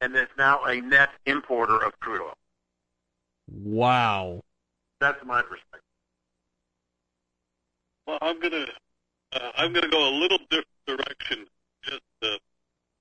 [0.00, 2.34] and is now a net importer of crude oil.
[3.48, 4.42] Wow.
[5.00, 5.82] That's my perspective.
[8.06, 8.66] Well, I'm gonna
[9.32, 11.46] uh, I'm gonna go a little different direction,
[11.82, 12.36] just uh,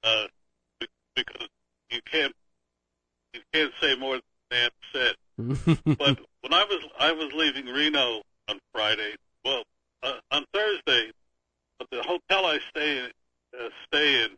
[0.04, 0.28] uh,
[1.16, 1.48] because
[1.90, 2.34] you can't
[3.34, 5.16] you can't say more than that said.
[5.98, 9.64] but when I was I was leaving Reno on Friday, well,
[10.06, 11.12] uh, on Thursday,
[11.92, 14.30] the hotel I stay uh, stay in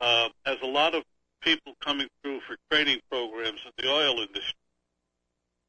[0.00, 1.02] uh, has a lot of
[1.42, 4.54] people coming through for training programs in the oil industry,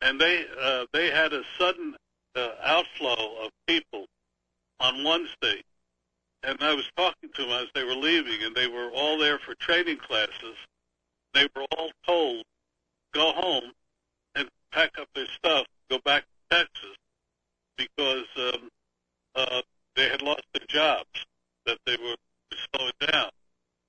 [0.02, 1.96] and they uh, they had a sudden
[2.36, 4.06] uh, outflow of people
[4.80, 5.62] on Wednesday,
[6.44, 9.40] and I was talking to them as they were leaving, and they were all there
[9.40, 10.58] for training classes.
[11.34, 12.44] They were all told
[13.14, 13.72] go home
[14.36, 16.96] and pack up their stuff, go back to Texas,
[17.78, 18.70] because um,
[19.36, 19.62] uh,
[19.96, 21.26] they had lost their jobs,
[21.66, 22.16] that they were
[22.74, 23.30] slowing down.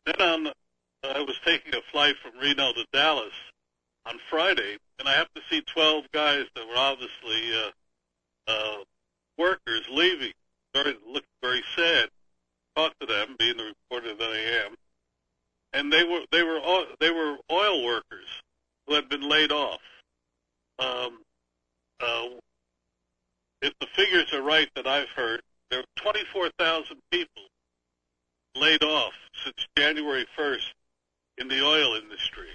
[0.07, 0.53] Then on,
[1.03, 3.33] I was taking a flight from Reno to Dallas
[4.07, 7.71] on Friday, and I happened to see 12 guys that were obviously uh,
[8.51, 8.77] uh,
[9.39, 10.33] workers leaving,
[10.75, 12.09] very looked very sad.
[12.77, 14.75] Talked to them, being the reporter that I am,
[15.73, 18.27] and they were they were oil, they were oil workers
[18.87, 19.81] who had been laid off.
[20.79, 21.21] Um,
[22.01, 22.27] uh,
[23.65, 27.43] if the figures are right that I've heard, there are 24,000 people
[28.55, 29.13] laid off
[29.43, 30.73] since January 1st
[31.39, 32.55] in the oil industry.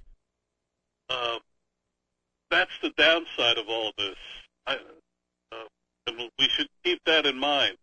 [1.10, 1.40] Uh,
[2.52, 4.16] that's the downside of all this.
[4.68, 4.76] I,
[5.52, 5.66] uh,
[6.08, 7.76] and we should keep that in mind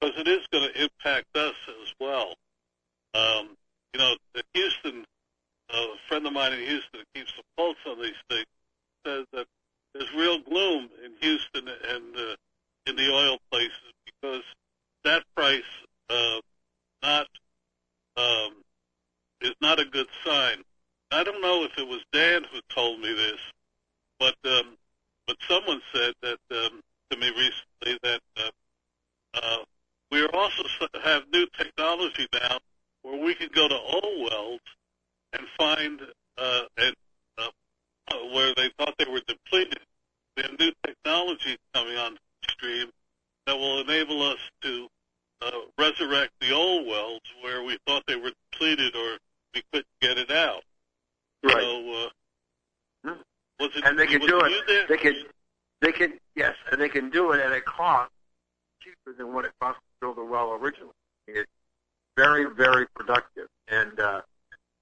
[0.00, 2.34] because it is going to impact us as well.
[3.14, 3.56] Um,
[3.94, 4.16] you know,
[4.54, 5.04] Houston,
[5.72, 8.46] uh, a friend of mine in Houston that keeps the pulse on these things
[9.06, 9.46] says that
[9.94, 12.34] there's real gloom in Houston and uh,
[12.86, 14.42] in the oil places because
[15.04, 15.62] that price
[16.10, 16.40] uh,
[17.02, 17.26] not
[18.16, 18.52] um,
[19.40, 20.62] is not a good sign.
[21.10, 23.40] I don't know if it was Dan who told me this,
[24.18, 24.76] but um,
[25.26, 26.80] but someone said that um,
[27.10, 28.50] to me recently that uh,
[29.34, 29.64] uh,
[30.10, 30.62] we also
[31.02, 32.58] have new technology now
[33.02, 34.60] where we can go to oil wells
[35.32, 36.00] and find
[36.38, 36.94] uh, and
[37.38, 37.48] uh,
[38.32, 39.80] where they thought they were depleted.
[40.36, 42.16] We have new technology coming on
[42.52, 42.88] stream
[43.46, 44.88] that will enable us to
[45.42, 49.18] uh, resurrect the old wells where we thought they were depleted or
[49.54, 50.62] we couldn't get it out.
[51.44, 51.54] Right.
[51.60, 52.08] So,
[53.04, 53.14] uh,
[53.58, 54.88] was it, and they can do it.
[54.88, 55.14] They can,
[55.80, 58.10] they can, yes, and they can do it at a cost
[58.80, 60.92] cheaper than what it cost to build a well originally.
[61.26, 61.50] It's
[62.16, 63.48] very, very productive.
[63.68, 64.22] And uh,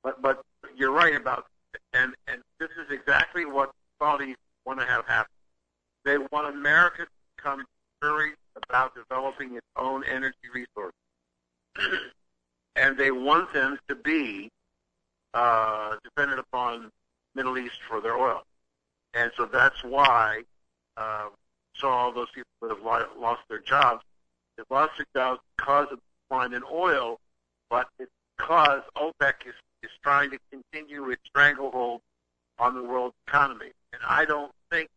[0.03, 0.43] but but
[0.77, 1.47] you're right about,
[1.93, 5.33] and and this is exactly what Saudis want to have happen.
[6.05, 7.11] They want America to
[7.41, 7.65] become
[8.03, 8.37] serious
[8.69, 10.95] about developing its own energy resources.
[12.77, 14.49] and they want them to be
[15.35, 16.91] uh, dependent upon
[17.35, 18.43] Middle East for their oil,
[19.15, 20.43] and so that's why
[20.97, 21.29] uh,
[21.77, 24.03] saw all those people that have lo- lost their jobs.
[24.57, 27.19] They've lost their jobs because of the decline in oil,
[27.69, 32.01] but it's because OPEC is, is trying to continue its stranglehold
[32.59, 33.71] on the world economy.
[33.93, 34.89] And I don't think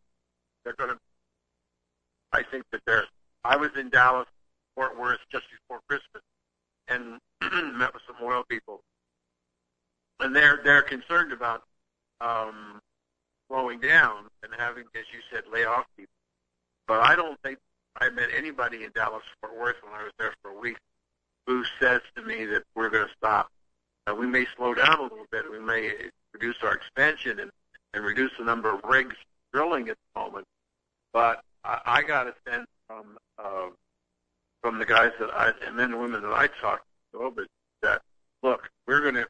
[0.64, 0.98] they're going to.
[2.34, 3.04] I think that they're.
[3.44, 4.26] I was in Dallas,
[4.74, 6.22] Fort Worth just before Christmas,
[6.88, 7.20] and
[7.78, 8.80] met with some oil people,
[10.20, 11.62] and they're they're concerned about
[12.20, 12.80] um,
[13.48, 16.10] slowing down and having, as you said, lay off people.
[16.88, 17.58] But I don't think
[18.00, 20.76] I met anybody in Dallas Fort Worth when I was there for a week
[21.46, 23.48] who says to me that we're going to stop.
[24.06, 25.50] Uh, we may slow down a little bit.
[25.50, 25.92] We may
[26.32, 27.50] reduce our expansion and,
[27.92, 29.14] and reduce the number of rigs
[29.52, 30.46] drilling at the moment.
[31.12, 33.68] But I, I got a sense from uh,
[34.62, 37.48] from the guys that I and men and women that I talked to bit
[37.82, 38.02] that
[38.42, 39.26] look, we're to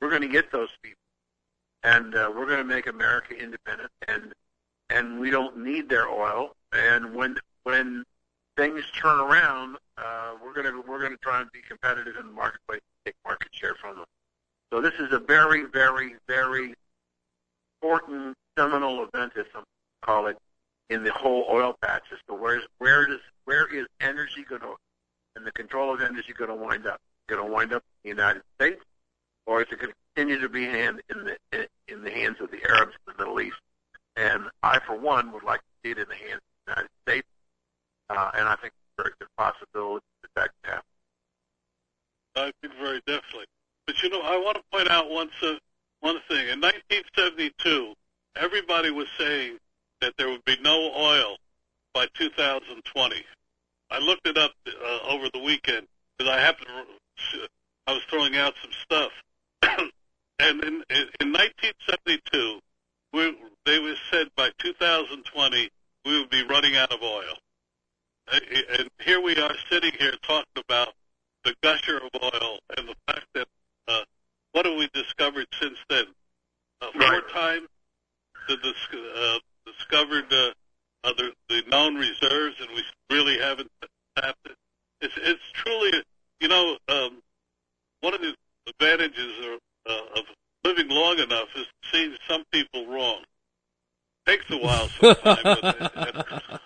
[0.00, 1.00] we're to get those people,
[1.82, 4.32] and uh, we're to make America independent, and
[4.90, 6.54] and we don't need their oil.
[6.72, 8.04] And when when
[8.56, 12.80] things turn around, uh, we're to we're to try and be competitive in the marketplace,
[12.80, 14.04] and take market share from them.
[14.72, 16.74] So this is a very, very, very
[17.80, 19.64] important seminal event, as some
[20.02, 20.36] call it,
[20.90, 22.02] in the whole oil patch.
[22.12, 24.74] As to where's where does where is energy going to
[25.36, 27.00] and the control of energy going to wind up?
[27.28, 28.82] Going to wind up in the United States,
[29.46, 32.50] or is it going to continue to be hand in the in the hands of
[32.50, 33.56] the Arabs in the Middle East?
[34.16, 36.90] And I, for one, would like to see it in the hands of the United
[37.06, 37.28] States.
[38.10, 40.84] Uh, and I think it's a possibility that that can happen.
[42.36, 43.46] I think very definitely.
[43.86, 45.54] But you know, I want to point out one uh,
[46.00, 46.48] one thing.
[46.48, 47.94] In 1972,
[48.36, 49.58] everybody was saying
[50.00, 51.36] that there would be no oil
[51.94, 53.24] by 2020.
[53.90, 55.86] I looked it up uh, over the weekend
[56.16, 57.48] because I happened to,
[57.86, 59.12] I was throwing out some stuff.
[60.38, 60.82] and in,
[61.20, 62.60] in 1972,
[63.12, 65.70] we, they was said by 2020
[66.04, 67.34] we would be running out of oil.
[68.30, 70.88] And here we are sitting here talking about
[71.44, 73.48] the gusher of oil and the fact that
[73.88, 74.02] uh,
[74.52, 76.04] what have we discovered since then?
[76.80, 77.28] Uh, four Right.
[77.32, 77.68] times
[78.48, 78.74] the
[79.16, 79.38] uh,
[79.76, 80.50] discovered uh,
[81.04, 82.82] uh, the, the known reserves, and we
[83.14, 83.70] really haven't
[84.16, 84.56] tapped it.
[85.00, 85.90] It's, it's truly,
[86.40, 87.18] you know, um,
[88.00, 88.34] one of the
[88.68, 89.60] advantages of,
[89.92, 90.24] uh, of
[90.64, 93.20] living long enough is seeing some people wrong.
[94.26, 95.42] It Takes a while sometimes.
[95.94, 96.60] but,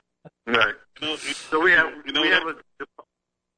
[0.47, 0.75] Right.
[1.01, 2.55] you know, So we have you know we have a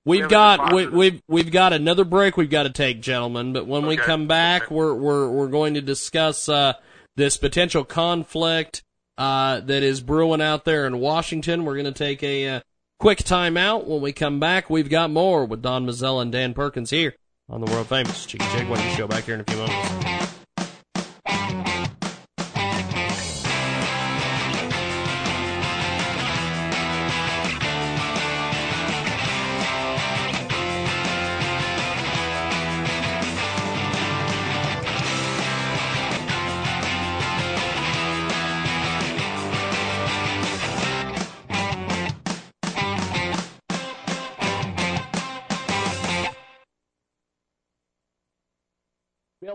[0.07, 0.93] We've have got we, deposit.
[0.99, 3.55] we've we've got another break we've got to take, gentlemen.
[3.55, 6.75] But when we come back, we're we're we're going to discuss uh,
[7.17, 8.83] this potential conflict
[9.19, 11.65] uh, that is brewing out there in Washington.
[11.65, 12.61] We're going to take a uh,
[12.99, 13.87] quick time out.
[13.87, 17.15] When we come back, we've got more with Don Mazzella and Dan Perkins here
[17.49, 19.07] on the world famous Jiggy Jaguar Show.
[19.07, 20.24] Back here in a few moments.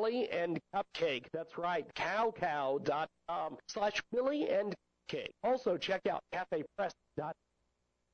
[0.10, 1.26] Millie and Cupcake.
[1.34, 4.74] That's right, cowcow.com slash Millie and
[5.12, 5.30] Cupcake.
[5.44, 7.32] Also, check out cafepress.com.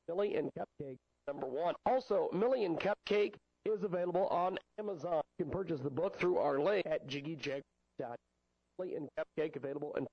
[0.07, 1.73] Millie and Cupcake, number one.
[1.85, 5.21] Also, Millie and Cupcake is available on Amazon.
[5.39, 8.15] You can purchase the book through our link at jiggyjag.com.
[8.77, 10.05] Millie and Cupcake available and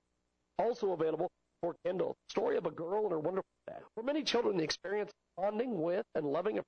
[0.58, 1.28] also available
[1.60, 2.14] for Kindle.
[2.30, 3.80] Story of a girl and her wonderful dad.
[3.96, 6.62] For many children, the experience bonding with and loving a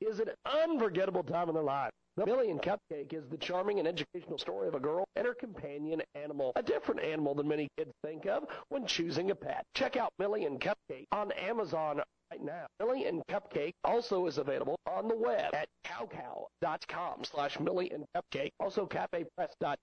[0.00, 1.92] is an unforgettable time in their lives.
[2.16, 5.34] The Millie and Cupcake is the charming and educational story of a girl and her
[5.34, 6.52] companion animal.
[6.56, 9.64] A different animal than many kids think of when choosing a pet.
[9.74, 12.66] Check out Millie and Cupcake on Amazon right now.
[12.78, 18.50] Millie and Cupcake also is available on the web at cowcow.com slash Millie and Cupcake.
[18.60, 19.76] Also cafepress.com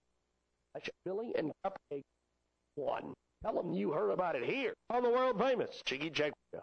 [0.73, 2.03] slash Millie and Cupcake
[2.75, 3.13] one.
[3.41, 6.61] Tell them you heard about it here on the world famous Jiggy Jag Show.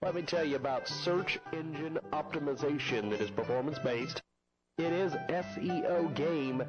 [0.00, 4.22] Let me tell you about search engine optimization that is performance based.
[4.78, 6.68] It is SEOgame.com.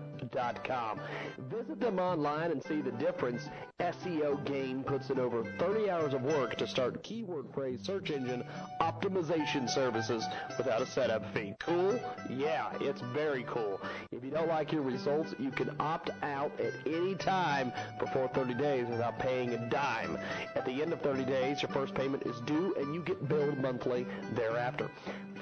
[1.38, 3.47] Visit them online and see the difference
[3.79, 8.43] SEO Game puts in over 30 hours of work to start keyword phrase search engine
[8.81, 10.25] optimization services
[10.57, 11.53] without a setup fee.
[11.59, 11.99] Cool?
[12.31, 13.79] Yeah, it's very cool.
[14.11, 18.55] If you don't like your results, you can opt out at any time before 30
[18.55, 20.17] days without paying a dime.
[20.55, 23.59] At the end of 30 days, your first payment is due and you get billed
[23.59, 24.89] monthly thereafter.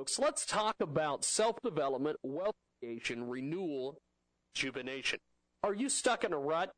[0.01, 3.99] Folks, let's talk about self development, wealth creation, renewal,
[4.55, 5.19] rejuvenation.
[5.63, 6.73] Are you stuck in a rut?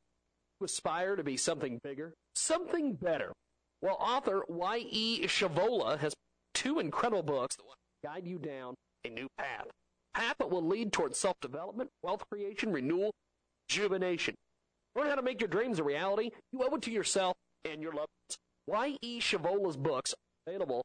[0.58, 3.32] You aspire to be something bigger, something better.
[3.80, 5.24] Well, author Y.E.
[5.28, 6.14] Shavola has
[6.52, 9.66] two incredible books that will guide you down a new path.
[10.14, 13.12] Path that will lead towards self development, wealth creation, renewal,
[13.70, 14.34] rejuvenation.
[14.96, 16.30] Learn how to make your dreams a reality.
[16.52, 18.38] You owe it to yourself and your loved ones.
[18.66, 19.20] Y.E.
[19.20, 20.78] Shavola's books are available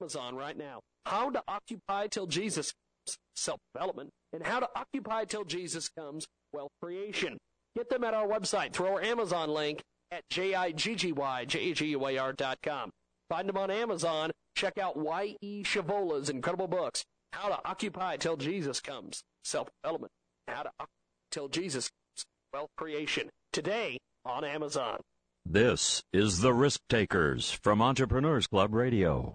[0.00, 0.78] on Amazon right now.
[1.04, 6.26] How to Occupy Till Jesus Comes, Self Development, and How to Occupy Till Jesus Comes,
[6.52, 7.38] Wealth Creation.
[7.76, 12.90] Get them at our website through our Amazon link at J-I-G-G-Y-J-A-G-U-A-R.com.
[13.28, 14.32] Find them on Amazon.
[14.54, 15.64] Check out Y.E.
[15.64, 20.12] Shavola's incredible books, How to Occupy Till Jesus Comes, Self Development,
[20.48, 20.90] How to Occupy
[21.30, 23.30] Till Jesus Comes, Wealth Creation.
[23.52, 24.98] Today on Amazon.
[25.44, 29.34] This is The Risk Takers from Entrepreneurs Club Radio.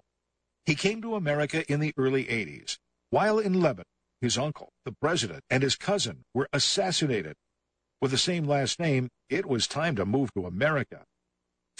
[0.68, 2.76] He came to America in the early 80s.
[3.08, 3.86] While in Lebanon,
[4.20, 7.36] his uncle, the president, and his cousin were assassinated.
[8.02, 11.04] With the same last name, it was time to move to America.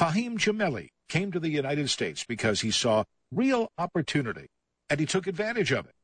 [0.00, 4.46] Fahim Jameli came to the United States because he saw real opportunity,
[4.88, 5.94] and he took advantage of it.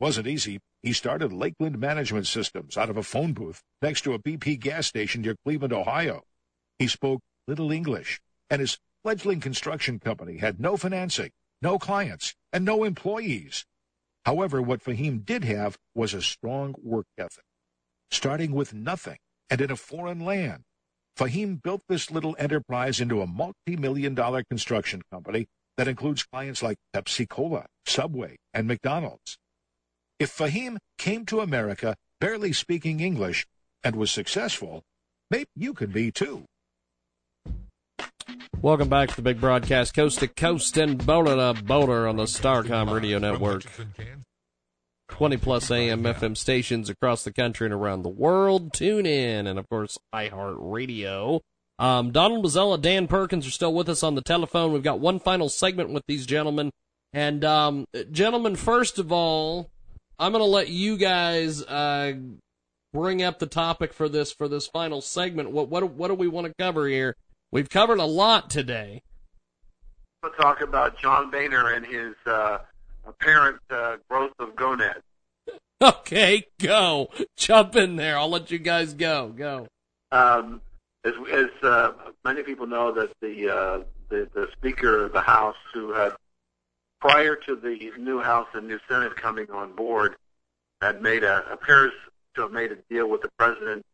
[0.00, 0.58] Wasn't easy.
[0.82, 4.86] He started Lakeland Management Systems out of a phone booth next to a BP gas
[4.86, 6.22] station near Cleveland, Ohio.
[6.78, 11.30] He spoke little English, and his fledgling construction company had no financing,
[11.62, 13.64] no clients, and no employees.
[14.24, 17.44] However, what Fahim did have was a strong work ethic.
[18.10, 19.18] Starting with nothing
[19.50, 20.62] and in a foreign land,
[21.16, 26.76] Fahim built this little enterprise into a multi-million dollar construction company that includes clients like
[26.94, 29.38] Pepsi Cola, Subway, and McDonald's.
[30.18, 33.46] If Fahim came to America barely speaking English
[33.84, 34.82] and was successful,
[35.30, 36.46] maybe you can be too.
[38.60, 42.24] Welcome back to the big broadcast, coast to coast and boulder to boulder on the
[42.24, 43.64] Starcom Radio Network.
[45.08, 48.72] 20 plus AM FM stations across the country and around the world.
[48.72, 51.40] Tune in, and of course, iHeartRadio.
[51.78, 54.72] Um, Donald Mazzella, Dan Perkins are still with us on the telephone.
[54.72, 56.70] We've got one final segment with these gentlemen.
[57.12, 59.70] And, um, gentlemen, first of all,
[60.18, 62.14] I'm going to let you guys, uh,
[62.92, 65.50] bring up the topic for this, for this final segment.
[65.50, 67.14] What, what, what do we want to cover here?
[67.56, 69.00] We've covered a lot today.
[70.22, 72.58] We'll talk about John Boehner and his uh,
[73.06, 75.00] apparent uh, growth of gonads.
[75.80, 77.08] Okay, go.
[77.36, 78.18] Jump in there.
[78.18, 79.28] I'll let you guys go.
[79.28, 79.68] Go.
[80.12, 80.60] Um,
[81.04, 81.92] as as uh,
[82.24, 86.12] many people know, that the, uh, the the Speaker of the House, who had
[87.00, 90.16] prior to the new House and new Senate coming on board,
[90.80, 91.92] had made a appears
[92.36, 93.84] to have made a deal with the President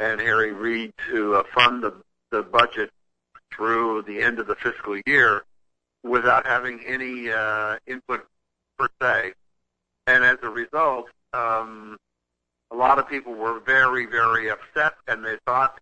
[0.00, 1.94] and Harry Reid to uh, fund the
[2.32, 2.90] the budget
[3.54, 5.44] through the end of the fiscal year
[6.02, 8.26] without having any uh, input
[8.78, 9.32] per se.
[10.06, 11.98] And as a result, um,
[12.70, 15.80] a lot of people were very, very upset, and they thought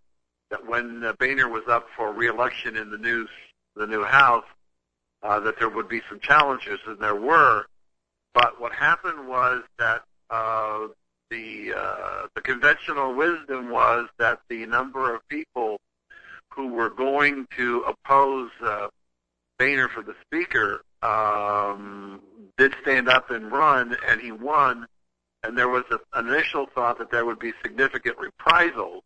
[0.51, 3.27] that when uh, Boehner was up for reelection in the new
[3.77, 4.45] the new House,
[5.23, 7.67] uh, that there would be some challenges, and there were.
[8.35, 10.89] But what happened was that uh,
[11.31, 15.79] the uh, the conventional wisdom was that the number of people
[16.59, 18.89] who were going to oppose uh,
[19.61, 22.21] Boehner for the Speaker um,
[22.57, 24.85] did stand up and run, and he won.
[25.45, 29.05] And there was an initial thought that there would be significant reprisals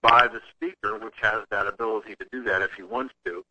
[0.00, 3.44] by the Speaker, which has that ability to do that if he wants to,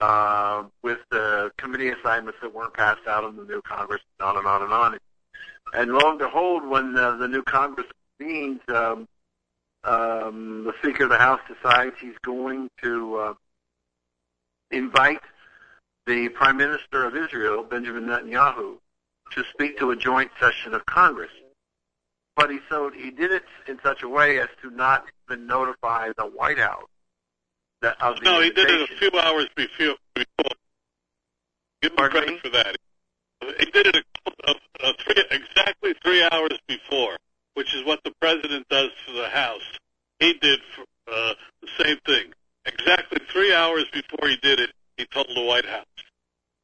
[0.00, 4.36] uh, with the committee assignments that weren't passed out in the new Congress, and on
[4.38, 4.98] and on and on.
[5.72, 7.86] And lo and behold, when uh, the new Congress
[8.18, 9.06] convenes, um,
[9.84, 13.34] um, the Speaker of the House decides he's going to uh,
[14.70, 15.20] invite
[16.06, 18.76] the Prime Minister of Israel, Benjamin Netanyahu,
[19.32, 21.30] to speak to a joint session of Congress.
[22.34, 26.10] But he so he did it in such a way as to not even notify
[26.16, 26.88] the White House
[27.82, 29.96] that of the No, he did it a few hours before.
[30.14, 30.56] before.
[31.82, 32.76] Give him Pardon credit for that.
[33.58, 34.54] He did it a, a,
[34.88, 37.18] a three, exactly three hours before,
[37.54, 39.62] which is what the president does for the House.
[40.18, 40.82] He did for,
[41.12, 42.32] uh, the same thing.
[42.64, 45.84] Exactly three hours before he did it, he told the White House.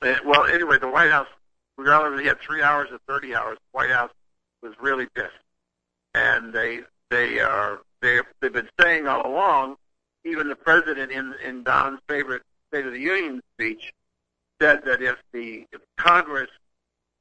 [0.01, 1.27] Uh, well, anyway, the White House,
[1.77, 4.13] regardless if he had three hours or thirty hours, the White House
[4.63, 5.33] was really pissed,
[6.15, 9.77] and they they are they they've been saying all along.
[10.25, 13.93] Even the president in in Don's favorite State of the Union speech
[14.61, 16.51] said that if the if Congress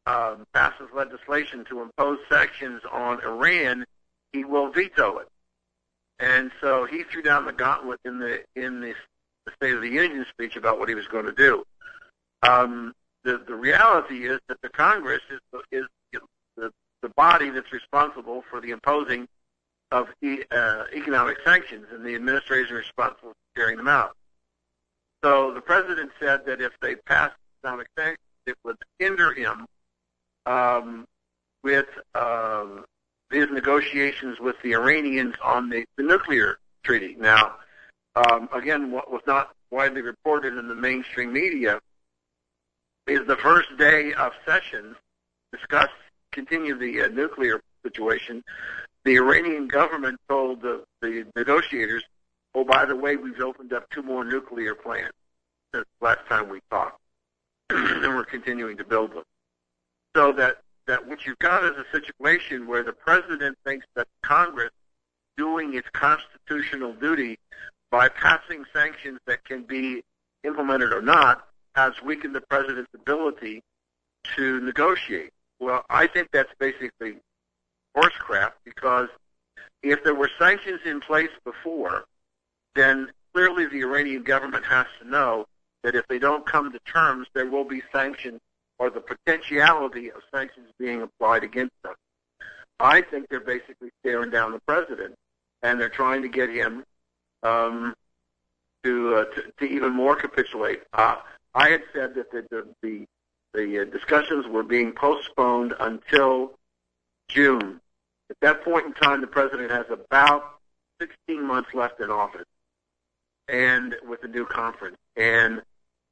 [0.07, 3.85] um, passes legislation to impose sanctions on Iran,
[4.31, 5.27] he will veto it.
[6.19, 8.93] And so he threw down the gauntlet in the in the,
[9.45, 11.63] the State of the Union speech about what he was going to do.
[12.41, 15.85] Um, the the reality is that the Congress is the, is
[16.55, 16.71] the
[17.01, 19.27] the body that's responsible for the imposing
[19.91, 24.15] of e, uh, economic sanctions, and the administration is responsible for carrying them out.
[25.23, 29.67] So the president said that if they passed economic sanctions, it would hinder him
[30.47, 31.05] um,
[31.63, 31.85] with
[32.15, 32.85] um,
[33.29, 37.15] his negotiations with the Iranians on the, the nuclear treaty.
[37.19, 37.55] Now,
[38.15, 41.79] um, again, what was not widely reported in the mainstream media
[43.05, 44.95] is the first day of sessions
[45.51, 45.89] discuss
[46.31, 48.43] continue the uh, nuclear situation.
[49.05, 52.03] The Iranian government told the, the negotiators,
[52.55, 55.17] "Oh, by the way, we've opened up two more nuclear plants
[55.73, 56.99] since last time we talked,
[57.69, 59.23] and we're continuing to build them."
[60.17, 64.71] So that that what you've got is a situation where the president thinks that Congress
[65.37, 67.37] doing its constitutional duty
[67.91, 70.03] by passing sanctions that can be
[70.43, 73.61] implemented or not has weakened the president's ability
[74.35, 75.29] to negotiate.
[75.59, 77.17] Well, I think that's basically
[77.93, 79.09] horsecrap because
[79.83, 82.05] if there were sanctions in place before,
[82.73, 85.45] then clearly the Iranian government has to know
[85.83, 88.39] that if they don't come to terms, there will be sanctions
[88.79, 91.93] or the potentiality of sanctions being applied against them.
[92.79, 95.15] I think they're basically staring down the president,
[95.63, 96.83] and they're trying to get him
[97.43, 97.95] um,
[98.83, 100.83] to, uh, to to even more capitulate.
[100.93, 101.17] Uh,
[101.55, 103.05] I had said that the the, the,
[103.53, 106.51] the uh, discussions were being postponed until
[107.29, 107.81] June.
[108.29, 110.59] At that point in time, the president has about
[111.01, 112.45] 16 months left in office,
[113.47, 114.97] and with the new conference.
[115.15, 115.61] And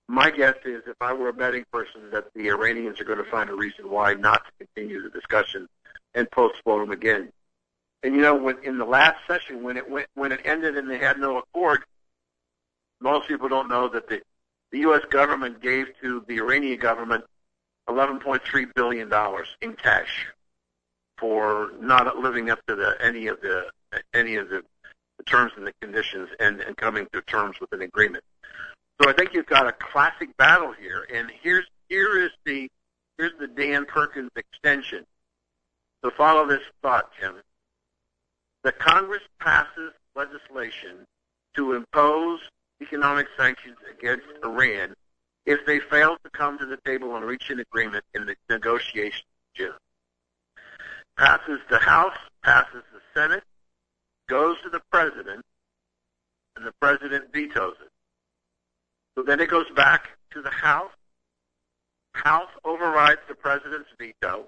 [0.07, 3.29] my guess is, if I were a betting person, that the Iranians are going to
[3.29, 5.67] find a reason why not to continue the discussion
[6.13, 7.31] and postpone them again.
[8.03, 10.89] And you know, when in the last session, when it went, when it ended and
[10.89, 11.83] they had no accord,
[13.01, 14.21] most people don't know that the
[14.71, 15.03] the U.S.
[15.09, 17.23] government gave to the Iranian government
[17.89, 20.27] 11.3 billion dollars in cash
[21.17, 23.69] for not living up to the any of the
[24.13, 24.63] any of the,
[25.17, 28.23] the terms and the conditions and, and coming to terms with an agreement.
[29.01, 32.69] So I think you've got a classic battle here, and here's here is the
[33.17, 35.05] here's the Dan Perkins extension.
[36.03, 37.35] So follow this thought, Tim.
[38.63, 41.05] The Congress passes legislation
[41.55, 42.39] to impose
[42.81, 44.93] economic sanctions against Iran
[45.45, 49.23] if they fail to come to the table and reach an agreement in the negotiations.
[51.17, 53.43] Passes the House, passes the Senate,
[54.27, 55.45] goes to the President,
[56.55, 57.89] and the President vetoes it.
[59.15, 60.91] So then it goes back to the House.
[62.13, 64.47] House overrides the President's veto.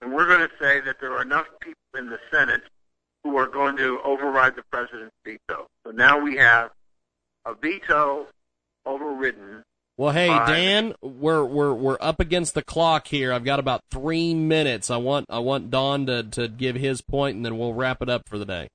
[0.00, 2.62] And we're going to say that there are enough people in the Senate
[3.22, 5.66] who are going to override the President's veto.
[5.84, 6.70] So now we have
[7.46, 8.26] a veto
[8.84, 9.62] overridden.
[9.96, 13.32] Well, hey by- Dan, we're we're we're up against the clock here.
[13.32, 14.90] I've got about three minutes.
[14.90, 18.08] I want I want Don to to give his point, and then we'll wrap it
[18.08, 18.68] up for the day.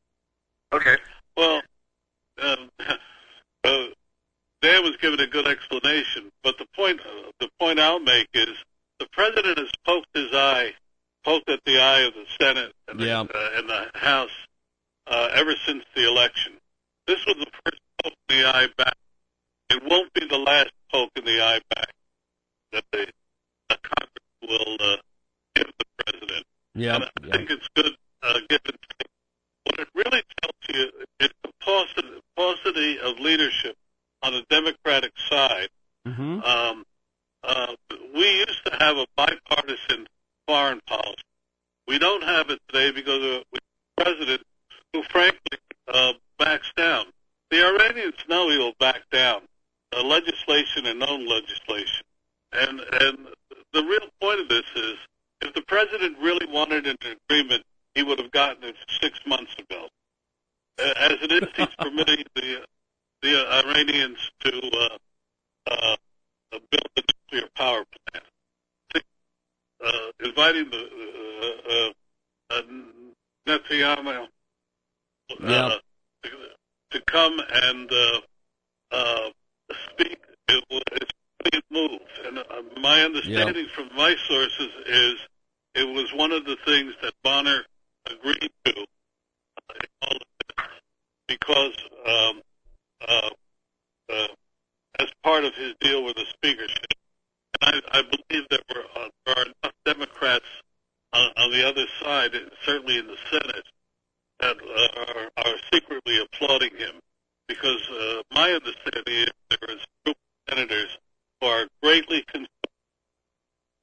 [0.72, 0.98] Okay.
[1.36, 1.62] Well,
[2.42, 2.70] um,
[3.66, 3.86] uh,
[4.62, 8.50] Dan was giving a good explanation, but the point uh, the point I'll make is
[9.00, 10.74] the president has poked his eye,
[11.24, 13.24] poked at the eye of the Senate and, Yeah.
[13.24, 14.30] the, uh, and the House
[15.08, 16.54] uh, ever since the election.
[17.08, 18.96] This was the first poke in the eye back.
[19.70, 21.90] It won't be the last poke in the eye back
[22.74, 23.08] that the,
[23.70, 24.98] the Congress will uh,
[25.56, 26.46] give the president.
[26.76, 29.08] Yeah, And I think it's good uh, give and take.
[29.64, 33.76] What it really tells you is the paucity, paucity of leadership
[34.22, 35.70] on the Democratic side.
[36.08, 36.42] Mm-hmm.
[36.42, 36.84] Um,
[37.44, 37.74] uh,
[38.14, 40.08] we used to have a bipartisan
[40.48, 41.24] foreign policy.
[41.88, 44.42] We don't have it today because of a president
[44.94, 45.58] who, frankly,
[45.88, 47.06] uh, backs down.
[47.50, 49.42] The Iranians know he will back down,
[49.96, 52.06] uh, legislation and known legislation.
[52.52, 53.28] And and
[53.74, 54.96] the real point of this is,
[55.42, 57.64] if the president really wanted an agreement,
[57.96, 59.88] he would have gotten it six months ago.
[60.80, 62.66] As it is, he's permitting the
[63.22, 64.98] the Iranians to uh,
[65.72, 65.96] uh,
[66.52, 68.26] build a nuclear power plant.
[69.82, 69.92] Uh,
[70.26, 70.90] inviting the
[71.40, 72.62] uh, uh, uh,
[73.48, 74.28] Netanyahu uh,
[75.40, 75.78] Yeah.
[76.24, 76.30] to,
[76.92, 78.20] to come and uh,
[78.92, 79.30] uh,
[79.90, 82.02] speak it really a move.
[82.26, 82.44] And uh,
[82.82, 85.16] my understanding from my sources is
[85.76, 87.64] it was one of the things that Boehner
[88.06, 90.22] agreed to uh, in all of
[90.58, 90.66] this
[91.28, 92.42] because um,
[93.08, 93.30] uh,
[94.12, 94.28] uh,
[95.00, 96.86] as part of his deal with the speakership.
[97.62, 100.46] And I, I believe that we're, uh, there are enough Democrats
[101.14, 102.32] on, on the other side,
[102.66, 103.66] certainly in the Senate,
[104.40, 107.00] that uh, are, are secretly applauding him.
[107.48, 110.98] Because uh, my understanding is there is a group of senators
[111.42, 112.48] who are greatly concerned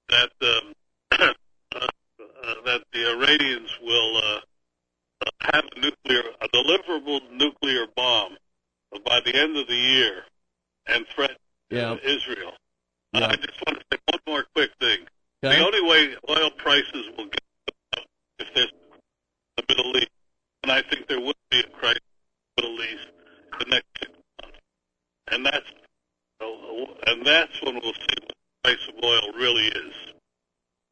[0.09, 0.73] that um,
[1.13, 1.33] uh,
[1.75, 4.41] uh, that the Iranians will uh,
[5.27, 8.37] uh, have a nuclear, a deliverable nuclear bomb
[9.05, 10.23] by the end of the year
[10.87, 11.37] and threaten
[11.71, 11.97] Yeah.
[12.03, 12.53] Israel.
[13.13, 13.27] Yeah.
[13.27, 15.01] I just want to say one more quick thing.
[15.45, 15.59] Okay.
[15.59, 17.41] The only way oil prices will get
[17.97, 18.05] up
[18.39, 18.73] if there's
[19.57, 20.11] the Middle East,
[20.63, 22.01] and I think there would be a crisis
[22.59, 23.07] in the Middle East
[23.59, 24.59] the next six months,
[25.29, 25.67] and that's
[27.07, 28.35] and that's when we'll see what the
[28.65, 29.95] price of oil really is.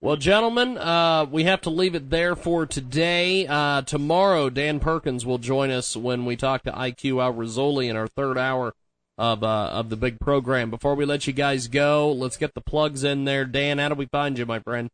[0.01, 3.47] Well, gentlemen, uh, we have to leave it there for today.
[3.47, 7.97] Uh, tomorrow, Dan Perkins will join us when we talk to IQ Al Rassooli in
[7.97, 8.75] our third hour
[9.17, 10.71] of uh, of the big program.
[10.71, 13.45] Before we let you guys go, let's get the plugs in there.
[13.45, 14.91] Dan, how do we find you, my friend?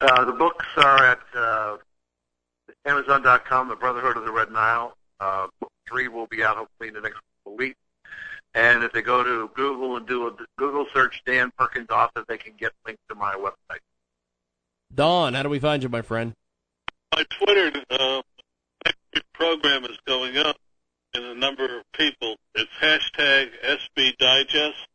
[0.00, 1.76] Uh, the books are at uh,
[2.84, 4.96] Amazon.com, The Brotherhood of the Red Nile.
[5.20, 7.78] Uh, book three will be out hopefully in the next weeks.
[8.54, 12.38] And if they go to Google and do a Google search Dan Perkins author, they
[12.38, 13.80] can get links to my website.
[14.94, 16.34] Don, how do we find you, my friend?
[17.14, 18.22] My Twitter uh,
[19.34, 20.56] program is going up
[21.14, 22.36] in a number of people.
[22.54, 24.86] It's hashtag SB Digest.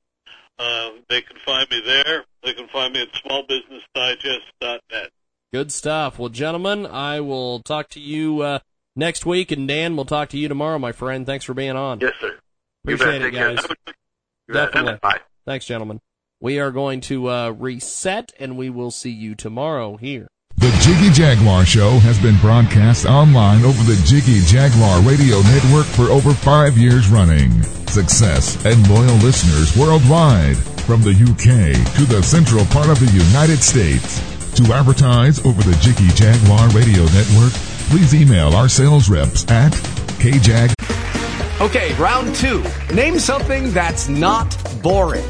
[0.57, 2.25] Uh, they can find me there.
[2.43, 5.09] They can find me at smallbusinessdigest.net.
[5.53, 6.19] Good stuff.
[6.19, 8.59] Well, gentlemen, I will talk to you uh,
[8.95, 11.25] next week, and Dan, we'll talk to you tomorrow, my friend.
[11.25, 11.99] Thanks for being on.
[12.01, 12.37] Yes, sir.
[12.83, 13.21] Appreciate bet.
[13.21, 13.55] it, Take care.
[13.55, 13.65] guys.
[14.51, 14.99] Definitely.
[15.01, 15.19] Bye.
[15.45, 15.99] Thanks, gentlemen.
[16.41, 20.29] We are going to uh, reset, and we will see you tomorrow here.
[20.55, 26.03] The Jiggy Jaguar Show has been broadcast online over the Jiggy Jaguar Radio Network for
[26.03, 27.61] over five years running.
[27.87, 30.55] Success and loyal listeners worldwide,
[30.87, 34.23] from the UK to the central part of the United States.
[34.55, 37.51] To advertise over the Jiggy Jaguar Radio Network,
[37.91, 39.73] please email our sales reps at
[40.23, 40.73] kjag.
[41.59, 42.63] Okay, round two.
[42.93, 45.29] Name something that's not boring.